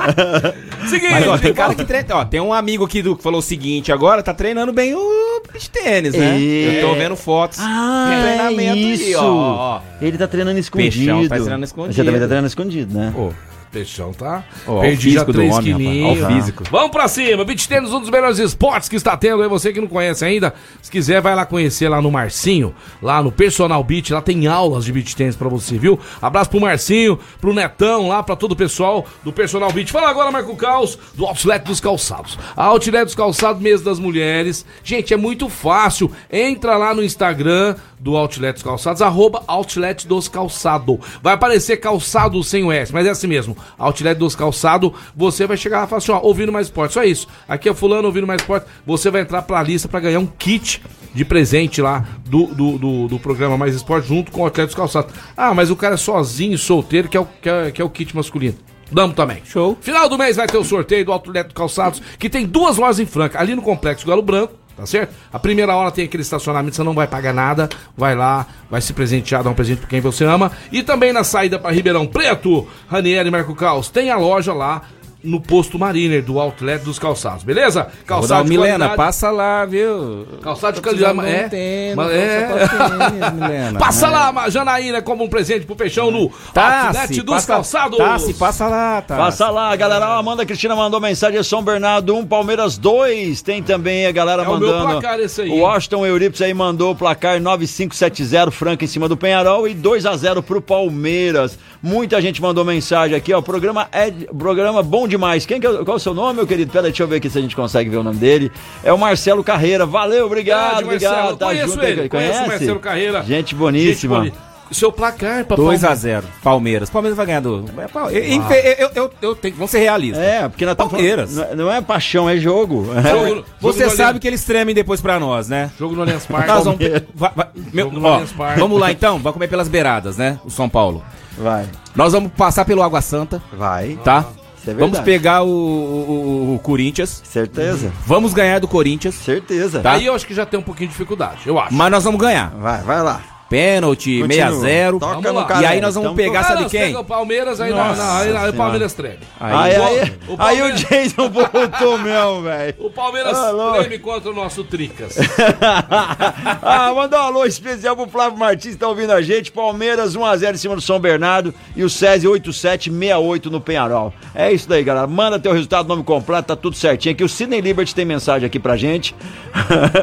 Seguinte, 0.88 1.10
Mas 1.12 1.26
ó, 1.28 1.38
tem 1.38 1.54
cara 1.54 1.74
que 1.74 1.84
treina. 1.84 2.06
Ó, 2.16 2.24
tem 2.24 2.40
um 2.40 2.52
amigo 2.52 2.84
aqui 2.84 3.00
do, 3.02 3.16
que 3.16 3.22
falou 3.22 3.38
o 3.38 3.42
seguinte: 3.42 3.90
agora 3.92 4.22
tá 4.22 4.34
treinando 4.34 4.72
bem 4.72 4.94
o 4.94 5.42
beach 5.52 5.70
tênis, 5.70 6.14
né? 6.14 6.36
É. 6.40 6.82
Eu 6.82 6.88
tô 6.88 6.94
vendo 6.94 7.16
fotos 7.16 7.58
Ah, 7.60 8.10
de 8.10 8.22
treinamento 8.22 8.72
aí, 8.72 9.10
isso. 9.12 9.18
ó, 9.18 9.78
ó. 9.78 9.80
Ele 10.00 10.18
tá 10.18 10.26
treinando 10.26 10.58
escondido. 10.58 10.92
Peixão 10.96 11.28
tá 11.28 11.36
treinando 11.36 11.64
escondido. 11.64 11.94
Você 11.94 12.04
também 12.04 12.20
tá 12.20 12.26
treinando 12.26 12.46
escondido, 12.48 12.94
né? 12.98 13.12
Pô, 13.14 13.32
Peixão 13.70 14.12
tá. 14.12 14.44
Ó, 14.66 14.80
Perdi 14.80 15.12
já 15.12 15.24
físico 15.24 15.32
do 15.32 15.38
3 15.38 15.52
homem, 15.52 15.76
quilinhos. 15.76 16.26
Físico. 16.26 16.64
Vamos 16.70 16.90
pra 16.90 17.06
cima. 17.06 17.44
Beach 17.44 17.68
Tênis, 17.68 17.92
um 17.92 18.00
dos 18.00 18.10
melhores 18.10 18.38
esportes 18.38 18.88
que 18.88 18.96
está 18.96 19.16
tendo. 19.16 19.42
Aí 19.42 19.48
você 19.48 19.72
que 19.72 19.80
não 19.80 19.86
conhece 19.86 20.24
ainda, 20.24 20.52
se 20.82 20.90
quiser, 20.90 21.20
vai 21.20 21.34
lá 21.34 21.46
conhecer 21.46 21.88
lá 21.88 22.02
no 22.02 22.10
Marcinho, 22.10 22.74
lá 23.00 23.22
no 23.22 23.30
Personal 23.30 23.82
Beach. 23.84 24.12
Lá 24.12 24.20
tem 24.20 24.46
aulas 24.46 24.84
de 24.84 24.92
beach 24.92 25.14
tênis 25.14 25.36
pra 25.36 25.48
você, 25.48 25.78
viu? 25.78 25.98
Abraço 26.20 26.50
pro 26.50 26.60
Marcinho, 26.60 27.18
pro 27.40 27.54
Netão, 27.54 28.08
lá 28.08 28.22
pra 28.22 28.34
todo 28.34 28.52
o 28.52 28.56
pessoal 28.56 29.06
do 29.22 29.32
Personal 29.32 29.72
Beach. 29.72 29.92
Fala 29.92 30.10
agora, 30.10 30.32
Marco 30.32 30.56
Caos, 30.56 30.98
do 31.14 31.24
Outlet 31.24 31.64
dos 31.64 31.80
Calçados. 31.80 32.38
A 32.56 32.64
Outlet 32.64 33.04
dos 33.04 33.14
Calçados, 33.14 33.62
mês 33.62 33.82
das 33.82 33.98
mulheres. 33.98 34.66
Gente, 34.82 35.14
é 35.14 35.16
muito 35.16 35.48
fácil. 35.48 36.10
Entra 36.30 36.76
lá 36.76 36.92
no 36.92 37.04
Instagram 37.04 37.76
do 38.00 38.16
Outlet 38.16 38.54
dos 38.54 38.62
Calçados, 38.62 39.02
arroba 39.02 39.42
Outlet 39.46 40.08
dos 40.08 40.26
Calçado. 40.26 40.98
Vai 41.22 41.34
aparecer 41.34 41.76
calçado 41.76 42.42
sem 42.42 42.64
o 42.64 42.72
S, 42.72 42.92
mas 42.92 43.06
é 43.06 43.10
assim 43.10 43.26
mesmo. 43.26 43.56
Outlet 43.78 44.18
dos 44.18 44.34
Calçado, 44.34 44.94
você 45.14 45.46
vai 45.46 45.56
chegar 45.56 45.78
lá 45.78 45.84
e 45.84 45.88
falar 45.88 45.98
assim, 45.98 46.12
ó, 46.12 46.20
ouvindo 46.22 46.52
mais 46.52 46.66
esporte, 46.66 46.94
só 46.94 47.04
isso. 47.04 47.26
Aqui 47.48 47.68
é 47.68 47.74
fulano 47.74 48.06
ouvindo 48.06 48.26
mais 48.26 48.40
esporte, 48.40 48.66
você 48.86 49.10
vai 49.10 49.22
entrar 49.22 49.42
pra 49.42 49.62
lista 49.62 49.88
pra 49.88 50.00
ganhar 50.00 50.18
um 50.18 50.26
kit 50.26 50.82
de 51.14 51.24
presente 51.24 51.82
lá 51.82 52.06
do, 52.24 52.46
do, 52.46 52.78
do, 52.78 53.08
do 53.08 53.18
programa 53.18 53.56
Mais 53.56 53.74
Esporte 53.74 54.08
junto 54.08 54.30
com 54.30 54.40
o 54.40 54.44
Outlet 54.44 54.66
dos 54.66 54.74
Calçados. 54.74 55.14
Ah, 55.36 55.52
mas 55.54 55.70
o 55.70 55.76
cara 55.76 55.94
é 55.94 55.98
sozinho, 55.98 56.56
solteiro, 56.56 57.08
que 57.08 57.16
é 57.16 57.20
o, 57.20 57.26
que 57.40 57.48
é, 57.48 57.70
que 57.70 57.82
é 57.82 57.84
o 57.84 57.90
kit 57.90 58.14
masculino. 58.14 58.56
Damos 58.92 59.14
também. 59.14 59.40
Show. 59.44 59.78
Final 59.80 60.08
do 60.08 60.18
mês 60.18 60.36
vai 60.36 60.46
ter 60.46 60.56
o 60.56 60.64
sorteio 60.64 61.04
do 61.04 61.12
Outlet 61.12 61.44
dos 61.44 61.54
Calçados, 61.54 62.02
que 62.18 62.28
tem 62.28 62.44
duas 62.46 62.76
lojas 62.76 62.98
em 62.98 63.06
Franca, 63.06 63.40
ali 63.40 63.54
no 63.54 63.62
Complexo 63.62 64.06
Galo 64.06 64.22
Branco, 64.22 64.54
tá 64.80 64.86
certo? 64.86 65.14
A 65.30 65.38
primeira 65.38 65.76
hora 65.76 65.90
tem 65.90 66.06
aquele 66.06 66.22
estacionamento, 66.22 66.74
você 66.74 66.82
não 66.82 66.94
vai 66.94 67.06
pagar 67.06 67.34
nada, 67.34 67.68
vai 67.96 68.14
lá, 68.14 68.46
vai 68.70 68.80
se 68.80 68.92
presentear, 68.92 69.44
dar 69.44 69.50
um 69.50 69.54
presente 69.54 69.80
pra 69.80 69.88
quem 69.88 70.00
você 70.00 70.24
ama. 70.24 70.50
E 70.72 70.82
também 70.82 71.12
na 71.12 71.22
saída 71.22 71.58
para 71.58 71.70
Ribeirão 71.70 72.06
Preto, 72.06 72.66
Ranieri 72.88 73.30
Marco 73.30 73.54
Caos, 73.54 73.90
tem 73.90 74.10
a 74.10 74.16
loja 74.16 74.54
lá 74.54 74.82
no 75.22 75.40
posto 75.40 75.78
Mariner 75.78 76.22
do 76.22 76.38
Outlet 76.40 76.84
dos 76.84 76.98
Calçados, 76.98 77.42
beleza? 77.44 77.82
Vou 77.82 77.90
dar 77.92 78.06
Calçado 78.06 78.48
Milena, 78.48 78.90
passa 78.90 79.30
lá, 79.30 79.64
viu? 79.66 80.26
Calçado 80.42 80.76
de 80.76 80.82
qualidade, 80.82 81.18
de 81.18 81.26
é. 81.26 81.48
tênis, 81.48 81.94
Mas 81.96 82.10
é. 82.12 82.46
tênis, 82.46 83.32
Milena. 83.34 83.78
Passa 83.78 84.06
É. 84.06 84.10
lá, 84.10 84.32
Ma- 84.32 84.48
Janaína, 84.50 85.02
como 85.02 85.24
um 85.24 85.28
presente 85.28 85.66
pro 85.66 85.76
Peixão 85.76 86.10
no 86.10 86.30
Tá, 86.54 86.86
Outlet 86.88 87.14
se 87.14 87.22
dos 87.22 87.34
passa, 87.34 87.46
Calçados. 87.46 87.98
Tá, 87.98 88.18
se 88.18 88.34
passa 88.34 88.66
lá, 88.68 89.02
tá. 89.02 89.16
Passa 89.16 89.50
lá, 89.50 89.74
galera. 89.76 90.06
A 90.06 90.16
Amanda 90.18 90.44
Cristina 90.46 90.74
mandou 90.74 91.00
mensagem 91.00 91.42
São 91.42 91.62
Bernardo 91.62 92.14
1, 92.16 92.26
Palmeiras 92.26 92.78
2. 92.78 93.42
Tem 93.42 93.62
também 93.62 94.06
a 94.06 94.12
galera 94.12 94.42
É 94.42 94.48
o 94.48 94.58
meu 94.58 94.68
mandando. 94.68 94.90
placar 95.00 95.20
esse 95.20 95.42
aí. 95.42 95.50
O 95.50 95.58
Washington 95.60 96.06
Euripides 96.06 96.42
aí 96.42 96.54
mandou 96.54 96.92
o 96.92 96.96
placar 96.96 97.40
9570 97.40 98.50
Franca 98.50 98.84
em 98.84 98.88
cima 98.88 99.08
do 99.08 99.16
Penharol 99.16 99.66
e 99.68 99.74
2 99.74 100.06
a 100.06 100.16
0 100.16 100.42
pro 100.42 100.60
Palmeiras. 100.60 101.58
Muita 101.82 102.20
gente 102.20 102.40
mandou 102.42 102.64
mensagem 102.64 103.16
aqui, 103.16 103.32
ó. 103.32 103.38
O 103.38 103.42
programa 103.42 103.88
é 103.92 104.10
programa 104.10 104.82
bom 104.82 105.08
demais. 105.10 105.44
Quem 105.44 105.60
que 105.60 105.66
é, 105.66 105.70
qual 105.84 105.88
é 105.88 105.96
o 105.96 105.98
seu 105.98 106.14
nome, 106.14 106.36
meu 106.36 106.46
querido? 106.46 106.72
Pera, 106.72 106.84
deixa 106.84 107.02
eu 107.02 107.08
ver 107.08 107.16
aqui 107.16 107.28
se 107.28 107.38
a 107.38 107.42
gente 107.42 107.54
consegue 107.54 107.90
ver 107.90 107.98
o 107.98 108.02
nome 108.02 108.16
dele. 108.18 108.50
É 108.82 108.92
o 108.92 108.98
Marcelo 108.98 109.44
Carreira. 109.44 109.84
Valeu, 109.84 110.24
obrigado, 110.26 110.84
Grande 110.86 111.04
Marcelo. 111.04 111.14
obrigado. 111.14 111.36
Tá 111.38 111.46
Conheço 111.46 111.68
junto 111.74 111.84
ele, 111.84 112.08
conheço 112.08 112.42
o 112.42 112.46
Marcelo 112.48 112.78
Carreira. 112.80 113.22
Gente 113.22 113.54
boníssima. 113.54 114.24
Gente 114.24 114.30
boni- 114.32 114.50
Seu 114.72 114.92
placar, 114.92 115.44
papai. 115.46 115.64
2x0, 115.64 116.22
Palmeiras. 116.44 116.88
Palmeiras 116.88 117.16
vai 117.16 117.26
ganhar 117.26 117.40
do. 117.40 117.64
é, 117.76 117.88
Pal- 117.88 118.08
eu, 118.08 118.22
eu, 118.22 118.42
eu, 118.78 118.90
eu, 118.94 119.10
eu 119.20 119.34
tenho, 119.34 119.54
vamos 119.56 119.68
ser 119.72 119.80
realistas. 119.80 120.22
É, 120.22 120.48
porque 120.48 120.64
nós 120.64 120.72
estamos 120.74 120.92
Palmeiras. 120.92 121.34
falando- 121.34 121.56
Não 121.56 121.64
é- 121.64 121.70
não 121.70 121.72
é 121.72 121.80
paixão, 121.80 122.30
é 122.30 122.36
jogo. 122.36 122.84
Jogo- 122.84 123.26
jogo 123.28 123.44
Você 123.60 123.90
sabe 123.90 124.02
Allianz- 124.02 124.18
que 124.20 124.28
eles 124.28 124.44
tremem 124.44 124.72
depois 124.72 125.00
pra 125.00 125.18
nós, 125.18 125.48
né? 125.48 125.72
Jogo 125.76 125.96
no 125.96 126.02
Allianz 126.02 126.24
Parque. 126.24 126.46
Nós 126.46 126.64
vamos, 126.64 126.78
vai- 127.12 127.32
vai- 127.34 127.48
meu- 127.72 127.86
Jogo 127.86 127.98
no 128.00 128.06
ó, 128.06 128.12
Allianz 128.12 128.30
Parque. 128.32 128.60
vamos 128.60 128.78
lá 128.80 128.92
então, 128.92 129.18
vamos 129.18 129.32
comer 129.32 129.48
pelas 129.48 129.66
beiradas, 129.66 130.16
né? 130.16 130.38
O 130.44 130.50
São 130.50 130.68
Paulo. 130.68 131.02
Vai, 131.36 131.64
Nós 131.96 132.12
vamos 132.12 132.30
passar 132.36 132.64
pelo 132.64 132.80
Água 132.82 133.00
Santa, 133.00 133.42
vai. 133.52 133.98
tá? 134.04 134.24
Isso 134.60 134.70
é 134.70 134.74
vamos 134.74 134.98
pegar 135.00 135.42
o, 135.42 135.48
o- 135.48 136.54
o 136.54 136.58
Corinthians. 136.58 137.22
Certeza, 137.24 137.90
Vamos 138.06 138.32
ganhar 138.34 138.58
do 138.58 138.68
Corinthians. 138.68 139.14
certeza. 139.14 139.80
Tá. 139.80 139.92
Aí 139.92 140.06
eu 140.06 140.14
acho 140.14 140.26
que 140.26 140.34
já 140.34 140.44
tem 140.44 140.58
um 140.58 140.62
pouquinho 140.62 140.88
de 140.88 140.92
dificuldade, 140.92 141.40
eu 141.46 141.58
acho. 141.58 141.74
Mas 141.74 141.90
nós 141.90 142.04
vamos 142.04 142.20
ganhar. 142.20 142.50
Vai, 142.50 142.82
vai 142.82 143.02
lá. 143.02 143.20
Pênalti, 143.50 144.20
Continua. 144.22 144.46
6x0. 144.52 144.92
Toca 145.00 145.06
Vamos 145.14 145.24
no 145.24 145.32
lá. 145.40 145.44
cara. 145.44 145.62
E 145.62 145.66
aí 145.66 145.80
nós 145.80 145.94
vamos 145.96 146.12
Então, 146.12 146.24
pegar, 146.24 146.44
sabe 146.44 146.64
quem? 146.70 146.80
pega 146.80 147.00
o 147.00 147.04
Palmeiras, 147.04 147.60
aí, 147.60 147.70
Nossa 147.72 148.02
não, 148.02 148.16
aí, 148.16 148.36
aí 148.36 148.50
o. 148.50 148.54
Palmeiras 148.54 148.94
treme. 148.94 149.18
Aí, 149.40 149.52
Aí, 149.52 149.74
aí, 149.74 149.80
o 149.80 149.84
aí, 150.02 150.12
o 150.28 150.36
Palmeiras- 150.36 150.80
Jason 150.80 151.28
voltou 151.28 151.98
mesmo, 151.98 152.42
velho. 152.42 152.74
O 152.78 152.90
Palmeiras 152.90 153.36
Ah, 153.36 153.50
louco. 153.50 153.78
treme 153.80 153.98
contra 153.98 154.30
o 154.30 154.34
nosso 154.34 154.62
Tricas. 154.64 155.16
ah, 156.62 156.92
manda 156.94 157.16
um 157.18 157.22
alô 157.26 157.44
especial 157.44 157.96
pro 157.96 158.06
Flávio 158.08 158.38
Martins, 158.38 158.72
que 158.74 158.78
tá 158.80 158.88
ouvindo 158.88 159.12
a 159.12 159.20
gente. 159.20 159.50
Palmeiras 159.52 160.16
1x0 160.16 160.54
em 160.54 160.56
cima 160.56 160.74
do 160.76 160.80
São 160.80 160.98
Bernardo 160.98 161.52
e 161.74 161.82
o 161.82 161.90
SESI 161.90 162.28
8768 162.28 163.50
no 163.50 163.60
Penharol. 163.60 164.12
É 164.34 164.52
isso 164.52 164.68
daí, 164.68 164.82
galera. 164.84 165.06
Manda 165.06 165.38
teu 165.38 165.52
resultado, 165.52 165.88
nome 165.88 166.02
completo, 166.04 166.48
tá 166.48 166.56
tudo 166.56 166.76
certinho 166.76 167.12
aqui. 167.14 167.24
O 167.24 167.28
Sidney 167.28 167.60
Liberty 167.60 167.94
tem 167.94 168.04
mensagem 168.04 168.46
aqui 168.46 168.58
pra 168.58 168.76
gente. 168.76 169.14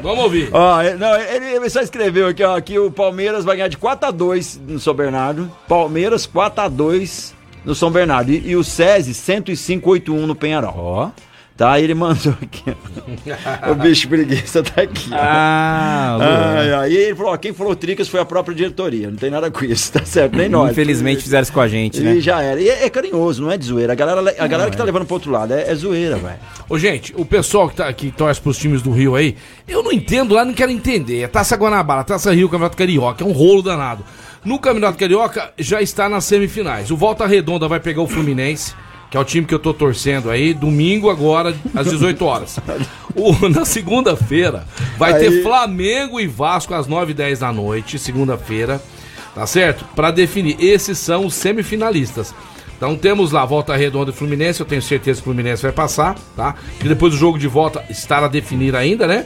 Vamos 0.02 0.24
ouvir. 0.26 0.50
Ó, 0.54 0.82
ele- 0.82 0.98
não, 0.98 1.16
ele, 1.16 1.46
ele 1.46 1.70
só 1.70 1.82
escreveu 1.82 2.28
aqui, 2.28 2.44
ó, 2.44 2.60
que 2.60 2.78
o 2.78 2.92
Palmeiras 2.92 3.37
vai 3.46 3.58
ganhar 3.58 3.68
de 3.68 3.78
4x2 3.78 4.60
no 4.68 4.80
São 4.80 4.94
Bernardo. 4.94 5.52
Palmeiras 5.68 6.28
4x2 6.28 7.34
no 7.66 7.76
São 7.76 7.92
Bernardo. 7.92 8.32
E, 8.32 8.50
e 8.50 8.56
o 8.56 8.64
SESI 8.64 9.14
10581 9.14 10.28
no 10.28 10.36
Penharol. 10.36 10.74
Ó. 10.76 11.10
Tá? 11.58 11.72
Aí 11.72 11.84
ele 11.86 11.96
mandou 11.96 12.36
aqui. 12.40 12.64
o 13.72 13.74
bicho 13.76 14.08
preguiça 14.08 14.62
tá 14.62 14.84
aqui. 14.84 15.10
Ah, 15.12 16.18
Ai, 16.22 16.74
ai. 16.74 16.92
E 16.92 16.96
ele 16.98 17.16
falou: 17.16 17.34
ó, 17.34 17.38
quem 17.38 17.52
falou 17.52 17.76
tricas 17.76 18.08
foi 18.08 18.20
a 18.20 18.26
própria 18.26 18.54
diretoria. 18.56 19.10
Não 19.10 19.18
tem 19.18 19.32
nada 19.32 19.50
com 19.50 19.66
isso, 19.66 19.92
tá 19.92 20.06
certo? 20.06 20.38
Nem 20.38 20.48
nós. 20.48 20.70
Infelizmente 20.72 21.24
fizeram 21.24 21.42
isso 21.42 21.52
com 21.52 21.60
a 21.60 21.68
gente, 21.68 22.00
E 22.00 22.04
né? 22.04 22.20
já 22.20 22.44
era. 22.44 22.62
E 22.62 22.70
é, 22.70 22.86
é 22.86 22.90
carinhoso, 22.92 23.42
não 23.42 23.52
é 23.52 23.58
de 23.58 23.66
zoeira. 23.66 23.94
A 23.94 23.96
galera, 23.96 24.36
a 24.38 24.48
galera 24.48 24.70
que 24.70 24.78
tá 24.78 24.84
levando 24.84 25.06
pro 25.06 25.16
outro 25.16 25.32
lado 25.32 25.52
é, 25.52 25.68
é 25.72 25.74
zoeira, 25.74 26.18
velho. 26.18 26.38
Ô, 26.70 26.78
gente, 26.78 27.12
o 27.18 27.26
pessoal 27.26 27.68
que, 27.70 27.76
tá, 27.76 27.92
que 27.92 28.12
torce 28.12 28.40
pros 28.40 28.58
times 28.60 28.84
do 28.84 28.92
Rio 28.92 29.16
aí, 29.16 29.36
eu 29.68 29.82
não 29.82 29.92
entendo 29.92 30.36
lá, 30.36 30.46
não 30.46 30.54
quero 30.54 30.72
entender. 30.72 31.22
É 31.24 31.28
Taça 31.28 31.56
Guanabara, 31.56 32.04
Taça 32.04 32.32
Rio, 32.36 32.50
Campeonato 32.50 32.78
Carioca, 32.78 33.24
é 33.24 33.28
um 33.28 33.32
rolo 33.32 33.64
danado. 33.64 34.04
No 34.46 34.60
Campeonato 34.60 34.98
Carioca 34.98 35.52
já 35.58 35.82
está 35.82 36.08
nas 36.08 36.24
semifinais. 36.26 36.92
O 36.92 36.96
Volta 36.96 37.26
Redonda 37.26 37.68
vai 37.68 37.80
pegar 37.80 38.02
o 38.04 38.08
Fluminense, 38.08 38.76
que 39.10 39.18
é 39.18 39.20
o 39.20 39.24
time 39.24 39.46
que 39.46 39.54
eu 39.54 39.60
tô 39.60 39.74
torcendo 39.74 40.30
aí, 40.30 40.54
domingo 40.54 41.10
agora, 41.10 41.56
às 41.76 41.88
18 41.90 42.26
horas. 42.26 42.60
O- 43.16 43.50
na 43.50 43.66
segunda-feira 43.66 44.66
vai 44.98 45.14
Aí- 45.14 45.20
ter 45.30 45.44
Flamengo 45.44 46.20
e 46.20 46.28
Vasco 46.28 46.74
às 46.74 46.88
9 46.88 47.12
e 47.12 47.16
10 47.16 47.40
da 47.40 47.52
noite, 47.52 47.98
segunda-feira, 47.98 48.82
tá 49.34 49.48
certo? 49.48 49.86
Pra 49.96 50.12
definir. 50.12 50.58
Esses 50.60 50.98
são 50.98 51.26
os 51.26 51.34
semifinalistas. 51.34 52.34
Então 52.76 52.96
temos 52.96 53.32
lá 53.32 53.44
Volta 53.44 53.76
Redonda 53.76 54.12
e 54.12 54.14
Fluminense, 54.14 54.60
eu 54.60 54.66
tenho 54.66 54.82
certeza 54.84 55.20
que 55.20 55.22
o 55.28 55.32
Fluminense 55.34 55.64
vai 55.64 55.72
passar, 55.72 56.16
tá? 56.36 56.54
E 56.84 56.88
depois 56.88 57.12
do 57.14 57.18
jogo 57.18 57.40
de 57.40 57.48
volta 57.48 57.84
estará 57.90 58.26
a 58.28 58.30
definir 58.30 58.76
ainda, 58.76 59.08
né? 59.08 59.26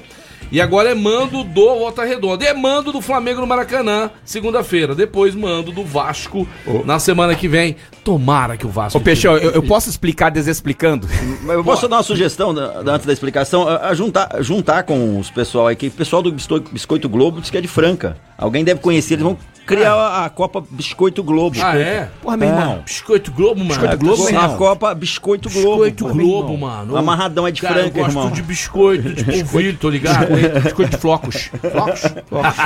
E 0.51 0.59
agora 0.61 0.89
é 0.91 0.95
mando 0.95 1.43
do 1.43 1.65
Volta 1.75 2.03
Redonda. 2.05 2.43
E 2.43 2.47
é 2.47 2.53
mando 2.53 2.91
do 2.91 3.01
Flamengo 3.01 3.41
no 3.41 3.47
Maracanã, 3.47 4.09
segunda-feira. 4.23 4.95
Depois 4.95 5.35
mando 5.35 5.71
do 5.71 5.83
Vasco 5.83 6.47
na 6.85 6.99
semana 6.99 7.35
que 7.35 7.47
vem. 7.47 7.75
Tomara 8.03 8.57
que 8.57 8.65
o 8.65 8.69
Vasco. 8.69 8.97
Ô, 8.97 9.01
Peixão, 9.01 9.37
eu, 9.37 9.51
eu 9.51 9.63
posso 9.63 9.89
explicar 9.89 10.29
desexplicando? 10.29 11.07
Mas 11.43 11.55
eu 11.55 11.63
posso 11.63 11.87
dar 11.87 11.97
uma 11.97 12.03
sugestão 12.03 12.53
da- 12.53 12.81
da- 12.81 12.93
antes 12.93 13.05
da 13.05 13.13
explicação? 13.13 13.67
A, 13.67 13.89
a 13.89 13.93
juntar, 13.93 14.29
juntar 14.41 14.83
com 14.83 15.19
os 15.19 15.29
pessoal 15.29 15.67
aqui. 15.67 15.87
O 15.87 15.91
pessoal 15.91 16.21
do 16.21 16.31
Biscoito, 16.31 17.07
Globo 17.09 17.39
diz 17.41 17.49
que 17.49 17.57
é 17.57 17.61
de 17.61 17.67
Franca. 17.67 18.17
Alguém 18.37 18.63
deve 18.63 18.79
conhecer, 18.79 19.13
eles 19.15 19.23
vão 19.23 19.37
criar 19.67 19.93
a, 19.93 20.25
a 20.25 20.29
Copa 20.31 20.63
Biscoito 20.71 21.23
Globo. 21.23 21.55
Ah, 21.61 21.77
é? 21.77 22.09
Porra, 22.21 22.35
meu 22.35 22.49
irmão. 22.49 22.81
Biscoito 22.83 23.31
Globo, 23.31 23.59
mano. 23.63 23.69
Biscoito 23.69 23.97
Globo, 23.99 24.27
a, 24.27 24.31
meu 24.31 24.41
a. 24.41 24.49
Copa 24.57 24.95
Biscoito 24.95 25.49
Globo. 25.49 25.67
Biscoito. 25.85 26.07
Globo, 26.07 26.57
mano. 26.57 26.93
O 26.93 26.97
amarradão 26.97 27.45
é 27.45 27.51
de 27.51 27.61
Cara, 27.61 27.75
Franca, 27.75 27.99
eu 27.99 28.03
gosto 28.05 28.17
irmão. 28.17 28.31
de 28.31 28.41
biscoito, 28.41 29.13
de 29.13 29.23
polvilho, 29.45 29.77
tô 29.77 29.89
ligado? 29.91 30.30
Biscoito 30.63 30.91
de 30.91 30.97
flocos. 30.97 31.49
Flocos? 31.71 32.01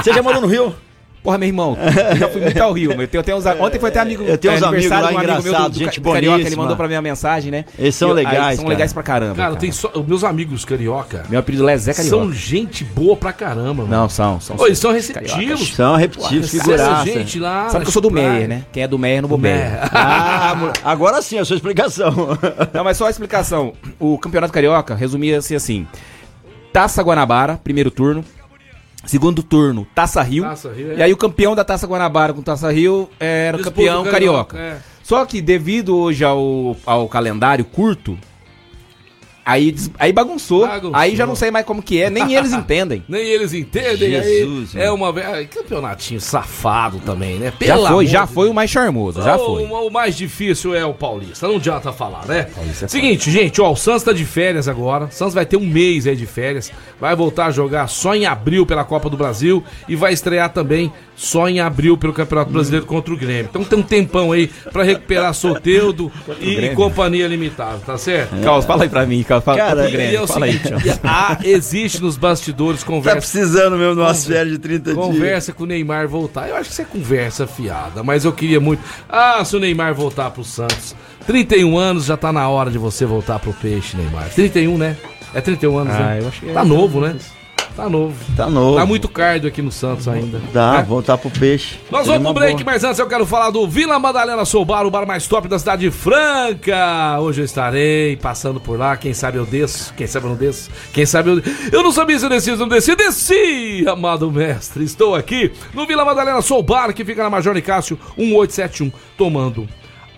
Você 0.03 0.13
já 0.13 0.21
morou 0.21 0.41
no 0.41 0.47
Rio? 0.47 0.75
Porra, 1.23 1.39
meu 1.39 1.47
irmão, 1.47 1.75
eu 2.11 2.17
já 2.17 2.29
fui 2.29 2.39
muito 2.39 2.61
ao 2.61 2.71
Rio. 2.71 2.91
Eu 2.91 3.07
tenho, 3.07 3.19
eu 3.19 3.23
tenho 3.23 3.37
uns, 3.37 3.45
ontem 3.47 3.79
foi 3.79 3.89
até 3.89 3.99
amigo. 3.99 4.23
Eu 4.23 4.37
tenho 4.37 4.53
uns 4.53 4.61
aniversário 4.61 5.07
amigos 5.07 5.11
lá 5.15 5.23
de 5.23 5.31
um 5.31 5.31
amigo 5.31 5.43
meu 5.43 5.53
do- 5.63 5.69
do, 5.71 5.79
gente 5.79 5.99
do 5.99 6.11
Carioca, 6.11 6.19
ele 6.35 6.43
boníssima. 6.43 6.61
mandou 6.61 6.77
pra 6.77 6.87
minha 6.87 7.01
mensagem, 7.01 7.49
né? 7.51 7.65
Eles 7.79 7.95
são 7.95 8.09
E 8.09 8.11
eu- 8.11 8.17
aí, 8.17 8.25
legais, 8.25 8.55
São 8.57 8.65
cara. 8.65 8.75
legais 8.75 8.93
pra 8.93 9.01
caramba. 9.01 9.35
Cara, 9.35 9.55
tem 9.55 9.71
só. 9.71 9.89
Os 9.95 10.05
meus 10.05 10.23
amigos 10.23 10.63
carioca 10.63 11.23
Meu 11.27 11.39
apelido 11.39 11.67
é 11.67 11.75
Zé 11.79 11.95
Carioca. 11.95 12.15
são 12.25 12.31
gente 12.31 12.83
boa 12.83 13.15
pra 13.17 13.33
caramba, 13.33 13.73
mano. 13.81 13.87
Não, 13.87 14.07
são. 14.07 14.39
são 14.39 14.55
Ô, 14.55 14.67
eles 14.67 14.77
são 14.77 14.91
Cariocas. 14.91 15.15
receptivos. 15.33 15.73
São 15.73 15.97
figuraça. 16.47 17.05
gente 17.05 17.39
lá. 17.39 17.69
Sabe 17.69 17.85
que 17.85 17.89
eu 17.89 17.93
sou 17.93 18.03
do. 18.03 18.11
Meyer, 18.11 18.47
né? 18.47 18.61
Quem 18.71 18.83
é 18.83 18.87
do 18.87 18.99
Meyer 18.99 19.23
não 19.23 19.29
bobeia. 19.29 19.55
Meyer. 19.55 19.79
Ah, 19.91 20.53
mo- 20.55 20.71
agora 20.83 21.23
sim, 21.23 21.39
a 21.39 21.43
sua 21.43 21.55
explicação. 21.55 22.37
Não, 22.71 22.83
mas 22.83 22.97
só 22.97 23.07
a 23.07 23.09
explicação. 23.09 23.73
O 23.99 24.15
Campeonato 24.19 24.53
Carioca 24.53 24.93
resumia-se 24.93 25.55
assim: 25.55 25.87
Taça 26.75 27.01
Guanabara, 27.01 27.57
primeiro 27.63 27.89
turno. 27.89 28.21
Segundo 29.05 29.41
turno, 29.41 29.87
Taça 29.95 30.21
Rio. 30.21 30.43
Taça 30.43 30.73
Rio, 30.73 30.91
é. 30.91 30.95
E 30.97 31.03
aí 31.03 31.13
o 31.13 31.15
campeão 31.15 31.55
da 31.55 31.63
Taça 31.63 31.87
Guanabara 31.87 32.33
com 32.33 32.41
Taça 32.41 32.69
Rio 32.69 33.09
era 33.17 33.55
o 33.55 33.61
campeão 33.61 34.03
carioca. 34.03 34.57
é. 34.57 34.77
Só 35.01 35.25
que 35.25 35.41
devido 35.41 35.95
hoje 35.95 36.25
ao, 36.25 36.75
ao 36.85 37.07
calendário 37.07 37.63
curto, 37.63 38.17
aí, 39.45 39.71
des- 39.71 39.91
aí 39.99 40.11
bagunçou. 40.11 40.67
Bagunçou. 40.67 40.95
Aí 40.95 41.15
já 41.15 41.25
não 41.25 41.35
sei 41.35 41.51
mais 41.51 41.65
como 41.65 41.81
que 41.81 42.01
é, 42.01 42.09
nem 42.09 42.33
eles 42.33 42.51
entendem. 42.53 43.03
Nem 43.07 43.21
eles 43.25 43.53
entendem. 43.53 44.09
Jesus, 44.11 44.75
aí 44.75 44.83
é 44.83 44.91
uma 44.91 45.13
campeonatinho 45.49 46.19
safado 46.19 46.99
também, 46.99 47.35
né? 47.37 47.53
Já 47.61 47.75
Pelo 47.75 47.87
foi, 47.87 48.05
já 48.07 48.25
de 48.25 48.33
foi 48.33 48.49
o 48.49 48.53
mais 48.53 48.69
charmoso, 48.69 49.21
já 49.21 49.35
o, 49.35 49.45
foi. 49.45 49.63
O, 49.65 49.87
o 49.87 49.91
mais 49.91 50.15
difícil 50.17 50.73
é 50.73 50.83
o 50.85 50.93
Paulista, 50.93 51.47
não 51.47 51.55
adianta 51.57 51.91
falar, 51.91 52.25
né? 52.25 52.47
Seguinte, 52.87 53.29
gente, 53.31 53.61
ó, 53.61 53.71
o 53.71 53.75
Santos 53.75 54.03
tá 54.03 54.11
de 54.13 54.25
férias 54.25 54.67
agora. 54.67 55.05
O 55.05 55.11
Santos 55.11 55.33
vai 55.33 55.45
ter 55.45 55.57
um 55.57 55.65
mês 55.65 56.07
aí 56.07 56.15
de 56.15 56.25
férias. 56.25 56.71
Vai 56.99 57.15
voltar 57.15 57.47
a 57.47 57.51
jogar 57.51 57.87
só 57.87 58.15
em 58.15 58.25
abril 58.25 58.65
pela 58.65 58.83
Copa 58.83 59.09
do 59.09 59.17
Brasil 59.17 59.63
e 59.87 59.95
vai 59.95 60.13
estrear 60.13 60.49
também 60.51 60.91
só 61.15 61.47
em 61.47 61.59
abril 61.59 61.97
pelo 61.97 62.13
Campeonato 62.13 62.51
Brasileiro 62.51 62.85
contra 62.85 63.13
o 63.13 63.17
Grêmio. 63.17 63.47
Então 63.49 63.63
tem 63.63 63.79
um 63.79 63.83
tempão 63.83 64.31
aí 64.31 64.47
pra 64.71 64.83
recuperar 64.83 65.33
Soteudo 65.33 66.11
e, 66.41 66.55
Grêmio. 66.55 66.75
companhia 66.75 67.27
limitada, 67.27 67.79
tá 67.85 67.97
certo? 67.97 68.35
Carlos, 68.41 68.65
fala 68.65 68.83
aí 68.83 68.89
pra 68.89 69.05
mim, 69.05 69.21
Carlos, 69.23 69.34
fala 69.41 69.57
Cara, 69.57 69.89
Grêmio, 69.89 70.23
é 70.23 70.27
fala 70.27 70.45
aí. 70.45 70.53
seguinte, 70.59 70.99
há- 71.03 71.37
existe 71.43 72.01
nos 72.01 72.17
bastidores 72.17 72.81
Tá 72.81 72.87
conversa 72.87 73.17
precisando 73.19 73.77
mesmo 73.77 73.95
de 73.95 74.01
umas 74.01 74.25
férias 74.25 74.49
de 74.53 74.59
30 74.59 74.93
dias. 74.93 75.05
Conversa 75.05 75.53
com 75.53 75.63
o 75.63 75.67
Neymar 75.67 76.07
voltar. 76.07 76.49
Eu 76.49 76.55
acho 76.55 76.65
que 76.69 76.73
isso 76.73 76.81
é 76.81 76.85
conversa 76.85 77.47
fiada, 77.47 78.03
mas 78.03 78.25
eu 78.25 78.31
queria 78.33 78.59
muito. 78.59 78.81
Ah, 79.09 79.43
se 79.45 79.55
o 79.55 79.59
Neymar 79.59 79.93
voltar 79.93 80.29
pro 80.31 80.43
Santos. 80.43 80.95
31 81.27 81.77
anos 81.77 82.05
já 82.05 82.15
tá 82.15 82.31
na 82.31 82.47
hora 82.49 82.69
de 82.69 82.77
você 82.77 83.05
voltar 83.05 83.39
pro 83.39 83.51
peixe, 83.53 83.97
Neymar. 83.97 84.29
31, 84.29 84.77
né? 84.77 84.95
É 85.33 85.41
31 85.41 85.77
anos, 85.79 85.93
Ah, 85.95 85.99
né? 85.99 86.19
eu 86.21 86.27
acho 86.27 86.39
que 86.39 86.49
é. 86.49 86.53
Tá 86.53 86.63
novo, 86.63 87.01
né? 87.01 87.15
Tá 87.75 87.89
novo. 87.89 88.15
Tá 88.37 88.49
novo. 88.49 88.77
Tá 88.77 88.85
muito 88.85 89.09
cardio 89.09 89.49
aqui 89.49 89.61
no 89.61 89.71
Santos 89.71 90.07
ainda. 90.07 90.41
Dá, 90.53 90.77
né? 90.77 90.85
voltar 90.87 91.17
pro 91.17 91.29
peixe. 91.29 91.77
Nós 91.91 92.05
Seria 92.05 92.19
vamos 92.19 92.31
pro 92.31 92.41
break, 92.41 92.63
boa. 92.63 92.73
mas 92.73 92.83
antes 92.85 92.99
eu 92.99 93.07
quero 93.07 93.25
falar 93.25 93.49
do 93.49 93.67
Vila 93.67 93.99
Madalena 93.99 94.45
Sou 94.45 94.63
Bar, 94.63 94.85
o 94.85 94.91
bar 94.91 95.05
mais 95.05 95.27
top 95.27 95.49
da 95.49 95.59
cidade 95.59 95.91
franca. 95.91 97.19
Hoje 97.19 97.41
eu 97.41 97.45
estarei 97.45 98.15
passando 98.15 98.61
por 98.61 98.79
lá. 98.79 98.95
Quem 98.95 99.13
sabe 99.13 99.37
eu 99.37 99.45
desço, 99.45 99.93
quem 99.93 100.07
sabe 100.07 100.25
eu 100.25 100.29
não 100.29 100.37
desço. 100.37 100.69
Quem 100.93 101.05
sabe 101.05 101.29
eu. 101.29 101.41
Eu 101.71 101.83
não 101.83 101.91
sabia 101.91 102.17
se 102.17 102.25
eu 102.25 102.29
desci 102.29 102.51
ou 102.51 102.57
não 102.57 102.67
desci. 102.69 102.95
Desci, 102.95 103.85
amado 103.87 104.31
mestre. 104.31 104.83
Estou 104.85 105.13
aqui 105.13 105.51
no 105.73 105.85
Vila 105.85 106.05
Madalena 106.05 106.41
Sou 106.41 106.63
Bar, 106.63 106.93
que 106.93 107.03
fica 107.03 107.23
na 107.23 107.29
Major 107.29 107.53
Nicásio 107.53 107.99
1871, 108.17 108.91
tomando. 109.17 109.67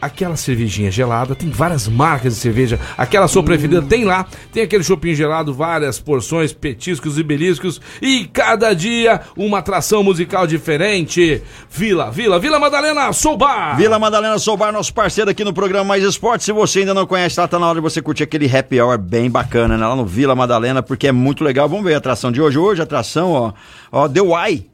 Aquela 0.01 0.35
cervejinha 0.35 0.91
gelada, 0.91 1.33
tem 1.33 1.49
várias 1.49 1.87
marcas 1.87 2.35
de 2.35 2.39
cerveja. 2.39 2.79
Aquela 2.97 3.27
sua 3.27 3.43
preferida 3.43 3.81
tem 3.81 4.05
lá. 4.05 4.25
Tem 4.51 4.63
aquele 4.63 4.83
chopinho 4.83 5.15
gelado, 5.15 5.53
várias 5.53 5.99
porções, 5.99 6.53
petiscos 6.53 7.17
e 7.17 7.23
beliscos. 7.23 7.81
E 8.01 8.25
cada 8.25 8.73
dia 8.73 9.21
uma 9.35 9.59
atração 9.59 10.03
musical 10.03 10.45
diferente. 10.45 11.41
Vila, 11.69 12.11
Vila, 12.11 12.39
Vila 12.39 12.59
Madalena, 12.59 13.11
Sou 13.11 13.35
Bar. 13.35 13.75
Vila 13.77 13.97
Madalena 13.97 14.37
Soubar, 14.37 14.71
nosso 14.71 14.93
parceiro 14.93 15.31
aqui 15.31 15.43
no 15.43 15.53
programa 15.53 15.85
Mais 15.85 16.03
Esporte. 16.03 16.43
Se 16.43 16.51
você 16.51 16.79
ainda 16.79 16.93
não 16.93 17.07
conhece, 17.07 17.39
lá 17.39 17.47
tá 17.47 17.57
na 17.57 17.67
hora 17.67 17.75
de 17.75 17.81
você 17.81 18.01
curtir 18.01 18.23
aquele 18.23 18.45
happy 18.45 18.79
hour 18.79 18.97
bem 18.97 19.29
bacana, 19.29 19.77
né? 19.77 19.85
Lá 19.85 19.95
no 19.95 20.05
Vila 20.05 20.35
Madalena, 20.35 20.83
porque 20.83 21.07
é 21.07 21.11
muito 21.11 21.43
legal. 21.43 21.67
Vamos 21.67 21.83
ver 21.83 21.95
a 21.95 21.97
atração 21.97 22.31
de 22.31 22.41
hoje. 22.41 22.57
Hoje 22.57 22.81
a 22.81 22.83
atração, 22.83 23.31
ó, 23.31 23.53
ó, 23.91 24.07
The 24.07 24.21
Why. 24.21 24.67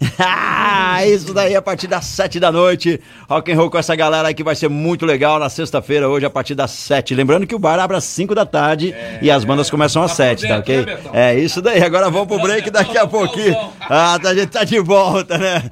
Isso 1.13 1.33
daí 1.33 1.55
a 1.55 1.61
partir 1.61 1.87
das 1.87 2.05
7 2.05 2.39
da 2.39 2.51
noite. 2.51 2.99
Rock 3.29 3.51
and 3.51 3.55
roll 3.57 3.69
com 3.69 3.77
essa 3.77 3.95
galera 3.95 4.27
aí 4.27 4.33
que 4.33 4.43
vai 4.43 4.55
ser 4.55 4.69
muito 4.69 5.05
legal 5.05 5.39
na 5.39 5.49
sexta-feira, 5.49 6.07
hoje 6.09 6.25
a 6.25 6.29
partir 6.29 6.55
das 6.55 6.71
7. 6.71 7.13
Lembrando 7.15 7.45
que 7.47 7.55
o 7.55 7.59
bar 7.59 7.79
abre 7.79 7.97
às 7.97 8.03
5 8.03 8.33
da 8.35 8.45
tarde 8.45 8.93
e 9.21 9.29
as 9.31 9.43
bandas 9.43 9.69
começam 9.69 10.01
às 10.03 10.11
7, 10.13 10.47
tá 10.47 10.57
ok? 10.59 10.85
É 11.13 11.35
isso 11.37 11.61
daí. 11.61 11.83
Agora 11.83 12.09
vamos 12.09 12.27
pro 12.27 12.39
break 12.41 12.69
daqui 12.69 12.97
a 12.97 13.07
pouquinho. 13.07 13.55
Ah, 13.81 14.17
tá- 14.21 14.29
a 14.29 14.35
gente 14.35 14.47
tá 14.47 14.63
de 14.63 14.79
volta, 14.79 15.37
né? 15.37 15.63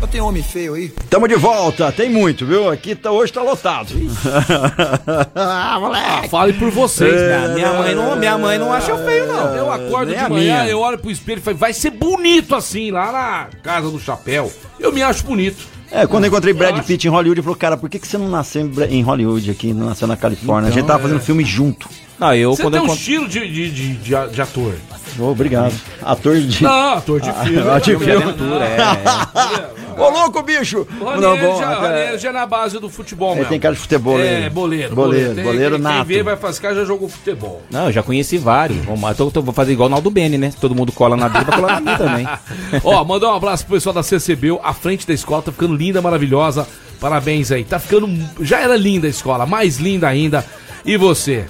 Eu 0.00 0.06
tenho 0.06 0.26
homem 0.26 0.42
feio 0.42 0.74
aí. 0.74 0.88
Tamo 1.08 1.26
de 1.26 1.34
volta, 1.36 1.90
tem 1.90 2.10
muito, 2.10 2.44
viu? 2.44 2.70
Aqui 2.70 2.94
tá, 2.94 3.10
hoje 3.10 3.32
tá 3.32 3.42
lotado. 3.42 3.88
ah, 5.34 5.78
moleque! 5.80 6.28
Fale 6.28 6.52
por 6.52 6.70
vocês, 6.70 7.14
É, 7.14 7.48
né? 7.48 7.54
Minha 7.54 7.72
mãe 7.72 7.94
não, 7.94 8.14
minha 8.16 8.38
mãe 8.38 8.58
não 8.58 8.72
acha 8.72 8.90
eu 8.90 9.04
feio, 9.04 9.26
não. 9.26 9.54
Eu 9.54 9.72
acordo 9.72 10.10
Nem 10.12 10.22
de 10.22 10.30
manhã, 10.30 10.60
minha. 10.62 10.68
eu 10.68 10.80
olho 10.80 10.98
pro 10.98 11.10
espelho 11.10 11.38
e 11.38 11.42
falo, 11.42 11.56
vai 11.56 11.72
ser 11.72 11.90
bonito 11.90 12.54
assim, 12.54 12.90
lá 12.90 13.10
na 13.10 13.48
casa 13.62 13.90
do 13.90 13.98
chapéu. 13.98 14.52
Eu 14.78 14.92
me 14.92 15.02
acho 15.02 15.24
bonito. 15.24 15.66
É, 15.90 16.06
quando 16.06 16.24
eu 16.24 16.28
encontrei 16.28 16.52
Brad. 16.52 16.84
Pitt 16.84 17.06
em 17.06 17.10
Hollywood, 17.10 17.38
ele 17.38 17.42
falou, 17.44 17.56
cara, 17.56 17.76
por 17.76 17.88
que, 17.88 17.98
que 17.98 18.06
você 18.06 18.18
não 18.18 18.28
nasceu 18.28 18.62
em 18.62 18.66
Bra- 18.68 18.86
em 18.86 19.02
Hollywood 19.02 19.50
aqui, 19.50 19.72
não 19.72 19.86
nasceu 19.86 20.06
na 20.06 20.16
Califórnia? 20.16 20.68
a 20.68 20.72
gente 20.72 20.84
tava 20.86 21.02
fazendo 21.04 21.20
filme 21.20 21.44
junto. 21.44 21.88
Não, 22.18 22.34
eu 22.34 22.54
Você 22.54 22.62
quando 22.62 22.74
tem 22.74 22.82
eu 22.84 22.90
um 22.90 22.94
estilo 22.94 23.28
de, 23.28 23.40
de, 23.50 23.70
de, 23.70 23.94
de 23.94 24.42
ator. 24.42 24.74
Ô, 25.18 25.24
obrigado. 25.30 25.72
Ator 26.02 26.38
de... 26.40 26.62
Não, 26.62 26.94
ator 26.94 27.20
de 27.20 27.32
filme. 27.32 27.62
Ah, 27.70 27.78
de 27.78 27.96
filme. 27.98 28.24
não, 28.38 28.62
é. 28.62 28.76
Ô, 29.96 30.10
louco, 30.10 30.42
bicho! 30.42 30.86
O 31.00 31.04
Ranieri 31.04 31.40
já, 31.58 31.78
o 31.78 31.80
Ranieri 31.80 32.18
já 32.18 32.28
é 32.28 32.32
na 32.32 32.46
base 32.46 32.78
do 32.78 32.88
futebol, 32.88 33.30
Ele 33.30 33.36
mesmo. 33.40 33.50
tem 33.50 33.60
cara 33.60 33.74
de 33.74 33.80
futebol, 33.80 34.18
É, 34.20 34.40
né? 34.40 34.50
boleiro. 34.50 34.94
Boleiro, 34.94 35.34
Tem- 35.34 35.44
boleiro 35.44 35.74
quem, 35.76 35.82
nato. 35.82 35.96
Quem 35.96 36.04
vê 36.04 36.22
vai 36.22 36.36
já 36.74 36.84
jogou 36.84 37.08
futebol. 37.08 37.62
Não, 37.70 37.86
eu 37.86 37.92
já 37.92 38.02
conheci 38.02 38.38
vários. 38.38 38.84
Vamos 38.84 39.00
lá, 39.02 39.14
tô, 39.14 39.30
vou 39.30 39.54
fazer 39.54 39.72
igual 39.72 39.88
o 39.88 39.90
Naldo 39.90 40.10
Bene, 40.10 40.36
né? 40.38 40.52
Todo 40.60 40.74
mundo 40.74 40.92
cola 40.92 41.16
na 41.16 41.28
dele, 41.28 41.44
vai 41.44 41.60
colar 41.60 41.80
na 41.80 41.92
mim 41.92 41.96
também. 41.98 42.28
Ó, 42.84 43.04
mandar 43.04 43.28
um 43.32 43.34
abraço 43.36 43.64
pro 43.64 43.74
pessoal 43.74 43.94
da 43.94 44.02
CCB, 44.02 44.58
a 44.62 44.72
frente 44.74 45.06
da 45.06 45.14
escola 45.14 45.42
tá 45.42 45.52
ficando 45.52 45.74
linda, 45.74 46.00
maravilhosa. 46.02 46.66
Parabéns 47.00 47.52
aí. 47.52 47.64
Tá 47.64 47.78
ficando. 47.78 48.08
Já 48.40 48.60
era 48.60 48.76
linda 48.76 49.06
a 49.06 49.10
escola, 49.10 49.44
mais 49.46 49.78
linda 49.78 50.08
ainda. 50.08 50.44
E 50.84 50.96
você? 50.96 51.44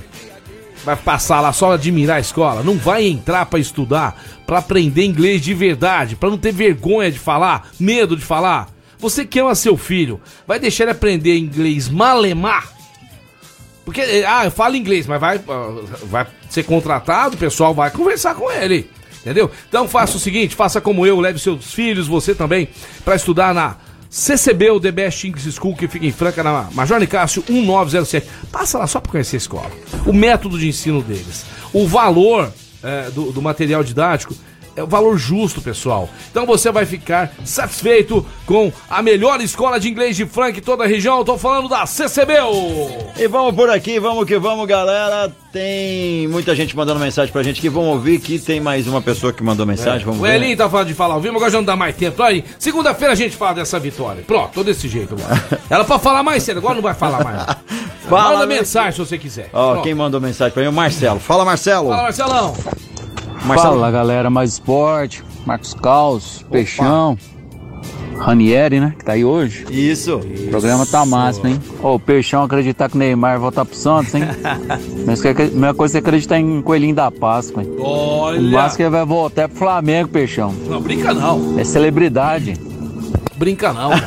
Vai 0.86 0.94
passar 0.94 1.40
lá 1.40 1.52
só 1.52 1.72
admirar 1.72 2.18
a 2.18 2.20
escola? 2.20 2.62
Não 2.62 2.78
vai 2.78 3.04
entrar 3.04 3.44
pra 3.46 3.58
estudar, 3.58 4.22
pra 4.46 4.58
aprender 4.58 5.04
inglês 5.04 5.42
de 5.42 5.52
verdade, 5.52 6.14
pra 6.14 6.30
não 6.30 6.38
ter 6.38 6.52
vergonha 6.52 7.10
de 7.10 7.18
falar, 7.18 7.70
medo 7.80 8.16
de 8.16 8.24
falar? 8.24 8.68
Você 8.96 9.26
que 9.26 9.40
ama 9.40 9.56
seu 9.56 9.76
filho, 9.76 10.20
vai 10.46 10.60
deixar 10.60 10.84
ele 10.84 10.92
aprender 10.92 11.36
inglês 11.36 11.88
malemar? 11.88 12.72
Porque, 13.84 14.00
eh, 14.00 14.24
ah, 14.24 14.48
fala 14.48 14.76
inglês, 14.76 15.08
mas 15.08 15.20
vai, 15.20 15.40
vai 16.04 16.24
ser 16.48 16.62
contratado, 16.62 17.34
o 17.34 17.38
pessoal 17.38 17.74
vai 17.74 17.90
conversar 17.90 18.36
com 18.36 18.48
ele. 18.48 18.88
Entendeu? 19.22 19.50
Então 19.68 19.88
faça 19.88 20.16
o 20.16 20.20
seguinte, 20.20 20.54
faça 20.54 20.80
como 20.80 21.04
eu, 21.04 21.18
leve 21.18 21.40
seus 21.40 21.74
filhos, 21.74 22.06
você 22.06 22.32
também, 22.32 22.68
pra 23.04 23.16
estudar 23.16 23.52
na 23.52 23.74
CCB, 24.16 24.70
o 24.70 24.80
The 24.80 24.90
Best 24.90 25.26
English 25.26 25.52
School, 25.52 25.76
que 25.76 25.86
fica 25.86 26.06
em 26.06 26.10
Franca, 26.10 26.42
na 26.42 26.70
Major 26.72 26.98
Nicásio 26.98 27.44
1907. 27.46 28.26
Passa 28.50 28.78
lá 28.78 28.86
só 28.86 28.98
pra 28.98 29.12
conhecer 29.12 29.36
a 29.36 29.38
escola. 29.38 29.70
O 30.06 30.12
método 30.12 30.58
de 30.58 30.66
ensino 30.66 31.02
deles. 31.02 31.44
O 31.70 31.86
valor 31.86 32.50
eh, 32.82 33.10
do, 33.14 33.30
do 33.30 33.42
material 33.42 33.84
didático 33.84 34.34
é 34.76 34.82
o 34.82 34.86
valor 34.86 35.16
justo, 35.16 35.60
pessoal. 35.62 36.08
Então 36.30 36.44
você 36.44 36.70
vai 36.70 36.84
ficar 36.84 37.32
satisfeito 37.44 38.24
com 38.44 38.70
a 38.88 39.02
melhor 39.02 39.40
escola 39.40 39.80
de 39.80 39.88
inglês 39.88 40.14
de 40.16 40.26
Franca 40.26 40.58
em 40.58 40.62
toda 40.62 40.84
a 40.84 40.86
região. 40.86 41.18
Eu 41.18 41.24
tô 41.24 41.38
falando 41.38 41.68
da 41.68 41.86
CCBU. 41.86 43.12
E 43.16 43.26
vamos 43.26 43.54
por 43.54 43.70
aqui, 43.70 43.98
vamos 43.98 44.26
que 44.26 44.38
vamos, 44.38 44.66
galera. 44.66 45.32
Tem 45.50 46.28
muita 46.28 46.54
gente 46.54 46.76
mandando 46.76 47.00
mensagem 47.00 47.32
pra 47.32 47.42
gente 47.42 47.60
que 47.60 47.70
vamos 47.70 47.88
ouvir 47.94 48.20
que 48.20 48.38
tem 48.38 48.60
mais 48.60 48.86
uma 48.86 49.00
pessoa 49.00 49.32
que 49.32 49.42
mandou 49.42 49.64
mensagem, 49.64 50.04
vamos 50.04 50.20
O. 50.20 50.26
Elinho 50.26 50.56
tá 50.56 50.68
falando 50.68 50.88
de 50.88 50.94
falar 50.94 51.14
ao 51.14 51.20
vivo, 51.20 51.36
agora 51.36 51.50
já 51.50 51.58
não 51.58 51.64
dá 51.64 51.74
mais 51.74 51.96
tempo. 51.96 52.22
Aí, 52.22 52.44
segunda-feira 52.58 53.14
a 53.14 53.16
gente 53.16 53.34
fala 53.34 53.54
dessa 53.54 53.78
vitória. 53.78 54.22
Pronto, 54.26 54.52
tô 54.52 54.62
desse 54.62 54.86
jeito 54.88 55.14
agora. 55.14 55.42
Ela 55.70 55.84
pode 55.84 56.02
falar 56.02 56.22
mais 56.22 56.42
cedo, 56.42 56.58
agora 56.58 56.74
não 56.74 56.82
vai 56.82 56.92
falar 56.94 57.24
mais. 57.24 57.56
Fala, 58.06 58.34
Manda 58.34 58.46
né? 58.46 58.56
mensagem 58.58 58.92
se 58.92 58.98
você 58.98 59.16
quiser. 59.16 59.48
Ó, 59.52 59.80
quem 59.80 59.94
mandou 59.94 60.20
mensagem 60.20 60.52
pra 60.52 60.60
mim 60.62 60.66
é 60.66 60.70
o 60.70 60.72
Marcelo. 60.72 61.18
Fala, 61.18 61.44
Marcelo. 61.44 61.88
Fala, 61.88 62.02
Marcelão. 62.02 62.54
Marcelo. 63.46 63.74
Fala 63.74 63.90
galera, 63.90 64.28
mais 64.30 64.52
esporte, 64.54 65.22
Marcos 65.44 65.74
Caos, 65.74 66.44
Peixão, 66.50 67.16
Ranieri, 68.18 68.80
né? 68.80 68.94
Que 68.98 69.04
tá 69.04 69.12
aí 69.12 69.24
hoje. 69.24 69.66
Isso. 69.70 70.16
O 70.16 70.48
programa 70.50 70.86
tá 70.86 71.04
massa, 71.04 71.46
hein? 71.48 71.60
Ô, 71.82 71.94
o 71.94 72.00
Peixão 72.00 72.42
acreditar 72.42 72.88
que 72.88 72.96
o 72.96 72.98
Neymar 72.98 73.32
vai 73.32 73.40
voltar 73.40 73.64
pro 73.64 73.76
Santos, 73.76 74.14
hein? 74.14 74.22
Mas 75.06 75.20
que- 75.20 75.32
Mesma 75.34 75.74
coisa 75.74 75.98
é 75.98 76.00
acreditar 76.00 76.38
em 76.38 76.62
Coelhinho 76.62 76.94
da 76.94 77.10
Páscoa, 77.10 77.62
hein? 77.62 77.70
O 77.78 77.82
Olha. 77.84 78.40
máximo 78.40 78.76
que 78.78 78.82
ele 78.84 78.90
vai 78.90 79.04
voltar 79.04 79.42
é 79.42 79.48
pro 79.48 79.58
Flamengo, 79.58 80.08
Peixão. 80.08 80.52
Não, 80.66 80.80
brinca 80.80 81.12
não. 81.12 81.58
É 81.58 81.64
celebridade. 81.64 82.54
Brinca 83.36 83.72
não. 83.72 83.90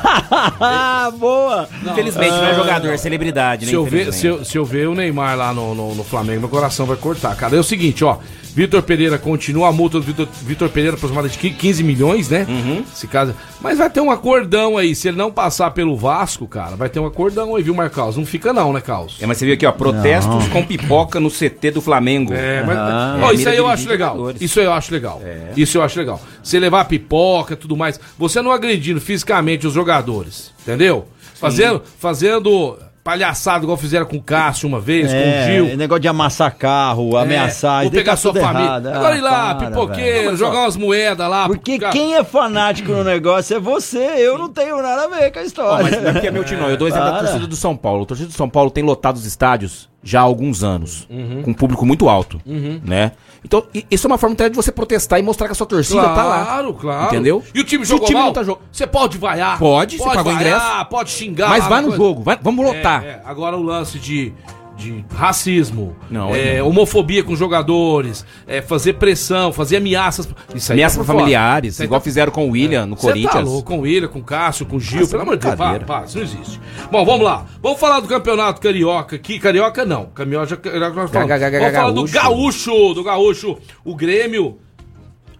Ah, 0.61 1.11
boa. 1.17 1.67
Infelizmente, 1.83 2.31
não 2.31 2.45
é 2.45 2.55
jogador, 2.55 2.89
é 2.89 2.97
celebridade, 2.97 3.65
né? 3.65 3.69
Se 3.69 3.75
eu, 3.75 3.83
ver, 3.85 4.13
se, 4.13 4.27
eu, 4.27 4.43
se 4.45 4.57
eu 4.57 4.65
ver 4.65 4.87
o 4.87 4.95
Neymar 4.95 5.37
lá 5.37 5.53
no, 5.53 5.73
no, 5.75 5.95
no 5.95 6.03
Flamengo, 6.03 6.41
meu 6.41 6.49
coração 6.49 6.85
vai 6.85 6.95
cortar. 6.97 7.35
Cara, 7.35 7.55
é 7.55 7.59
o 7.59 7.63
seguinte, 7.63 8.03
ó. 8.03 8.17
Vitor 8.53 8.81
Pereira 8.81 9.17
continua 9.17 9.69
a 9.69 9.71
multa 9.71 9.99
do 9.99 10.27
Vitor, 10.43 10.69
Pereira 10.69 10.95
aproximadamente 10.95 11.39
de 11.39 11.49
15 11.51 11.83
milhões, 11.83 12.29
né? 12.29 12.45
Uhum. 12.47 12.83
Se 12.93 13.07
caso. 13.07 13.33
Mas 13.61 13.77
vai 13.77 13.89
ter 13.89 14.01
um 14.01 14.11
acordão 14.11 14.77
aí. 14.77 14.95
Se 14.95 15.07
ele 15.07 15.17
não 15.17 15.31
passar 15.31 15.71
pelo 15.71 15.95
Vasco, 15.95 16.47
cara, 16.47 16.75
vai 16.75 16.89
ter 16.89 16.99
um 16.99 17.05
acordão 17.05 17.55
aí, 17.55 17.63
viu, 17.63 17.73
Marcos? 17.73 18.17
Não 18.17 18.25
fica 18.25 18.51
não, 18.53 18.73
né, 18.73 18.81
Carlos? 18.81 19.17
É, 19.21 19.25
mas 19.25 19.37
você 19.37 19.45
viu 19.45 19.53
aqui, 19.53 19.65
ó, 19.65 19.71
protestos 19.71 20.47
com 20.47 20.63
pipoca 20.63 21.19
no 21.19 21.29
CT 21.29 21.71
do 21.71 21.81
Flamengo. 21.81 22.33
É, 22.33 22.63
mas. 22.63 22.77
Ah, 22.77 23.19
Ó, 23.21 23.31
é, 23.31 23.33
isso 23.33 23.49
aí 23.49 23.57
eu 23.57 23.67
acho 23.67 23.87
legal. 23.87 24.17
Isso 24.39 24.59
aí 24.59 24.65
eu 24.65 24.73
acho 24.73 24.91
legal. 24.91 25.21
É. 25.23 25.51
Isso 25.55 25.77
eu 25.77 25.83
acho 25.83 25.99
legal. 25.99 26.21
Você 26.43 26.59
levar 26.59 26.85
pipoca 26.85 27.53
e 27.53 27.57
tudo 27.57 27.75
mais. 27.75 27.99
Você 28.17 28.41
não 28.41 28.51
agredindo 28.51 28.99
fisicamente 28.99 29.67
os 29.67 29.73
jogadores. 29.73 30.51
Entendeu? 30.61 31.07
Fazendo. 31.35 31.81
Fazendo 31.97 32.77
palhaçada 33.03 33.63
igual 33.63 33.77
fizeram 33.77 34.05
com 34.05 34.17
o 34.17 34.21
Cássio 34.21 34.67
uma 34.67 34.79
vez, 34.79 35.07
com 35.11 35.17
o 35.17 35.21
É, 35.21 35.45
Gil. 35.45 35.77
negócio 35.77 36.01
de 36.01 36.07
amassar 36.07 36.55
carro, 36.55 37.17
ameaçar, 37.17 37.83
Vou 37.83 37.91
pegar 37.91 38.11
tá 38.13 38.17
sua 38.17 38.33
família. 38.33 38.65
errado. 38.67 38.87
Agora 38.87 39.13
Ah, 39.13 39.17
ir 39.17 39.21
lá, 39.21 39.55
para, 39.55 39.67
pipoqueiro, 39.67 40.23
velho. 40.25 40.37
jogar 40.37 40.59
umas 40.61 40.77
moedas 40.77 41.29
lá. 41.29 41.47
Porque 41.47 41.79
quem 41.79 42.15
é 42.15 42.23
fanático 42.23 42.91
no 42.91 43.03
negócio 43.03 43.55
é 43.57 43.59
você, 43.59 43.97
eu 44.17 44.37
não 44.37 44.49
tenho 44.49 44.81
nada 44.81 45.05
a 45.05 45.07
ver 45.07 45.31
com 45.31 45.39
a 45.39 45.43
história. 45.43 45.83
mas 45.83 46.01
não 46.01 46.09
é 46.09 46.13
porque 46.13 46.27
é 46.27 46.31
meu 46.31 46.43
time, 46.43 46.61
não. 46.61 46.69
Eu 46.69 46.77
dou 46.77 46.87
exemplo 46.87 47.05
da 47.05 47.11
Para. 47.13 47.23
torcida 47.23 47.47
do 47.47 47.55
São 47.55 47.75
Paulo. 47.75 48.03
A 48.03 48.05
torcida 48.05 48.29
do 48.29 48.35
São 48.35 48.49
Paulo 48.49 48.69
tem 48.69 48.83
lotado 48.83 49.15
os 49.15 49.25
estádios 49.25 49.88
já 50.03 50.19
há 50.19 50.23
alguns 50.23 50.63
anos, 50.63 51.07
Uhum. 51.09 51.41
com 51.43 51.51
um 51.51 51.53
público 51.53 51.85
muito 51.85 52.07
alto, 52.09 52.41
Uhum. 52.45 52.79
né? 52.83 53.11
Então, 53.43 53.63
isso 53.89 54.05
é 54.05 54.09
uma 54.09 54.17
forma 54.17 54.33
até 54.33 54.49
de 54.49 54.55
você 54.55 54.71
protestar 54.71 55.17
e 55.19 55.21
mostrar 55.23 55.47
que 55.47 55.53
a 55.53 55.55
sua 55.55 55.65
torcida 55.65 56.01
tá 56.01 56.23
lá. 56.23 56.43
Claro, 56.45 56.73
claro. 56.73 57.05
Entendeu? 57.07 57.41
E 57.55 57.59
o 57.61 57.63
time 57.63 57.85
Se 57.85 57.91
o 57.93 57.95
jogou 57.95 58.07
time 58.07 58.17
mal? 58.19 58.27
não 58.27 58.33
tá 58.33 58.43
jo- 58.43 58.57
Você 58.71 58.85
pode 58.85 59.17
vaiar. 59.17 59.57
Pode, 59.57 59.97
você 59.97 60.03
pagou 60.03 60.23
vaiar, 60.33 60.41
ingresso. 60.41 60.85
Pode 60.89 61.09
xingar. 61.11 61.49
Mas 61.49 61.65
vai 61.67 61.81
no 61.81 61.87
coisa. 61.87 62.03
jogo, 62.03 62.21
vai- 62.23 62.37
vamos 62.41 62.65
lotar. 62.65 63.03
É, 63.03 63.07
é. 63.07 63.21
Agora 63.25 63.55
o 63.55 63.63
lance 63.63 63.97
de, 63.97 64.33
de 64.79 65.03
racismo, 65.13 65.95
Não, 66.09 66.33
é, 66.33 66.59
não. 66.59 66.69
homofobia 66.69 67.21
com 67.23 67.35
jogadores, 67.35 68.25
é, 68.47 68.61
fazer 68.61 68.93
pressão, 68.93 69.51
fazer 69.51 69.75
ameaças. 69.77 70.27
Isso 70.55 70.71
aí 70.71 70.77
Ameaças 70.79 70.97
tá 70.97 71.03
por 71.03 71.07
fora. 71.07 71.19
familiares, 71.19 71.79
igual 71.81 71.99
tá- 71.99 72.03
fizeram 72.05 72.31
com 72.31 72.47
o 72.47 72.51
William 72.51 72.85
no 72.85 72.95
Você 72.95 73.07
tá 73.07 73.13
Corinthians. 73.13 73.45
louco, 73.45 73.63
com 73.63 73.77
o 73.79 73.81
William, 73.81 74.07
com 74.07 74.19
o 74.19 74.23
Cássio, 74.23 74.65
com 74.65 74.77
o 74.77 74.79
Gil, 74.79 75.01
Nossa, 75.01 75.11
pelo 75.11 75.23
amor 75.23 75.35
de 75.37 75.43
Deus, 75.45 75.55
para, 75.55 75.69
brincadeira. 75.71 75.85
para, 75.85 76.05
isso 76.05 76.17
não 76.17 76.23
existe. 76.23 76.61
Bom, 76.89 77.05
vamos 77.05 77.21
lá. 77.25 77.45
Vamos 77.61 77.79
falar 77.79 77.99
do 77.99 78.07
campeonato 78.07 78.61
carioca 78.61 79.15
aqui. 79.17 79.37
Carioca 79.37 79.83
não. 79.85 80.05
Carioca, 80.05 80.55
carioca 80.57 80.95
nós 80.95 81.11
falamos. 81.11 81.29
Ga- 81.29 81.49
Vamos 81.49 81.73
falar 81.75 81.91
do 81.91 82.05
gaúcho. 82.07 82.93
do 82.93 83.03
gaúcho. 83.03 83.57
O 83.83 83.93
Grêmio 83.95 84.57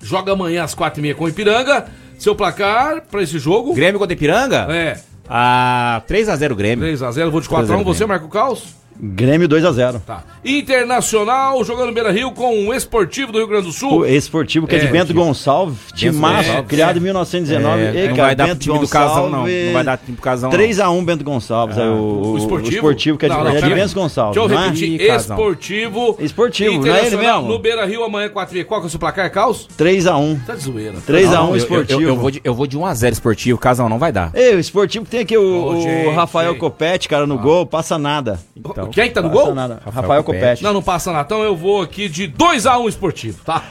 joga 0.02 0.34
amanhã 0.34 0.64
às 0.64 0.74
quatro 0.74 1.00
e 1.00 1.02
meia 1.02 1.16
com 1.16 1.24
o 1.24 1.30
Ipiranga. 1.30 1.86
Seu 2.18 2.36
placar 2.36 3.04
pra 3.10 3.24
esse 3.24 3.40
jogo? 3.40 3.74
Grêmio 3.74 3.98
contra 4.00 4.14
Ipiranga? 4.14 4.68
É. 4.70 5.00
Ah, 5.30 6.02
3x0 6.08 6.56
Grêmio. 6.56 6.86
3x0, 6.86 7.30
vou 7.30 7.40
de 7.40 7.48
4x1. 7.48 7.84
Você, 7.84 8.06
Marco 8.06 8.28
Caos? 8.28 8.79
Grêmio 9.02 9.48
2x0. 9.48 10.02
Tá. 10.06 10.24
Internacional 10.44 11.64
jogando 11.64 11.94
Beira 11.94 12.12
Rio 12.12 12.32
com 12.32 12.68
o 12.68 12.74
Esportivo 12.74 13.32
do 13.32 13.38
Rio 13.38 13.48
Grande 13.48 13.68
do 13.68 13.72
Sul. 13.72 14.00
O 14.00 14.06
esportivo 14.06 14.68
que 14.68 14.76
é, 14.76 14.80
de 14.80 14.88
É, 14.88 14.92
Bento 14.92 15.08
que- 15.08 15.14
Gonçalves, 15.14 15.78
timaço, 15.96 16.44
Gonçalves. 16.48 16.68
criado 16.70 16.96
É. 16.96 17.00
em 17.00 17.04
1919. 17.04 17.82
É, 17.82 17.94
Ei, 17.96 18.08
não 18.10 18.16
cara, 18.16 18.28
vai 18.28 18.36
dar 18.36 18.48
Bento 18.48 18.60
time 18.60 18.80
do 18.80 18.88
Casão, 18.88 19.16
não. 19.30 19.40
Gonçalves, 19.40 19.66
Não 19.68 19.74
vai 19.74 19.84
dar 19.84 19.98
time 19.98 20.16
pro 20.18 20.24
Casão, 20.24 20.50
não. 20.50 20.58
3x1 20.58 21.06
Bento 21.06 21.24
Gonçalves, 21.24 21.78
aí 21.78 21.88
o, 21.88 21.92
o, 21.94 22.32
O 22.34 22.38
esportivo? 22.38 22.70
o 22.70 22.74
esportivo 22.76 23.18
que 23.18 23.26
é 23.26 23.30
de, 23.30 23.36
Não, 23.36 23.44
não, 23.44 23.52
é 23.52 23.62
de. 23.62 23.70
Bento 23.74 23.96
Gonçalves. 23.96 24.36
Deixa 24.36 24.54
eu 24.54 24.56
não 24.58 24.64
é? 24.64 24.68
repetir. 24.68 25.02
Esportivo. 25.02 26.18
Esportivo, 26.20 26.86
não 26.86 26.96
é 26.96 27.06
ele 27.06 27.16
mesmo? 27.18 27.42
No 27.48 27.60
Beira 27.60 27.86
Rio 27.86 28.04
amanhã 28.04 28.30
4 28.30 28.54
h 28.58 28.66
Qual 28.66 28.82
que 28.82 28.86
é 28.86 28.88
o 28.88 28.90
seu 28.90 29.00
placar, 29.00 29.32
Caos? 29.32 29.68
3x1. 29.78 30.40
Tá 30.46 30.56
de 30.56 30.62
zoeira. 30.62 30.96
3x1 31.08 31.32
Não, 31.32 31.50
eu- 31.52 31.56
esportivo. 31.56 32.02
Eu, 32.02 32.10
eu, 32.10 32.16
vou 32.18 32.32
de, 32.32 32.42
eu 32.44 32.54
vou 32.54 32.68
de 32.68 32.78
1x0 32.78 33.12
esportivo, 33.14 33.58
Casão 33.58 33.88
não 33.88 33.98
vai 33.98 34.12
dar. 34.12 34.32
Ei, 34.34 34.56
o 34.56 34.60
esportivo 34.60 35.06
tem 35.06 35.22
aqui 35.22 35.38
o, 35.38 36.12
Rafael. 36.14 36.56
Copete, 36.56 37.08
cara, 37.08 37.26
no 37.26 37.38
gol, 37.38 37.66
passa 37.66 37.98
nada. 37.98 38.40
Então, 38.56 38.89
Quem 38.92 39.12
tá 39.12 39.22
no 39.22 39.30
Passa 39.30 39.46
gol? 39.46 39.56
nada. 39.56 39.80
Rafael, 39.86 40.24
Copete. 40.24 40.64
Não, 40.64 40.74
não 40.74 40.82
passa 40.84 41.12
nada. 41.12 41.26
Então 41.26 41.42
eu 41.44 41.56
vou 41.56 41.82
aqui 41.82 42.08
de 42.10 42.28
2x1 42.28 42.88
esportivo, 42.90 43.40
tá? 43.44 43.64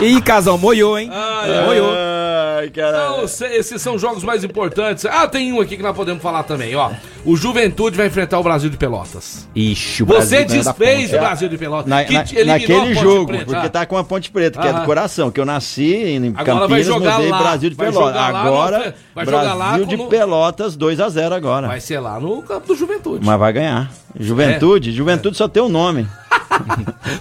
Ih, 0.00 0.20
Casão, 0.20 0.56
moiou, 0.58 0.98
hein? 0.98 1.10
Ai, 1.12 1.58
ai, 1.58 1.64
moiou. 1.66 1.90
Ai, 2.58 2.70
caralho. 2.70 3.24
Esses 3.24 3.80
são 3.80 3.94
os 3.96 4.00
jogos 4.00 4.22
mais 4.24 4.42
importantes. 4.44 5.04
Ah, 5.06 5.26
tem 5.28 5.52
um 5.52 5.60
aqui 5.60 5.76
que 5.76 5.82
nós 5.82 5.94
podemos 5.96 6.22
falar 6.22 6.42
também, 6.42 6.74
ó. 6.74 6.90
O 7.24 7.36
Juventude 7.36 7.96
vai 7.96 8.06
enfrentar 8.06 8.38
o 8.38 8.42
Brasil 8.42 8.70
de 8.70 8.76
Pelotas. 8.76 9.48
Ixi, 9.54 10.02
o 10.02 10.06
Você 10.06 10.44
Brasil 10.44 10.64
da 10.64 10.70
desfez 10.72 11.12
o 11.12 11.18
Brasil 11.18 11.48
de 11.48 11.58
Pelotas. 11.58 11.86
Na- 11.86 12.02
na- 12.02 12.44
naquele 12.46 12.94
jogo, 12.94 13.26
Preta. 13.26 13.44
porque 13.46 13.68
tá 13.68 13.84
com 13.86 13.96
a 13.98 14.04
Ponte 14.04 14.30
Preta, 14.30 14.60
que 14.60 14.66
é 14.66 14.70
Ah. 14.70 14.80
do 14.80 14.84
coração, 14.86 15.30
que 15.30 15.40
eu 15.40 15.44
nasci 15.44 15.94
em 15.94 16.28
Agora 16.28 16.44
Campinas, 16.44 16.68
vai 16.70 16.82
jogar 16.82 17.14
mudei 17.16 17.30
lá, 17.30 17.38
Brasil 17.38 17.70
de 17.70 17.76
vai 17.76 17.86
Pelotas. 17.90 18.08
jogar 18.14 18.30
lá 18.32 18.40
Agora, 18.40 18.94
no- 19.14 19.24
Brasil 19.24 19.54
lá 19.56 19.78
de 19.78 19.96
Pelotas 20.08 20.76
2x0 20.76 21.34
agora. 21.34 21.66
Vai 21.68 21.80
ser 21.80 22.00
lá 22.00 22.18
no 22.20 22.42
campo 22.42 22.66
do 22.68 22.74
Juventude. 22.74 23.24
Mas 23.26 23.38
vai 23.38 23.52
ganhar. 23.52 23.90
Juventude, 24.18 24.92
Juventude 24.92 25.36
só 25.36 25.48
tem 25.48 25.62
o 25.62 25.68
nome. 25.68 26.06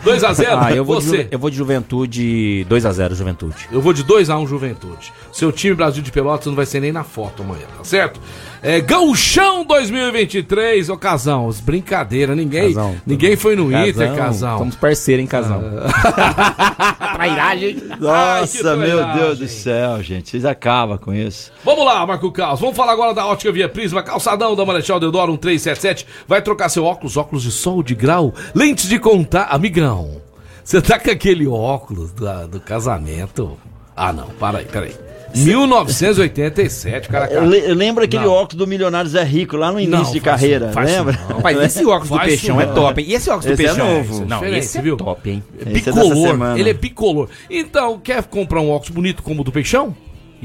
2x0. 0.03 0.45
Ah, 0.57 0.73
eu 0.73 0.85
vou, 0.85 0.99
de, 0.99 1.05
Você. 1.05 1.27
Eu 1.31 1.39
vou 1.39 1.49
de 1.49 1.57
Juventude 1.57 2.65
2x0 2.69 3.13
Juventude. 3.13 3.67
Eu 3.71 3.81
vou 3.81 3.93
de 3.93 4.03
2x1 4.03 4.47
Juventude. 4.47 5.13
Seu 5.31 5.51
time 5.51 5.75
Brasil 5.75 6.01
de 6.01 6.11
Pelotas 6.11 6.47
não 6.47 6.55
vai 6.55 6.65
ser 6.65 6.79
nem 6.79 6.91
na 6.91 7.03
foto 7.03 7.43
amanhã, 7.43 7.65
tá 7.77 7.83
certo? 7.83 8.19
É, 8.67 8.81
Gauchão 8.81 9.63
2023, 9.63 10.89
ô 10.89 10.97
Casão, 10.97 11.47
brincadeira, 11.63 12.33
ninguém, 12.33 12.73
Casão, 12.73 12.95
ninguém 13.05 13.35
foi 13.35 13.55
no 13.55 13.71
Inter, 13.71 14.15
Casão. 14.15 14.57
Somos 14.57 14.75
parceiros, 14.75 15.21
hein, 15.21 15.27
Casão? 15.27 15.61
Trairagem. 17.13 17.77
Ai, 17.91 18.47
que 18.47 18.63
Nossa, 18.63 18.75
meu 18.75 18.97
trairagem. 18.97 19.21
Deus 19.21 19.39
do 19.39 19.47
céu, 19.47 20.01
gente. 20.01 20.31
Vocês 20.31 20.45
acabam 20.45 20.97
com 20.97 21.13
isso. 21.13 21.51
Vamos 21.63 21.85
lá, 21.85 22.03
Marco 22.07 22.31
Caos. 22.31 22.59
Vamos 22.59 22.75
falar 22.75 22.93
agora 22.93 23.13
da 23.13 23.27
Ótica 23.27 23.51
Via 23.51 23.69
Prisma, 23.69 24.01
calçadão 24.01 24.55
da 24.55 24.65
Marechal 24.65 24.99
Deodoro 24.99 25.33
1377. 25.33 26.07
Vai 26.27 26.41
trocar 26.41 26.69
seu 26.69 26.85
óculos, 26.85 27.17
óculos 27.17 27.43
de 27.43 27.51
sol 27.51 27.83
de 27.83 27.93
grau, 27.93 28.33
lentes 28.55 28.89
de 28.89 28.97
contar. 29.25 29.43
Amigão, 29.51 30.21
você 30.63 30.81
tá 30.81 30.97
com 30.99 31.09
aquele 31.11 31.47
óculos 31.47 32.11
da- 32.13 32.45
do 32.45 32.59
casamento? 32.59 33.57
Ah, 33.95 34.11
não, 34.13 34.27
para 34.39 34.59
aí, 34.59 34.65
peraí. 34.65 34.93
1987, 35.35 37.09
cara. 37.09 37.29
Eu, 37.31 37.45
le- 37.45 37.69
eu 37.69 37.75
lembro 37.75 38.03
aquele 38.03 38.23
Não. 38.23 38.31
óculos 38.31 38.55
do 38.55 38.65
Milionário 38.67 39.09
Zé 39.09 39.23
Rico, 39.23 39.57
lá 39.57 39.71
no 39.71 39.79
início 39.79 40.05
Não, 40.05 40.11
de 40.11 40.19
carreira, 40.21 40.71
faz 40.71 40.89
lembra? 40.89 41.19
não. 41.29 41.37
Rapaz, 41.37 41.59
esse 41.61 41.83
óculos 41.85 42.09
do 42.09 42.19
Peixão 42.19 42.61
é 42.61 42.65
top, 42.67 43.01
hein? 43.01 43.07
E 43.09 43.13
esse 43.13 43.29
óculos 43.29 43.45
do 43.45 43.51
Esse 43.53 43.63
é 43.63 43.67
Peixão? 43.67 43.93
novo. 43.95 44.25
Não, 44.25 44.37
Diferente, 44.39 44.59
esse 44.59 44.77
é 44.77 44.81
viu? 44.81 44.97
top, 44.97 45.29
hein? 45.29 45.43
Esse 45.59 45.69
é 45.69 45.73
bicolor. 45.93 46.15
semana. 46.31 46.59
ele 46.59 46.69
é 46.69 46.73
bicolor. 46.73 47.29
Então, 47.49 47.99
quer 47.99 48.23
comprar 48.23 48.61
um 48.61 48.69
óculos 48.69 48.89
bonito 48.91 49.21
como 49.23 49.41
o 49.41 49.43
do 49.43 49.51
Peixão? 49.51 49.95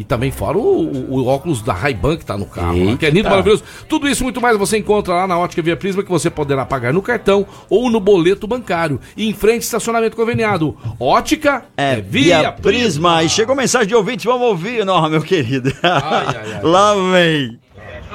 E 0.01 0.05
também 0.05 0.31
fora 0.31 0.57
o, 0.57 0.63
o- 0.63 1.19
o 1.21 1.27
óculos 1.27 1.61
da 1.61 1.75
Ray-Ban 1.75 2.17
que 2.17 2.25
tá 2.25 2.35
no 2.39 2.47
carro, 2.47 2.83
lá, 2.91 2.97
que 2.97 3.05
é 3.05 3.11
lindo, 3.11 3.29
maravilhoso. 3.29 3.63
Tudo 3.87 4.09
isso 4.09 4.23
e 4.23 4.25
muito 4.25 4.41
mais 4.41 4.57
você 4.57 4.79
encontra 4.79 5.13
lá 5.13 5.27
na 5.27 5.39
Ótica 5.39 5.61
Via 5.61 5.77
Prisma, 5.77 6.03
que 6.03 6.09
você 6.09 6.31
poderá 6.31 6.65
pagar 6.65 6.91
no 6.91 7.03
cartão 7.03 7.47
ou 7.69 7.91
no 7.91 8.01
boleto 8.01 8.47
bancário. 8.47 8.99
E 9.15 9.29
em 9.29 9.35
frente, 9.35 9.61
estacionamento 9.61 10.17
conveniado. 10.17 10.75
Ótica 10.99 11.65
É, 11.77 11.97
via 12.01 12.51
Prisma. 12.51 13.23
E 13.23 13.29
chegou 13.29 13.55
mensagem 13.55 13.89
de 13.89 13.95
ouvinte, 13.95 14.27
vamos 14.27 14.47
ouvir. 14.49 14.87
Não, 14.87 15.07
meu 15.11 15.21
querido. 15.21 15.71
ai, 15.83 16.27
ai. 16.29 16.61
Lá 16.65 16.95
vem. 17.13 17.61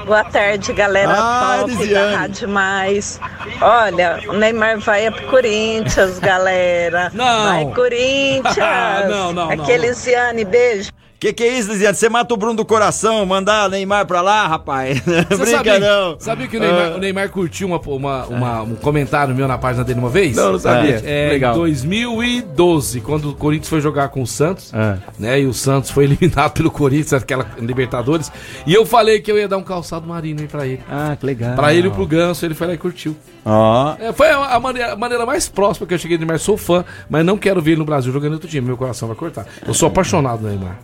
Boa 0.07 0.23
tarde, 0.23 0.73
galera 0.73 1.13
Ah, 1.15 1.57
top 1.67 1.87
da 1.87 2.17
Rádio 2.17 2.49
Mais. 2.49 3.19
Olha, 3.61 4.21
o 4.27 4.33
Neymar 4.33 4.79
vai 4.79 5.05
é 5.05 5.11
pro 5.11 5.27
Corinthians, 5.27 6.17
galera. 6.17 7.11
Não. 7.13 7.43
Vai, 7.43 7.65
Corinthians. 7.75 8.55
Não, 9.09 9.31
não, 9.33 9.49
Aqui, 9.51 9.57
não. 9.57 9.69
Elisiane, 9.69 10.43
beijo. 10.45 10.91
Que 11.17 11.31
que 11.33 11.43
é 11.43 11.57
isso, 11.57 11.71
Lisiane? 11.71 11.95
Você 11.95 12.09
mata 12.09 12.33
o 12.33 12.37
Bruno 12.37 12.55
do 12.55 12.65
coração, 12.65 13.25
mandar 13.25 13.69
Neymar 13.69 14.05
pra 14.05 14.21
lá, 14.21 14.45
rapaz? 14.47 14.99
Você 15.01 15.23
Brinca 15.23 15.45
sabia, 15.57 15.79
não. 15.79 16.19
sabia 16.19 16.47
que 16.47 16.57
o 16.57 16.59
Neymar, 16.59 16.91
Ah. 16.91 16.95
o 16.95 16.97
Neymar 16.99 17.29
curtiu 17.29 17.67
uma, 17.67 17.79
uma- 17.79 18.25
uma- 18.25 18.61
um 18.63 18.75
comentário 18.75 19.33
meu 19.33 19.47
na 19.47 19.57
página 19.57 19.83
dele 19.83 19.99
uma 19.99 20.09
vez? 20.09 20.35
Não, 20.35 20.51
não 20.51 20.59
sabia. 20.59 21.01
É, 21.05 21.29
Legal. 21.29 21.53
Em 21.55 21.57
2012, 21.57 22.99
quando 23.01 23.29
o 23.29 23.33
Corinthians 23.33 23.69
foi 23.69 23.79
jogar 23.81 24.09
com 24.09 24.21
o 24.21 24.27
Santos, 24.27 24.71
Ah. 24.73 24.97
né? 25.17 25.39
E 25.39 25.45
o 25.45 25.53
Santos 25.53 25.89
foi 25.89 26.03
eliminado 26.05 26.51
pelo 26.51 26.69
Corinthians, 26.69 27.13
aquela 27.13 27.47
Libertadores. 27.59 28.31
E 28.67 28.73
eu 28.73 28.85
falei 28.85 29.19
que 29.21 29.31
eu 29.31 29.37
ia 29.37 29.47
dar 29.47 29.57
um 29.57 29.63
calçado 29.63 30.05
marino 30.05 30.41
aí 30.41 30.47
pra 30.47 30.67
ele. 30.67 30.81
Ah, 30.91 31.15
que 31.19 31.25
legal. 31.25 31.55
Pra 31.55 31.73
ele 31.73 31.87
e 31.87 31.91
pro 31.91 32.05
Ganso, 32.05 32.45
ele 32.45 32.53
foi 32.53 32.67
lá 32.67 32.73
e 32.73 32.77
curtiu. 32.77 33.15
Ó. 33.45 33.95
É, 33.99 34.11
foi 34.11 34.29
a, 34.29 34.55
a 34.55 34.59
maneira, 34.59 34.93
a 34.93 34.95
maneira 34.97 35.25
mais 35.25 35.47
próxima 35.47 35.87
que 35.87 35.93
eu 35.93 35.97
cheguei 35.97 36.17
de 36.17 36.25
Neymar. 36.25 36.39
Sou 36.39 36.57
fã, 36.57 36.83
mas 37.09 37.25
não 37.25 37.37
quero 37.37 37.61
ver 37.61 37.71
ele 37.71 37.79
no 37.79 37.85
Brasil 37.85 38.11
jogando 38.11 38.33
outro 38.33 38.49
time. 38.49 38.67
Meu 38.67 38.75
coração 38.77 39.07
vai 39.07 39.15
cortar. 39.15 39.45
Eu 39.65 39.73
sou 39.73 39.87
apaixonado 39.87 40.41
no 40.41 40.49
Neymar. 40.49 40.77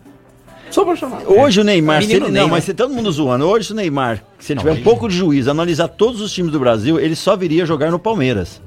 Sou 0.72 0.84
apaixonado. 0.84 1.32
Hoje 1.32 1.62
o 1.62 1.64
Neymar, 1.64 2.02
se 2.02 2.08
Menino 2.08 2.26
ele, 2.28 2.34
Ney, 2.34 2.42
não, 2.44 2.50
mas 2.50 2.64
se 2.64 2.74
todo 2.74 2.94
mundo 2.94 3.12
zoando, 3.12 3.46
hoje 3.48 3.68
se 3.68 3.74
o 3.74 3.76
Neymar, 3.76 4.24
se 4.40 4.54
ele 4.54 4.60
tiver 4.62 4.72
um 4.72 4.82
pouco 4.84 5.08
de 5.08 5.16
juízo, 5.16 5.52
analisar 5.52 5.88
todos 5.90 6.22
os 6.22 6.32
times 6.32 6.52
do 6.52 6.60
Brasil, 6.60 7.00
ele 7.00 7.16
só 7.16 7.36
viria 7.36 7.66
jogar 7.66 7.92
no 7.92 8.00
Palmeiras. 8.00 8.62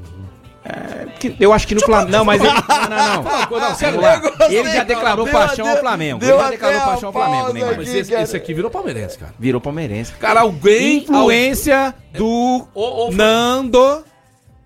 Que- 1.21 1.37
Eu 1.39 1.53
acho 1.53 1.67
que 1.67 1.75
no 1.75 1.81
Flamengo. 1.83 2.11
Não, 2.11 2.25
mas 2.25 2.41
ele. 2.43 2.51
Não, 2.53 2.63
não, 2.89 3.23
não. 3.23 3.61
Não, 3.61 3.75
sério, 3.75 4.01
lá. 4.01 4.17
gostei, 4.17 4.59
Ele 4.59 4.71
já 4.73 4.83
declarou 4.85 5.27
cara. 5.27 5.47
paixão 5.47 5.69
ao 5.69 5.77
Flamengo. 5.77 6.19
deu 6.21 6.35
Ele 6.37 6.43
já 6.43 6.51
declarou 6.51 6.81
paixão 6.81 7.07
ao 7.09 7.13
Flamengo, 7.13 7.53
Neymar. 7.53 7.75
Mas 7.77 7.95
esse, 7.95 8.15
esse 8.15 8.37
aqui 8.37 8.55
virou 8.55 8.71
palmeirense, 8.71 9.19
cara. 9.19 9.35
Virou 9.39 9.61
palmeirense. 9.61 10.13
Cara, 10.15 10.41
alguém. 10.41 10.99
Influência 10.99 11.95
do 12.17 12.67
ou- 12.75 13.13
Nando 13.13 14.05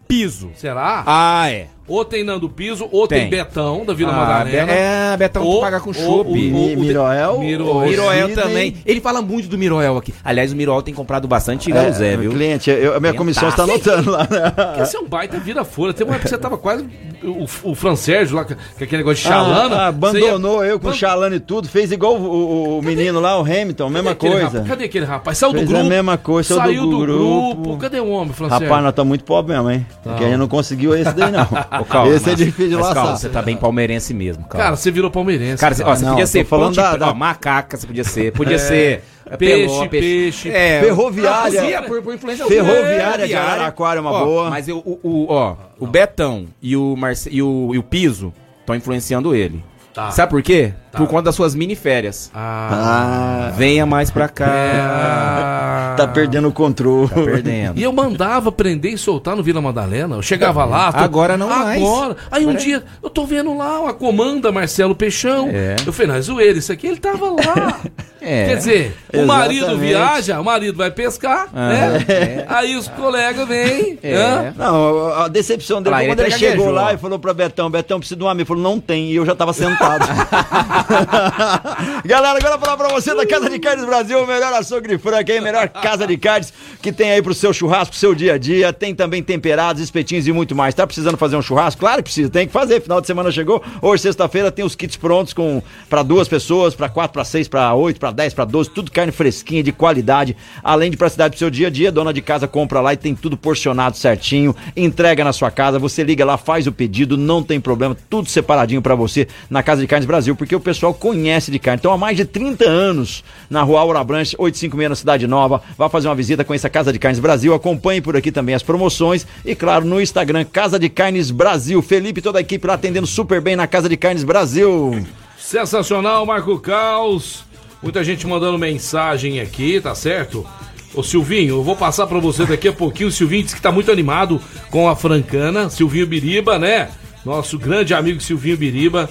Piso. 0.07 0.51
Será? 0.57 1.03
Ah, 1.05 1.51
é. 1.51 1.67
Ou 1.89 2.05
tem 2.05 2.23
Nando 2.23 2.49
Piso, 2.49 2.87
ou 2.93 3.09
tem, 3.09 3.21
Tem. 3.23 3.31
Betão 3.31 3.85
da 3.85 3.95
Vila 3.95 4.13
Ah, 4.13 4.17
Madalena. 4.17 4.73
É, 4.73 5.17
Betão 5.17 5.43
tu 5.43 5.49
Ou- 5.49 5.61
paga 5.61 5.81
com 5.81 5.93
chopp. 5.93 6.31
Miroel, 6.31 7.39
Miroel. 7.41 7.77
o 7.77 7.81
Miroel 7.89 8.35
também. 8.35 8.77
Ele 8.85 9.01
fala 9.01 9.23
muito 9.23 9.49
do 9.49 9.57
Miroel 9.57 9.97
aqui. 9.97 10.13
Aliás, 10.25 10.53
o 10.53 10.57
Miroel 10.57 10.83
tem 10.83 10.93
comprado 10.93 11.27
bastante 11.27 11.73
É, 11.73 12.17
viu? 12.17 12.31
Cliente, 12.31 12.71
eu- 12.71 12.95
a 12.95 13.01
minha 13.01 13.15
comissão 13.15 13.49
está 13.49 13.63
anotando 13.63 14.11
lá. 14.11 14.29
né? 14.31 14.51
Porque 14.51 14.83
Esse 14.83 14.97
é 14.97 15.01
um 15.01 15.09
baita 15.09 15.39
vira 15.39 15.65
fora. 15.65 15.93
Tem 15.95 16.07
uma 16.07 16.15
época 16.15 16.25
que 16.29 16.35
você 16.35 16.39
tava 16.39 16.59
quase. 16.59 16.85
O, 17.23 17.47
o 17.71 17.75
Fran 17.75 17.97
Sérgio 17.97 18.37
lá, 18.37 18.45
com 18.45 18.55
com 18.55 18.85
aquele 18.85 18.99
negócio 18.99 19.23
de 19.23 19.29
chalana. 19.29 19.77
Ah, 19.77 19.87
abandonou 19.89 20.59
você 20.61 20.65
ia- 20.67 20.71
eu 20.71 20.79
com 20.81 20.89
Ban- 20.89 20.95
chalana 20.95 21.37
e 21.37 21.41
tudo, 21.41 21.69
fez 21.69 21.91
igual 21.91 22.17
o, 22.17 22.23
o- 22.25 22.79
o 22.79 22.83
menino 22.83 23.19
lá, 23.21 23.37
o 23.39 23.43
Hamilton, 23.43 23.89
mesma 23.91 24.15
Cadê 24.15 24.27
aquele 24.27 24.33
coisa. 24.33 24.47
rapaz? 24.59 24.69
Cadê 24.69 24.85
aquele 24.85 25.05
rapaz? 25.05 25.39
Saiu 25.39 25.53
do 25.53 25.59
Fez 25.59 25.69
grupo. 25.69 25.85
a 25.85 25.89
mesma 25.89 26.17
coisa, 26.19 26.49
saiu 26.55 26.61
do 26.61 26.67
saiu 26.69 26.83
do, 26.91 26.99
grupo. 26.99 27.55
grupo. 27.63 27.77
Cadê 27.79 28.01
o 28.01 28.09
homem, 28.09 28.33
Fran 28.33 28.49
Sérgio? 28.51 28.67
Rapaz, 28.69 28.83
nós 28.85 28.91
estamos 28.93 29.09
muito 29.09 29.25
pobres 29.25 29.57
mesmo, 29.57 29.71
hein? 29.71 29.87
Porque 30.03 30.25
a 30.25 30.29
gente 30.29 30.37
não 30.39 30.49
conseguiu 30.49 30.95
esse 30.95 31.13
daí, 31.13 31.31
não. 31.33 31.43
Ô, 31.81 31.85
calma, 31.85 32.13
esse 32.15 32.25
é 32.29 32.33
mas- 32.33 32.39
difícil 32.39 32.69
de 32.69 32.75
mas 32.77 32.87
laçar. 32.87 32.95
calma, 33.03 33.17
você 33.19 33.29
tá 33.29 33.43
bem 33.43 33.57
palmeirense 33.57 34.15
mesmo, 34.15 34.45
calma. 34.45 34.65
Cara, 34.65 34.77
você 34.77 34.91
virou 34.91 35.11
palmeirense. 35.11 35.61
Cara, 35.61 35.75
você, 35.75 35.83
ó, 35.83 35.95
você 35.97 36.05
Não, 36.05 36.11
podia 36.13 36.27
ser 36.27 36.45
falando 36.45 36.67
Ponte 36.69 36.77
da- 36.77 36.97
da- 36.97 37.11
ó, 37.11 37.15
macaca, 37.15 37.77
você 37.77 37.87
podia 37.87 38.05
ser. 38.05 38.33
Podia 38.33 38.55
É. 38.57 38.59
ser 38.59 39.05
Peixe, 39.37 39.67
Peló, 39.79 39.89
peixe. 39.89 40.51
É, 40.51 40.81
Ferroviária. 40.81 41.61
fazia 41.61 41.83
por, 41.83 42.03
por 42.03 42.15
influência 42.15 42.47
Ferroviária 42.47 43.27
de 43.27 43.35
Araraquara 43.35 43.99
é 43.99 44.01
uma 44.01 44.13
Ó, 44.13 44.25
boa. 44.25 44.51
Mas 44.51 44.69
eu, 44.69 44.79
o, 44.79 44.99
o- 45.03 45.27
ó, 45.29 45.57
o 45.79 45.87
Betão 45.87 46.47
e 46.63 46.77
o, 46.77 46.97
Marce, 46.97 47.29
e 47.31 47.43
o, 47.43 47.71
e 47.75 47.79
o 47.79 47.83
Piso 47.83 48.33
estão 48.61 48.75
influenciando 48.75 49.35
ele. 49.35 49.63
Tá. 49.93 50.11
Sabe 50.13 50.31
por 50.31 50.43
quê? 50.43 50.73
Por 50.93 51.07
conta 51.07 51.25
das 51.25 51.35
suas 51.35 51.55
mini 51.55 51.75
férias. 51.77 52.31
Ah, 52.35 53.53
Venha 53.57 53.85
mais 53.87 54.11
pra 54.11 54.29
cá. 54.29 54.47
É. 54.47 55.97
tá 55.97 56.07
perdendo 56.09 56.49
o 56.49 56.53
controle. 56.53 57.09
Tá 57.09 57.15
perdendo. 57.23 57.79
E 57.79 57.83
eu 57.83 57.93
mandava 57.93 58.51
prender 58.53 58.93
e 58.95 58.99
soltar 58.99 59.37
no 59.37 59.43
Vila 59.43 59.61
Madalena. 59.61 60.17
Eu 60.17 60.23
chegava 60.23 60.65
lá. 60.65 60.93
tô- 60.93 60.99
Agora 60.99 61.37
não 61.37 61.49
mais. 61.49 61.83
Agora. 61.83 62.17
Aí 62.31 62.45
um 62.47 62.51
Agora 62.51 62.63
é- 62.63 62.65
dia, 62.65 62.83
eu 63.03 63.11
tô 63.11 63.27
vendo 63.27 63.57
lá 63.57 63.81
uma 63.81 63.93
comanda 63.93 64.51
Marcelo 64.53 64.95
Peixão. 64.95 65.49
É. 65.53 65.77
Eu 65.87 65.93
falei, 65.93 66.09
não, 66.13 66.15
é 66.17 66.21
zoeira, 66.21 66.59
isso 66.59 66.73
aqui 66.73 66.87
ele 66.87 66.99
tava 66.99 67.31
lá. 67.31 67.81
É. 68.21 68.49
Quer 68.49 68.57
dizer, 68.57 68.97
o 69.15 69.25
marido 69.25 69.59
Exatamente. 69.67 69.89
viaja, 69.89 70.41
o 70.41 70.45
marido 70.45 70.77
vai 70.77 70.91
pescar, 70.91 71.47
Ah, 71.55 71.69
né? 71.69 72.05
é. 72.09 72.45
Aí 72.49 72.75
os 72.77 72.89
colegas 72.89 73.47
vêm. 73.47 73.97
É. 74.03 74.17
hã? 74.17 74.55
Não, 74.57 75.13
a 75.15 75.29
decepção 75.29 75.81
dele 75.81 75.95
ele 75.97 76.07
quando 76.09 76.21
ele 76.21 76.31
gaguejou. 76.31 76.51
chegou 76.51 76.71
lá 76.73 76.93
e 76.93 76.99
falou 76.99 77.19
pra 77.21 77.33
Betão, 77.33 77.71
Betão, 77.71 78.01
precisa 78.01 78.19
de 78.19 78.25
um 78.25 78.29
amigo. 78.29 78.41
Ele 78.43 78.49
falou, 78.61 78.63
não 78.75 78.81
tem, 78.81 79.13
e 79.13 79.17
eu 79.17 79.25
já 79.25 79.37
tava 79.37 79.53
sentado. 79.53 80.05
Galera, 82.05 82.39
agora 82.39 82.57
vou 82.57 82.67
falar 82.67 82.77
pra 82.77 82.89
você 82.89 83.15
da 83.15 83.27
Casa 83.27 83.49
de 83.51 83.59
Carnes 83.59 83.85
Brasil, 83.85 84.23
o 84.23 84.27
melhor 84.27 84.53
açougue 84.53 84.89
de 84.89 84.99
franca, 84.99 85.33
aí, 85.33 85.41
melhor 85.41 85.69
casa 85.69 86.07
de 86.07 86.17
carnes 86.17 86.53
que 86.83 86.93
tem 86.93 87.11
aí 87.11 87.23
pro 87.23 87.35
seu 87.35 87.53
churrasco, 87.53 87.91
pro 87.91 87.99
seu 87.99 88.15
dia 88.15 88.35
a 88.35 88.39
dia. 88.39 88.73
Tem 88.73 88.95
também 88.95 89.23
temperados, 89.23 89.83
espetinhos 89.83 90.27
e 90.27 90.33
muito 90.33 90.55
mais. 90.55 90.75
Tá 90.75 90.87
precisando 90.87 91.17
fazer 91.17 91.37
um 91.37 91.43
churrasco? 91.43 91.81
Claro 91.81 91.99
que 91.99 92.05
precisa, 92.05 92.31
tem 92.31 92.47
que 92.47 92.53
fazer. 92.53 92.81
Final 92.81 93.01
de 93.01 93.07
semana 93.07 93.31
chegou. 93.31 93.63
Hoje, 93.81 94.03
sexta-feira, 94.03 94.51
tem 94.51 94.65
os 94.65 94.75
kits 94.75 94.97
prontos 94.97 95.33
com 95.33 95.63
para 95.89 96.03
duas 96.03 96.29
pessoas, 96.29 96.75
pra 96.75 96.89
quatro, 96.89 97.13
pra 97.13 97.25
seis, 97.25 97.49
pra 97.49 97.75
oito, 97.75 97.99
pra 97.99 98.11
dez, 98.11 98.35
pra 98.35 98.45
doze, 98.45 98.71
tudo 98.71 98.91
carne 98.91 99.13
fresquinha, 99.13 99.63
de 99.63 99.73
qualidade. 99.73 100.37
Além 100.63 100.91
de 100.91 100.97
praticidade 100.97 101.33
pro 101.33 101.39
seu 101.39 101.51
dia 101.51 101.69
a 101.69 101.71
dia, 101.71 101.91
dona 101.93 102.13
de 102.13 102.23
casa 102.23 102.47
compra 102.47 102.81
lá 102.81 102.93
e 102.93 102.97
tem 102.97 103.15
tudo 103.15 103.37
porcionado 103.37 103.97
certinho, 103.97 104.55
entrega 104.77 105.25
na 105.25 105.33
sua 105.33 105.51
casa, 105.51 105.79
você 105.79 106.03
liga 106.03 106.25
lá, 106.25 106.37
faz 106.37 106.67
o 106.67 106.73
pedido, 106.73 107.17
não 107.17 107.43
tem 107.43 107.61
problema, 107.61 107.97
tudo 108.09 108.29
separadinho 108.29 108.83
pra 108.83 108.95
você 108.95 109.29
na 109.49 109.63
Casa 109.63 109.81
de 109.81 109.87
Carnes 109.87 110.07
Brasil, 110.07 110.35
porque 110.37 110.55
o 110.55 110.61
pessoal 110.69 110.93
conhece 110.93 111.51
de 111.51 111.59
carne. 111.59 111.79
Então, 111.81 111.91
há 111.91 111.97
mais 111.97 112.15
de 112.15 112.27
30 112.27 112.69
anos, 112.69 113.25
na 113.49 113.63
Rua 113.63 113.81
Aura 113.81 114.05
Branche, 114.05 114.37
856 114.39 114.91
na 114.91 114.95
Cidade 114.95 115.27
Nova, 115.27 115.63
vá 115.79 115.89
fazer 115.89 116.09
uma 116.09 116.15
visita 116.15 116.45
com 116.45 116.53
essa 116.53 116.69
Casa 116.69 116.93
de 116.93 116.99
Carnes 116.99 117.19
Brasil, 117.19 117.55
acompanhe 117.55 118.03
por 118.03 118.15
aqui 118.15 118.31
também 118.31 118.55
as 118.55 118.63
promoções 118.63 119.27
e, 119.47 119.55
claro, 119.55 119.87
no 119.87 119.99
Instagram, 119.99 120.45
Casa 120.45 120.79
de 120.79 120.91
Carnes 120.91 121.31
Brasil. 121.31 121.81
Felipe 121.81 122.21
e 122.21 122.23
toda 122.23 122.39
a 122.39 122.43
equipe 122.43 122.67
lá 122.67 122.75
atendendo 122.75 123.07
super 123.07 123.41
bem 123.41 123.57
na 123.57 123.67
Casa 123.67 123.89
de 123.89 123.97
Carnes 123.97 124.25
Brasil. 124.25 125.07
Sensacional, 125.39 126.27
Marco 126.27 126.59
Caos. 126.59 127.45
Muita 127.83 128.05
gente 128.05 128.27
mandando 128.27 128.59
mensagem 128.59 129.41
aqui, 129.41 129.81
tá 129.81 129.95
certo? 129.95 130.47
Ô 130.95 131.03
Silvinho, 131.03 131.57
eu 131.57 131.63
vou 131.63 131.77
passar 131.77 132.07
pra 132.07 132.19
você 132.19 132.45
daqui 132.45 132.69
a 132.69 132.73
pouquinho. 132.75 133.09
O 133.09 133.13
Silvinho 133.13 133.45
disse 133.45 133.57
que 133.57 133.63
tá 133.63 133.73
muito 133.73 133.91
animado 133.91 134.39
com 134.71 134.87
a 134.87 134.95
Francana. 134.95 135.71
Silvinho 135.71 136.07
Biriba, 136.07 136.59
né? 136.59 136.91
Nosso 137.25 137.59
grande 137.59 137.95
amigo 137.95 138.21
Silvinho 138.21 138.59
Biriba. 138.59 139.09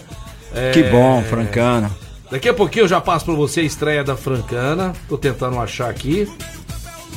É, 0.54 0.72
Que 0.72 0.84
bom, 0.84 1.24
Francana. 1.24 1.92
Daqui 2.30 2.50
a 2.50 2.54
pouquinho 2.54 2.84
eu 2.84 2.88
já 2.88 3.00
passo 3.00 3.26
pra 3.26 3.34
você 3.34 3.62
a 3.62 3.64
estreia 3.64 4.04
da 4.04 4.18
Francana. 4.18 4.94
Tô 5.08 5.18
tentando 5.18 5.60
achar 5.60 5.90
aqui. 5.90 6.28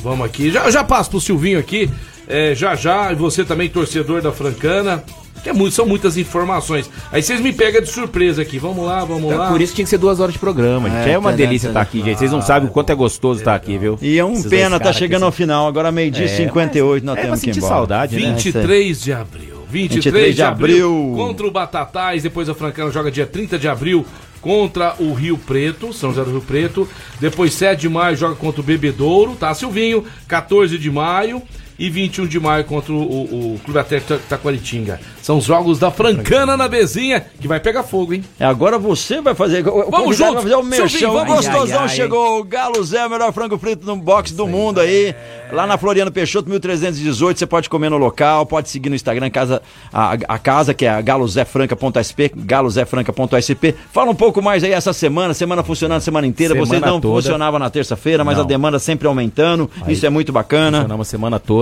Vamos 0.01 0.25
aqui. 0.25 0.49
Já, 0.51 0.69
já 0.71 0.83
passo 0.83 1.09
pro 1.09 1.19
Silvinho 1.19 1.59
aqui. 1.59 1.89
É, 2.27 2.55
já 2.55 2.75
já. 2.75 3.11
E 3.11 3.15
você 3.15 3.43
também, 3.43 3.67
torcedor 3.69 4.21
da 4.21 4.31
Francana. 4.31 5.03
Que 5.43 5.49
é 5.49 5.53
muito, 5.53 5.73
são 5.73 5.87
muitas 5.87 6.17
informações. 6.17 6.87
Aí 7.11 7.21
vocês 7.23 7.41
me 7.41 7.51
pegam 7.51 7.81
de 7.81 7.89
surpresa 7.89 8.43
aqui. 8.43 8.59
Vamos 8.59 8.85
lá, 8.85 9.03
vamos 9.03 9.33
lá. 9.33 9.49
Por 9.49 9.59
isso 9.59 9.73
tinha 9.73 9.83
que 9.83 9.89
ser 9.89 9.97
duas 9.97 10.19
horas 10.19 10.33
de 10.33 10.39
programa, 10.39 10.87
gente. 10.87 11.09
É, 11.09 11.17
uma 11.17 11.31
tá, 11.31 11.35
delícia 11.35 11.67
tá, 11.67 11.71
estar 11.71 11.81
aqui, 11.81 12.03
gente. 12.03 12.19
Vocês 12.19 12.31
não 12.31 12.43
sabem 12.43 12.69
o 12.69 12.71
quanto 12.71 12.91
é 12.91 12.95
gostoso 12.95 13.39
estar 13.39 13.55
aqui, 13.55 13.75
viu? 13.75 13.97
E 14.01 14.19
é 14.19 14.23
um 14.23 14.33
Esses 14.33 14.45
pena, 14.45 14.79
tá 14.79 14.93
chegando 14.93 15.25
ao 15.25 15.31
final. 15.31 15.67
Agora 15.67 15.91
meio-dia 15.91 16.25
e 16.27 16.29
É, 16.29 16.37
58 16.37 17.03
nós 17.03 17.17
é 17.17 17.21
pra 17.21 17.25
temos 17.29 17.41
que 17.41 17.49
ir 17.49 17.57
embora. 17.57 17.73
saudade, 17.73 18.15
né? 18.19 18.33
23 18.33 19.01
de 19.01 19.13
abril. 19.13 19.50
23, 19.71 20.03
23 20.03 20.35
de 20.35 20.43
abril, 20.43 20.89
abril. 20.89 21.13
contra 21.15 21.47
o 21.47 21.51
Batatais. 21.51 22.23
Depois 22.23 22.49
a 22.49 22.53
Francana 22.53 22.91
joga 22.91 23.09
dia 23.09 23.25
30 23.25 23.57
de 23.57 23.67
abril 23.67 24.05
contra 24.41 24.95
o 24.99 25.13
Rio 25.13 25.37
Preto, 25.37 25.93
São 25.93 26.09
José 26.09 26.25
do 26.25 26.31
Rio 26.31 26.41
Preto. 26.41 26.87
Depois 27.19 27.53
7 27.53 27.81
de 27.81 27.89
maio 27.89 28.17
joga 28.17 28.35
contra 28.35 28.59
o 28.59 28.63
Bebedouro, 28.63 29.35
tá, 29.35 29.53
Silvinho? 29.53 30.03
14 30.27 30.77
de 30.77 30.91
maio. 30.91 31.41
E 31.79 31.89
21 31.89 32.27
de 32.27 32.39
maio 32.39 32.63
contra 32.65 32.93
o, 32.93 32.97
o, 33.01 33.55
o 33.55 33.59
Clube 33.63 33.79
Atlético 33.79 34.19
Taquaritinga. 34.29 34.99
São 35.21 35.37
os 35.37 35.45
jogos 35.45 35.79
da 35.79 35.89
Francana 35.91 36.55
na 36.57 36.67
Bezinha, 36.67 37.25
que 37.39 37.47
vai 37.47 37.59
pegar 37.59 37.83
fogo, 37.83 38.13
hein? 38.13 38.23
É, 38.39 38.45
Agora 38.45 38.77
você 38.77 39.21
vai 39.21 39.33
fazer. 39.33 39.63
Vamos 39.63 40.17
junto. 40.17 40.33
Vai 40.33 40.43
fazer 40.43 40.55
o 40.55 40.63
merchão. 40.63 41.13
vamos 41.13 41.35
gostosão 41.35 41.61
Ai, 41.63 41.71
ai, 41.71 41.77
ai. 41.83 41.89
chegou. 41.89 42.39
O 42.39 42.43
Galo 42.43 42.83
Zé, 42.83 43.05
o 43.05 43.09
melhor 43.09 43.31
frango 43.33 43.57
frito 43.57 43.85
no 43.85 43.95
box 43.95 44.31
do 44.33 44.47
mundo 44.47 44.79
aí. 44.79 45.15
Lá 45.51 45.67
na 45.67 45.77
Floriano 45.77 46.11
Peixoto, 46.11 46.49
1318. 46.49 47.39
Você 47.39 47.45
pode 47.45 47.69
comer 47.69 47.89
no 47.89 47.97
local, 47.97 48.45
pode 48.45 48.69
seguir 48.69 48.89
no 48.89 48.95
Instagram 48.95 49.29
casa, 49.29 49.61
a, 49.91 50.13
a 50.27 50.39
casa, 50.39 50.73
que 50.73 50.85
é 50.85 51.01
galozefranca.sp, 51.01 52.31
galozefranca.sp. 52.35 53.75
Fala 53.91 54.11
um 54.11 54.15
pouco 54.15 54.41
mais 54.41 54.63
aí 54.63 54.71
essa 54.71 54.93
semana, 54.93 55.33
semana 55.33 55.63
funcionando 55.63 55.97
a 55.97 56.01
semana 56.01 56.27
inteira. 56.27 56.53
Semana 56.53 56.67
Vocês 56.69 56.81
não 56.81 56.99
toda. 57.01 57.15
funcionava 57.21 57.59
na 57.59 57.69
terça-feira, 57.69 58.23
mas 58.23 58.37
Não. 58.37 58.43
a 58.43 58.47
demanda 58.47 58.79
sempre 58.79 59.07
aumentando. 59.07 59.69
Isso 59.87 60.05
é 60.05 60.09
muito 60.09 60.31
bacana. 60.31 60.77
Funcionamos 60.79 61.07
semana 61.07 61.39
toda. 61.39 61.60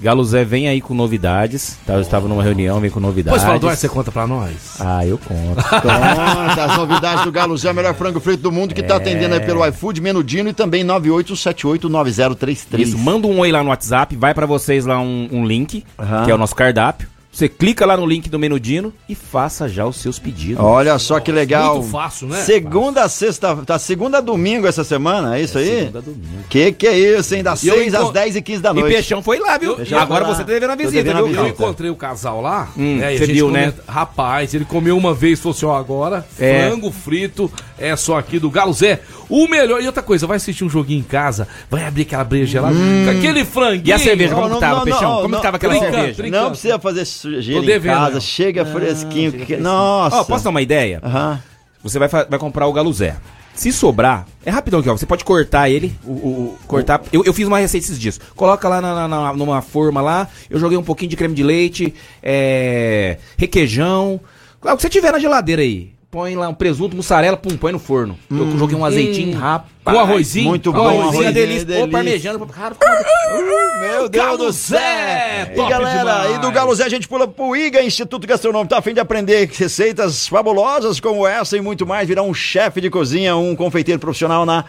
Galo 0.00 0.24
Zé 0.24 0.44
vem 0.44 0.66
aí 0.66 0.80
com 0.80 0.94
novidades. 0.94 1.76
Tá? 1.84 1.92
Eu 1.92 2.00
estava 2.00 2.26
numa 2.26 2.42
reunião, 2.42 2.80
vem 2.80 2.90
com 2.90 3.00
novidades. 3.00 3.42
Depois 3.42 3.60
fala 3.60 3.76
você 3.76 3.86
conta 3.88 4.10
pra 4.10 4.26
nós. 4.26 4.76
Ah, 4.80 5.04
eu 5.04 5.18
conto. 5.18 5.60
Conta 5.60 6.64
as 6.64 6.76
novidades 6.76 7.24
do 7.24 7.30
Galo 7.30 7.56
Zé, 7.56 7.70
o 7.70 7.74
melhor 7.74 7.94
frango 7.94 8.18
frito 8.18 8.42
do 8.42 8.50
mundo, 8.50 8.74
que 8.74 8.82
tá 8.82 8.96
atendendo 8.96 9.34
aí 9.34 9.40
pelo 9.40 9.64
iFood, 9.66 10.00
Menudino 10.00 10.48
e 10.48 10.54
também 10.54 10.82
98789033. 10.84 12.78
Isso, 12.78 12.98
manda 12.98 13.26
um 13.26 13.38
oi 13.40 13.52
lá 13.52 13.62
no 13.62 13.68
WhatsApp, 13.68 14.16
vai 14.16 14.32
pra 14.32 14.46
vocês 14.46 14.86
lá 14.86 14.98
um, 14.98 15.28
um 15.30 15.44
link, 15.44 15.84
Aham. 15.98 16.24
que 16.24 16.30
é 16.30 16.34
o 16.34 16.38
nosso 16.38 16.54
cardápio. 16.56 17.06
Você 17.32 17.48
clica 17.48 17.86
lá 17.86 17.96
no 17.96 18.04
link 18.04 18.28
do 18.28 18.40
Menudino 18.40 18.92
e 19.08 19.14
faça 19.14 19.68
já 19.68 19.86
os 19.86 19.96
seus 19.96 20.18
pedidos. 20.18 20.62
Olha 20.62 20.98
só 20.98 21.20
que 21.20 21.30
legal. 21.30 21.76
Muito 21.76 21.88
fácil, 21.90 22.26
né? 22.26 22.42
Segunda 22.42 23.04
a 23.04 23.08
sexta, 23.08 23.54
tá 23.64 23.78
segunda 23.78 24.18
a 24.18 24.20
domingo 24.20 24.66
essa 24.66 24.82
semana, 24.82 25.38
é 25.38 25.42
isso 25.42 25.56
aí? 25.56 25.64
segunda 25.66 25.98
a 26.00 26.02
domingo. 26.02 26.44
Que 26.48 26.72
que 26.72 26.88
é 26.88 26.98
isso, 26.98 27.32
hein? 27.36 27.44
Das 27.44 27.62
E 27.62 27.68
eu 27.68 27.76
6 27.76 27.94
às 27.94 28.02
enco- 28.02 28.12
10 28.12 28.34
e 28.36 28.42
15 28.42 28.60
da 28.62 28.70
E 28.70 28.74
noite. 28.74 28.92
Peixão 28.94 29.22
foi 29.22 29.38
lá, 29.38 29.56
viu? 29.56 29.76
Peixão 29.76 30.00
Agora 30.00 30.26
lá. 30.26 30.34
você 30.34 30.42
tá 30.42 30.48
devendo 30.52 30.70
a 30.70 30.74
visita, 30.74 30.92
devendo 31.04 31.16
viu? 31.26 31.36
Eu 31.36 31.42
visita. 31.44 31.62
encontrei 31.62 31.90
o 31.90 31.94
casal 31.96 32.40
lá, 32.40 32.68
Hum, 32.76 32.96
né, 32.96 33.14
e 33.14 33.18
você 33.18 33.26
viu, 33.26 33.48
né? 33.48 33.70
comenta- 33.70 33.84
Rapaz, 33.92 34.52
ele 34.52 34.64
comeu 34.64 34.98
uma 34.98 35.14
vez, 35.14 35.38
falou 35.38 35.54
assim, 35.56 35.66
ó, 35.66 35.76
agora, 35.76 36.26
É. 36.38 36.68
frango 36.68 36.90
frito, 36.90 37.50
é 37.78 37.94
só 37.94 38.18
aqui 38.18 38.40
do 38.40 38.50
Galo 38.50 38.72
Zé. 38.72 39.00
O 39.28 39.46
melhor, 39.46 39.80
e 39.80 39.86
outra 39.86 40.02
coisa, 40.02 40.26
vai 40.26 40.38
assistir 40.38 40.64
um 40.64 40.68
joguinho 40.68 40.98
em 40.98 41.04
casa, 41.04 41.46
vai 41.70 41.84
abrir 41.84 42.02
aquela 42.02 42.24
breja 42.24 42.46
gelada, 42.46 42.74
com 42.74 43.10
aquele 43.16 43.44
franguinho. 43.44 43.86
E 43.86 43.92
a 43.92 43.98
cerveja, 44.00 44.34
como 44.34 44.48
Não, 44.48 44.56
que 44.56 44.60
tava, 44.60 44.76
não, 44.78 44.84
Peixão? 44.84 45.02
não, 45.02 45.16
como 45.22 45.28
não, 45.28 45.38
que 45.38 45.42
tava 45.44 45.56
aquela 45.56 45.78
cerveja? 45.78 46.26
Não 46.28 46.50
precisa 46.50 46.78
fazer 46.80 47.04
sujeira 47.20 47.60
em 47.76 47.80
casa, 47.94 48.20
chega 48.20 48.64
fresquinho. 48.64 49.32
que- 49.32 49.56
Nossa. 49.56 50.16
Ó, 50.16 50.24
posso 50.24 50.44
dar 50.44 50.50
uma 50.50 50.62
ideia? 50.62 51.00
Aham. 51.02 51.40
Você 51.82 51.98
vai, 51.98 52.08
vai 52.08 52.38
comprar 52.38 52.66
o 52.66 52.72
Galo 52.72 52.92
Zé. 52.92 53.16
Se 53.54 53.72
sobrar, 53.72 54.26
é 54.44 54.50
rapidão 54.50 54.80
aqui, 54.80 54.88
ó. 54.88 54.96
Você 54.96 55.04
pode 55.06 55.24
cortar 55.24 55.68
ele, 55.68 55.94
o, 56.04 56.10
o- 56.12 56.14
o- 56.14 56.58
cortar. 56.66 57.02
Eu, 57.12 57.22
eu 57.24 57.32
fiz 57.34 57.46
uma 57.46 57.58
receita 57.58 57.86
esses 57.86 57.98
dias. 57.98 58.18
Coloca 58.36 58.66
lá 58.68 58.80
na, 58.80 59.06
na- 59.08 59.32
numa 59.34 59.60
forma 59.60 60.00
lá. 60.00 60.28
Eu 60.48 60.58
joguei 60.58 60.78
um 60.78 60.82
pouquinho 60.82 61.10
de 61.10 61.16
creme 61.16 61.34
de 61.34 61.42
leite, 61.42 61.92
é, 62.22 63.18
requeijão. 63.36 64.20
O 64.62 64.76
que 64.76 64.82
você 64.82 64.88
tiver 64.88 65.12
na 65.12 65.18
geladeira 65.18 65.62
aí. 65.62 65.90
Põe 66.10 66.34
lá 66.34 66.48
um 66.48 66.54
presunto, 66.54 66.96
mussarela, 66.96 67.36
pum, 67.36 67.56
põe 67.56 67.70
no 67.70 67.78
forno. 67.78 68.18
Eu 68.28 68.58
joguei 68.58 68.76
um 68.76 68.84
azeitinho, 68.84 69.38
rapaz. 69.38 69.70
Com 69.84 69.96
arrozinho? 70.00 70.48
Muito 70.48 70.72
bom, 70.72 70.80
arrozinho, 70.80 71.02
arrozinho, 71.04 71.24
é 71.28 71.32
delícia. 71.32 71.64
delícia. 71.64 71.84
Ô, 71.84 71.88
parmejano. 71.88 72.46
Cara, 72.46 72.74
fica- 72.74 73.80
Meu 73.80 74.08
Deus 74.08 74.24
Galo 74.24 74.38
do 74.38 74.52
céu! 74.52 74.78
Zé, 74.80 75.52
E 75.54 75.68
galera, 75.68 75.98
demais. 75.98 76.34
e 76.36 76.38
do 76.40 76.50
Galo 76.50 76.74
Zé 76.74 76.84
a 76.84 76.88
gente 76.88 77.06
pula 77.06 77.28
pro 77.28 77.54
IGA, 77.54 77.82
Instituto 77.84 78.26
Gastronômico, 78.26 78.70
tá 78.70 78.78
a 78.78 78.82
fim 78.82 78.92
de 78.92 78.98
aprender 78.98 79.48
receitas 79.52 80.26
fabulosas 80.26 80.98
como 80.98 81.24
essa 81.24 81.56
e 81.56 81.60
muito 81.60 81.86
mais, 81.86 82.08
virar 82.08 82.22
um 82.24 82.34
chefe 82.34 82.80
de 82.80 82.90
cozinha, 82.90 83.36
um 83.36 83.54
confeiteiro 83.54 84.00
profissional 84.00 84.44
na 84.44 84.64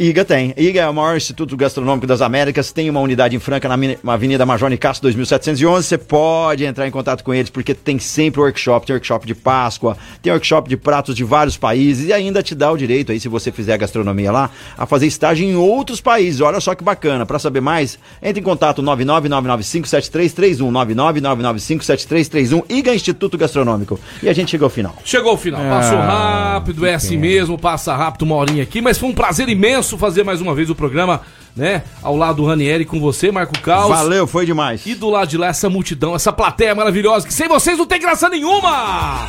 IGA 0.00 0.24
tem. 0.24 0.54
IGA 0.56 0.80
é 0.80 0.88
o 0.88 0.94
maior 0.94 1.16
instituto 1.16 1.56
gastronômico 1.56 2.06
das 2.06 2.22
Américas, 2.22 2.72
tem 2.72 2.88
uma 2.88 3.00
unidade 3.00 3.36
em 3.36 3.38
Franca 3.38 3.68
na 3.68 4.14
Avenida 4.14 4.46
Major 4.46 4.68
Nicasso 4.70 5.02
2711. 5.02 5.86
Você 5.86 5.98
pode 5.98 6.64
entrar 6.64 6.88
em 6.88 6.90
contato 6.90 7.22
com 7.22 7.32
eles 7.32 7.50
porque 7.50 7.74
tem 7.74 7.98
sempre 7.98 8.40
workshop, 8.40 8.86
tem 8.86 8.94
workshop 8.94 9.26
de 9.26 9.34
Páscoa, 9.34 9.96
tem 10.22 10.32
workshop 10.32 10.68
de 10.68 10.76
pratos 10.76 11.14
de 11.14 11.22
vários 11.24 11.56
países 11.56 12.08
e 12.08 12.12
ainda 12.12 12.42
te 12.42 12.54
dá 12.54 12.72
o 12.72 12.76
direito 12.76 13.12
aí, 13.12 13.20
se 13.20 13.28
você 13.28 13.52
fizer 13.52 13.74
a 13.74 13.76
gastronomia 13.76 14.32
lá, 14.32 14.50
a 14.76 14.86
fazer 14.86 15.06
estágio 15.06 15.46
em 15.46 15.54
outros 15.54 16.00
países. 16.00 16.40
Olha 16.40 16.58
só 16.58 16.74
que 16.74 16.82
bacana. 16.82 17.26
Para 17.26 17.38
saber 17.38 17.60
mais, 17.60 17.98
entre 18.22 18.40
em 18.40 18.44
contato 18.44 18.82
999957331, 18.82 20.72
999957331, 20.96 22.64
IGA 22.68 22.94
Instituto 22.94 23.36
Gastronômico. 23.38 24.00
E 24.22 24.28
a 24.28 24.32
gente 24.32 24.50
chega 24.50 24.64
ao 24.64 24.70
final. 24.70 24.96
Chegou 25.04 25.34
o 25.34 25.36
final, 25.36 25.60
passou 25.62 25.98
rápido, 25.98 26.86
é 26.86 26.94
assim 26.94 27.16
mesmo, 27.16 27.58
passa 27.58 27.94
rápido 27.94 28.22
uma 28.22 28.36
horinha 28.36 28.62
aqui, 28.62 28.80
mas 28.80 28.98
foi 28.98 29.10
um 29.10 29.14
prazer 29.14 29.48
imenso 29.48 29.81
fazer 29.82 30.24
mais 30.24 30.40
uma 30.40 30.54
vez 30.54 30.70
o 30.70 30.74
programa, 30.74 31.20
né? 31.54 31.82
Ao 32.02 32.16
lado 32.16 32.36
do 32.36 32.46
Ranieri 32.46 32.84
com 32.84 33.00
você, 33.00 33.30
Marco 33.30 33.58
Caos. 33.60 33.88
Valeu, 33.88 34.26
foi 34.26 34.46
demais. 34.46 34.86
E 34.86 34.94
do 34.94 35.10
lado 35.10 35.28
de 35.28 35.36
lá, 35.36 35.48
essa 35.48 35.68
multidão, 35.68 36.14
essa 36.14 36.32
plateia 36.32 36.74
maravilhosa, 36.74 37.26
que 37.26 37.34
sem 37.34 37.48
vocês 37.48 37.78
não 37.78 37.86
tem 37.86 38.00
graça 38.00 38.28
nenhuma! 38.28 39.26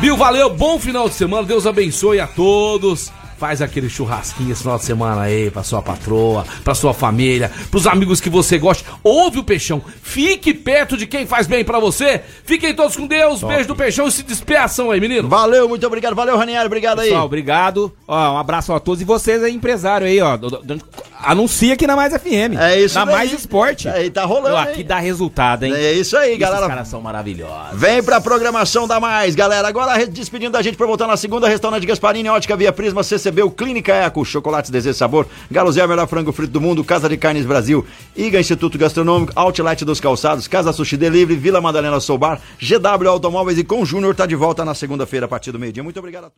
Bill, 0.00 0.16
valeu, 0.16 0.50
bom 0.50 0.78
final 0.78 1.08
de 1.08 1.14
semana, 1.16 1.42
Deus 1.42 1.66
abençoe 1.66 2.20
a 2.20 2.26
todos. 2.26 3.10
Faz 3.38 3.62
aquele 3.62 3.88
churrasquinho 3.88 4.50
esse 4.52 4.62
final 4.62 4.78
de 4.78 4.84
semana 4.84 5.22
aí 5.22 5.50
pra 5.50 5.62
sua 5.62 5.80
patroa, 5.80 6.44
pra 6.64 6.74
sua 6.74 6.92
família, 6.92 7.50
pros 7.70 7.86
amigos 7.86 8.20
que 8.20 8.28
você 8.28 8.58
gosta. 8.58 8.84
Ouve 9.02 9.38
o 9.38 9.44
Peixão. 9.44 9.80
Fique 10.02 10.52
perto 10.52 10.96
de 10.96 11.06
quem 11.06 11.24
faz 11.26 11.46
bem 11.46 11.64
pra 11.64 11.78
você. 11.78 12.20
Fiquem 12.44 12.74
todos 12.74 12.96
com 12.96 13.06
Deus. 13.06 13.42
Beijo 13.42 13.68
do 13.68 13.76
Peixão 13.76 14.08
e 14.08 14.12
se 14.12 14.22
despeçam 14.24 14.90
aí, 14.90 15.00
menino. 15.00 15.28
Valeu, 15.28 15.68
muito 15.68 15.86
obrigado. 15.86 16.14
Valeu, 16.16 16.36
Ranieri. 16.36 16.66
Obrigado 16.66 17.00
aí. 17.00 17.08
Pessoal, 17.10 17.26
obrigado. 17.26 17.92
Ó, 18.08 18.34
um 18.34 18.38
abraço 18.38 18.72
a 18.72 18.80
todos. 18.80 19.00
E 19.00 19.04
vocês 19.04 19.42
aí, 19.44 19.52
empresário 19.54 20.06
aí, 20.06 20.20
ó. 20.20 20.36
do- 20.36 20.50
do- 20.50 20.82
Anuncia 21.20 21.74
aqui 21.74 21.84
na 21.86 21.96
Mais 21.96 22.12
FM. 22.14 22.56
É 22.58 22.80
isso 22.80 22.94
Na 22.96 23.04
daí. 23.04 23.14
Mais 23.14 23.32
Esporte. 23.32 23.88
Aí 23.88 24.08
tá 24.08 24.24
rolando, 24.24 24.54
Ó, 24.54 24.62
hein? 24.62 24.68
Aqui 24.70 24.84
dá 24.84 24.98
resultado, 24.98 25.64
hein? 25.64 25.72
É 25.74 25.92
isso 25.92 26.16
aí, 26.16 26.28
Esses 26.30 26.38
galera. 26.40 26.68
caras 26.68 26.86
são 26.88 27.00
maravilhosos. 27.00 27.78
Vem 27.78 28.00
pra 28.02 28.20
programação 28.20 28.86
da 28.86 29.00
Mais, 29.00 29.34
galera. 29.34 29.66
Agora 29.66 30.06
despedindo 30.06 30.52
da 30.52 30.62
gente 30.62 30.76
pra 30.76 30.86
voltar 30.86 31.06
na 31.08 31.16
segunda, 31.16 31.48
restaurante 31.48 31.84
Gasparini, 31.86 32.28
Ótica 32.28 32.56
Via 32.56 32.72
Prisma, 32.72 33.02
CCB, 33.28 33.50
Clínica 33.50 33.92
Eco, 33.94 34.24
Chocolates 34.24 34.70
Desejo 34.70 34.96
Sabor, 34.96 35.26
Galo 35.50 35.70
Zé, 35.70 35.84
o 35.84 35.88
melhor 35.88 36.06
frango 36.08 36.32
frito 36.32 36.52
do 36.52 36.60
mundo, 36.60 36.82
Casa 36.82 37.08
de 37.08 37.16
Carnes 37.16 37.44
Brasil, 37.44 37.84
IGA 38.16 38.40
Instituto 38.40 38.78
Gastronômico, 38.78 39.32
Outlet 39.36 39.84
dos 39.84 40.00
Calçados, 40.00 40.48
Casa 40.48 40.72
Sushi 40.72 40.96
Delivery, 40.96 41.38
Vila 41.38 41.60
Madalena 41.60 42.00
Soubar, 42.00 42.40
GW 42.60 43.08
Automóveis 43.08 43.58
e 43.58 43.64
com 43.64 43.84
Júnior 43.84 44.14
tá 44.14 44.26
de 44.26 44.34
volta 44.34 44.64
na 44.64 44.74
segunda-feira 44.74 45.26
a 45.26 45.28
partir 45.28 45.52
do 45.52 45.58
meio-dia. 45.58 45.82
Muito 45.82 45.98
obrigado 45.98 46.24
a 46.24 46.30
todos. 46.30 46.36